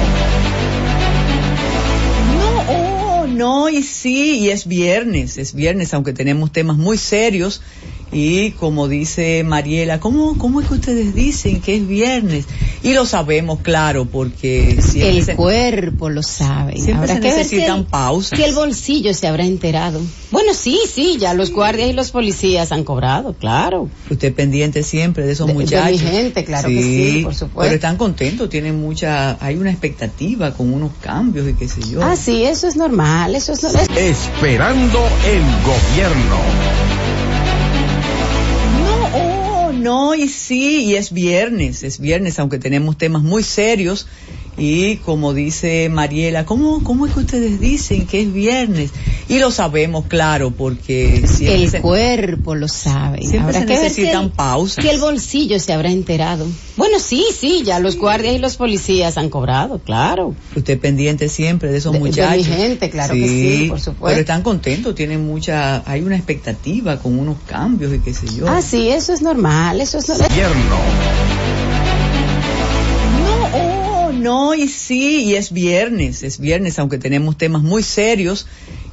[2.39, 7.61] No, oh, no, y sí, y es viernes, es viernes, aunque tenemos temas muy serios.
[8.11, 12.45] Y como dice Mariela, ¿cómo, ¿cómo es que ustedes dicen que es viernes?
[12.83, 16.73] Y lo sabemos, claro, porque siempre El se- cuerpo lo sabe.
[16.75, 18.37] Siempre Habrá se que ver si necesitan el, pausas.
[18.37, 19.99] si el bolsillo se habrá enterado.
[20.31, 23.89] Bueno, sí, sí, ya los guardias y los policías han cobrado, claro.
[24.09, 25.91] Usted pendiente siempre de esos De- de muchachos.
[25.91, 27.61] mi gente, claro que sí, por supuesto.
[27.61, 32.03] Pero están contentos, tienen mucha, hay una expectativa con unos cambios y qué sé yo.
[32.03, 33.87] Ah, sí, eso es normal, eso es normal.
[33.97, 36.94] Esperando el gobierno.
[39.85, 44.07] No, y sí, y es viernes, es viernes, aunque tenemos temas muy serios.
[44.57, 48.91] Y como dice Mariela, ¿cómo, ¿cómo es que ustedes dicen que es viernes?
[49.27, 53.19] Y lo sabemos, claro, porque siempre El se- cuerpo lo sabe.
[53.19, 54.83] Siempre Habrá se que ver si necesitan el, pausas.
[54.83, 56.47] si el bolsillo se habrá enterado.
[56.77, 60.35] Bueno, sí, sí, ya los guardias y los policías han cobrado, claro.
[60.55, 62.37] Usted pendiente siempre de esos De- de muchachos.
[62.37, 64.05] mi gente, claro que sí, por supuesto.
[64.07, 68.47] Pero están contentos, tienen mucha, hay una expectativa con unos cambios y qué sé yo.
[68.47, 70.29] Ah, sí, eso es normal, eso es normal.
[70.29, 70.75] Gobierno.
[73.23, 73.84] No, oh,
[74.25, 78.47] no, y sí, y es viernes, es viernes, aunque tenemos temas muy serios.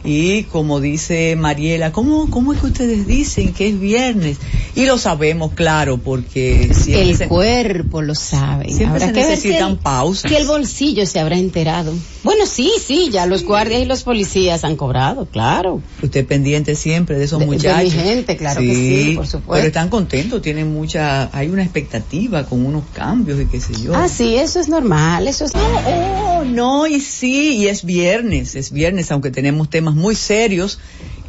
[0.04, 4.38] Y como dice Mariela, ¿cómo, ¿cómo es que ustedes dicen que es viernes?
[4.74, 8.64] Y lo sabemos, claro, porque El se- cuerpo lo sabe.
[8.66, 10.30] Siempre Habrá se que ver si necesitan pausas.
[10.30, 11.92] si el bolsillo se habrá enterado.
[12.24, 15.82] Bueno, sí, sí, ya los guardias y los policías han cobrado, claro.
[16.02, 17.84] Usted pendiente siempre de esos De- de muchachos.
[17.84, 19.52] mi gente, claro que sí, por supuesto.
[19.54, 23.94] Pero están contentos, tienen mucha, hay una expectativa con unos cambios y qué sé yo.
[23.94, 28.54] Ah, sí, eso es normal, eso es No, oh, no, y sí, y es viernes,
[28.56, 30.78] es viernes, aunque tenemos temas muy serios.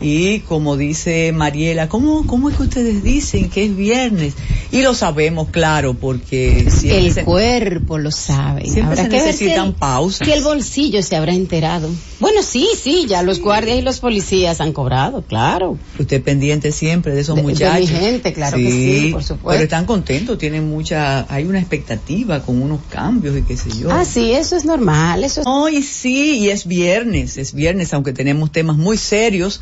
[0.05, 4.33] Y como dice Mariela, ¿cómo, ¿cómo es que ustedes dicen que es viernes?
[4.71, 8.63] Y lo sabemos, claro, porque El se- cuerpo lo sabe.
[8.63, 10.27] Siempre Habrá se que ver si necesitan el, pausas.
[10.27, 11.89] si el bolsillo se habrá enterado.
[12.19, 15.77] Bueno, sí, sí, ya los guardias y los policías han cobrado, claro.
[15.97, 17.79] Usted pendiente siempre de esos De- de muchachos.
[17.79, 19.49] mi gente, claro que sí, por supuesto.
[19.51, 23.89] Pero están contentos, tienen mucha, hay una expectativa con unos cambios y qué sé yo.
[23.91, 27.93] Ah, sí, eso es normal, eso es No, y sí, y es viernes, es viernes,
[27.93, 29.61] aunque tenemos temas muy serios.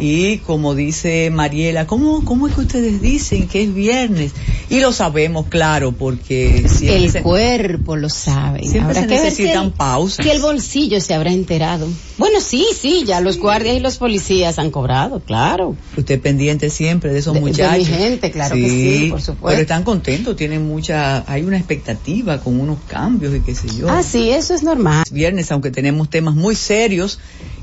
[0.00, 4.32] Y como dice Mariela, ¿cómo, ¿cómo es que ustedes dicen que es viernes?
[4.70, 8.60] Y lo sabemos, claro, porque El se- cuerpo lo sabe.
[8.60, 10.24] Siempre Habrá se que ver si necesitan el, pausas.
[10.24, 11.88] si el bolsillo se habrá enterado.
[12.18, 15.76] Bueno, sí, sí, ya los guardias y los policías han cobrado, claro.
[15.96, 17.78] Usted pendiente siempre de esos De- de muchachos.
[17.78, 19.48] mi gente, claro que sí, por supuesto.
[19.48, 23.88] Pero están contentos, tienen mucha, hay una expectativa con unos cambios y qué sé yo.
[23.90, 25.02] Ah, sí, eso es normal.
[25.04, 27.18] Es viernes, aunque tenemos temas muy serios.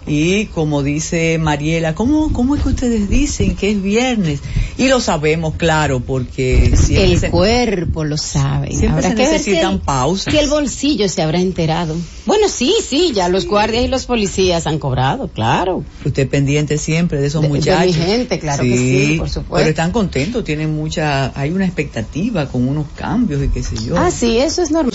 [0.09, 4.39] Y como dice Mariela, ¿cómo, ¿cómo es que ustedes dicen que es viernes?
[4.77, 8.67] Y lo sabemos, claro, porque El se- cuerpo lo sabe.
[8.69, 10.33] Siempre Habrá se que necesitan si el- pausas.
[10.33, 11.95] Si el bolsillo se habrá enterado.
[12.25, 15.83] Bueno, sí, sí, ya los guardias y los policías han cobrado, claro.
[16.05, 17.85] Usted pendiente siempre de esos De- de muchachos.
[17.87, 19.55] mi gente, claro que sí, por supuesto.
[19.57, 23.97] Pero están contentos, tienen mucha, hay una expectativa con unos cambios y qué sé yo.
[23.97, 24.93] Ah, sí, eso es normal.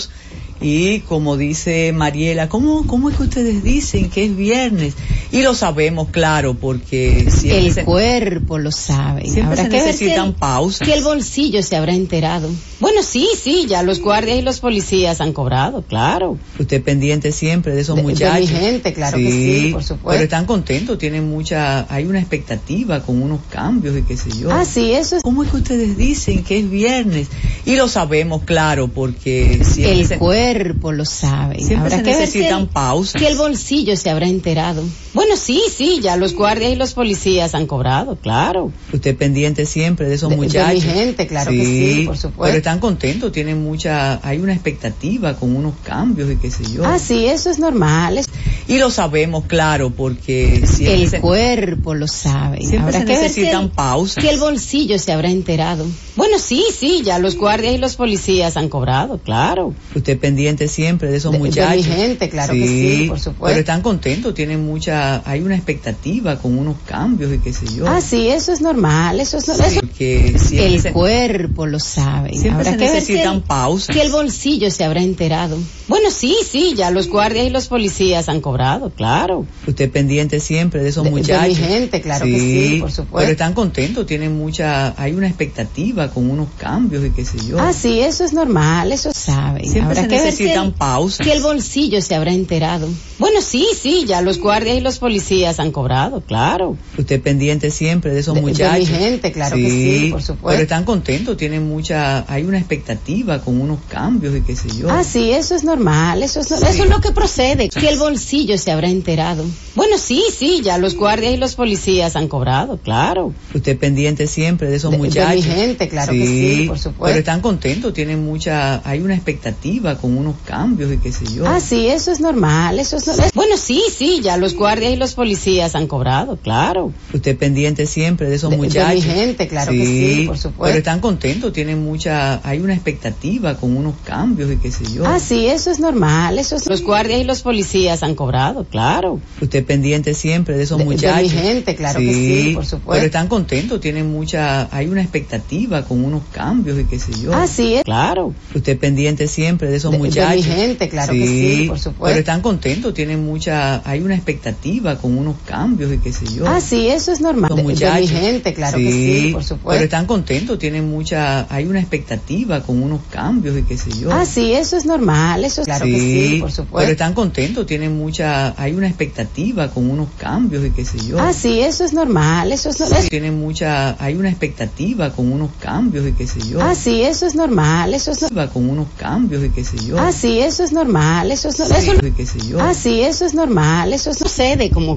[0.63, 4.93] Y como dice Mariela, ¿cómo, ¿cómo es que ustedes dicen que es viernes?
[5.31, 9.23] Y lo sabemos, claro, porque El se- cuerpo lo sabe.
[9.23, 10.87] Siempre Habrá se que ver si necesitan el- pausas.
[10.87, 12.49] Si el bolsillo se habrá enterado.
[12.79, 16.37] Bueno, sí, sí, ya los guardias y los policías han cobrado, claro.
[16.59, 18.39] Usted pendiente siempre de esos De- de muchachos.
[18.39, 20.09] mi gente, claro que sí, por supuesto.
[20.11, 24.51] Pero están contentos, tienen mucha, hay una expectativa con unos cambios y qué sé yo.
[24.51, 25.23] Ah, sí, eso es.
[25.23, 27.27] ¿Cómo es que ustedes dicen que es viernes?
[27.65, 31.55] Y lo sabemos, claro, porque siempre El se- cuerpo lo sabe.
[31.57, 33.21] Siempre Habrá se que ver necesitan si el, pausas.
[33.21, 34.83] si el bolsillo se habrá enterado.
[35.13, 38.71] Bueno, sí, sí, ya los guardias y los policías han cobrado, claro.
[38.91, 40.73] Usted pendiente siempre de esos De- de muchachos.
[40.73, 42.43] mi gente, claro que sí, por supuesto.
[42.43, 46.85] Pero están contentos, tienen mucha, hay una expectativa con unos cambios y qué sé yo.
[46.85, 48.19] Ah, sí, eso es normal.
[48.67, 52.59] Y lo sabemos, claro, porque siempre El se- cuerpo lo sabe.
[52.59, 54.23] Siempre Habrá se que ver si necesitan el- pausas.
[54.23, 55.85] Si el bolsillo se habrá enterado.
[56.15, 59.73] Bueno, sí, sí, ya los guardias y los policías han cobrado, claro.
[59.95, 60.32] Usted pendiente
[60.67, 61.75] siempre de esos De- de muchachos.
[61.75, 63.45] mi gente, claro que sí, por supuesto.
[63.47, 67.87] Pero están contentos, tienen mucha, hay una expectativa con unos cambios y qué sé yo.
[67.87, 69.19] Ah, sí, eso es normal.
[69.19, 72.31] Eso es Porque siempre El se- cuerpo lo sabe.
[72.31, 73.95] Siempre Habrá se que necesitan el- pausas.
[73.95, 75.57] Si el bolsillo se habrá enterado.
[75.87, 79.45] Bueno, sí, sí, ya los guardias y los policías han cobrado, claro.
[79.67, 81.47] Usted pendiente siempre de esos De- de muchachos.
[81.47, 83.17] mi gente, claro que sí, por supuesto.
[83.17, 87.59] Pero están contentos, tienen mucha, hay una expectativa con unos cambios y qué sé yo.
[87.59, 89.61] Ah, sí, eso es normal, eso sabe.
[89.61, 91.25] Siempre Habrá se que si necesitan el- pausas.
[91.25, 92.87] Si el bolsillo se habrá enterado.
[93.19, 96.77] Bueno, sí, sí, ya los guardias y los policías han cobrado, claro.
[96.97, 98.79] Usted pendiente siempre de esos De- de muchachos.
[98.79, 100.47] mi gente, claro que sí, por supuesto.
[100.49, 104.89] Pero están contentos, tienen mucha, hay una expectativa con unos cambios y qué sé yo.
[104.89, 107.69] Ah, sí, eso es normal, eso es, eso es lo que procede.
[107.77, 109.45] Si el bolsillo se habrá enterado.
[109.75, 113.33] Bueno, sí, sí, ya los guardias y los policías han cobrado, claro.
[113.53, 115.35] Usted pendiente siempre de esos De- de muchachos.
[115.35, 117.05] mi gente, claro que sí, por supuesto.
[117.05, 121.45] Pero están contentos, tienen mucha, hay una expectativa con unos cambios y qué sé yo.
[121.47, 125.13] Ah, sí, eso es normal, eso es, Bueno, sí, sí, ya los guardias y los
[125.13, 126.91] policías han cobrado, claro.
[127.13, 128.93] Usted pendiente siempre de esos De- de muchachos.
[128.93, 130.63] mi gente, claro que sí, por supuesto.
[130.65, 135.05] Pero están contentos, tienen mucha, hay una expectativa con unos cambios y qué sé yo.
[135.05, 136.67] Ah, sí, eso es normal, eso es...
[136.67, 139.19] Los guardias y los policías han cobrado, claro.
[139.41, 141.23] Usted pendiente siempre de esos De- de muchachos.
[141.23, 142.91] mi gente, claro que sí, por supuesto.
[142.93, 147.33] Pero están contentos, tienen mucha, hay una expectativa con unos cambios y qué sé yo.
[147.33, 148.33] Ah, sí, claro.
[148.55, 150.35] Usted pendiente siempre de esos De- de muchachos.
[150.35, 152.03] mi gente, claro que sí, por supuesto.
[152.05, 156.47] Pero están contentos, tienen mucha, hay una expectativa con unos cambios y qué sé yo.
[156.47, 157.49] Ah, sí, eso es normal.
[157.49, 157.99] Los De- de muchachos.
[158.01, 159.69] mi gente, claro que sí, por supuesto.
[159.69, 164.11] Pero están contentos, tienen mucha, hay una expectativa con unos cambios y qué sé yo.
[164.11, 166.77] Ah, sí, eso es normal, eso es claro que sí, por supuesto.
[166.79, 171.19] Pero están contentos, tienen mucha, hay una expectativa con unos cambios y qué sé yo.
[171.19, 172.81] Ah, sí, eso es normal, eso es...
[172.81, 176.61] es- Tienen mucha, hay una expectativa con unos cambios y qué sé yo.
[176.61, 178.25] Ah, sí, eso es normal, eso es...
[178.53, 179.92] con unos cambios y qué sé yo.
[179.97, 181.59] Ah, sí, eso es normal, eso es...
[181.59, 182.59] eso- qué sé yo.
[182.59, 184.91] Ah, sí, eso es normal, eso sucede como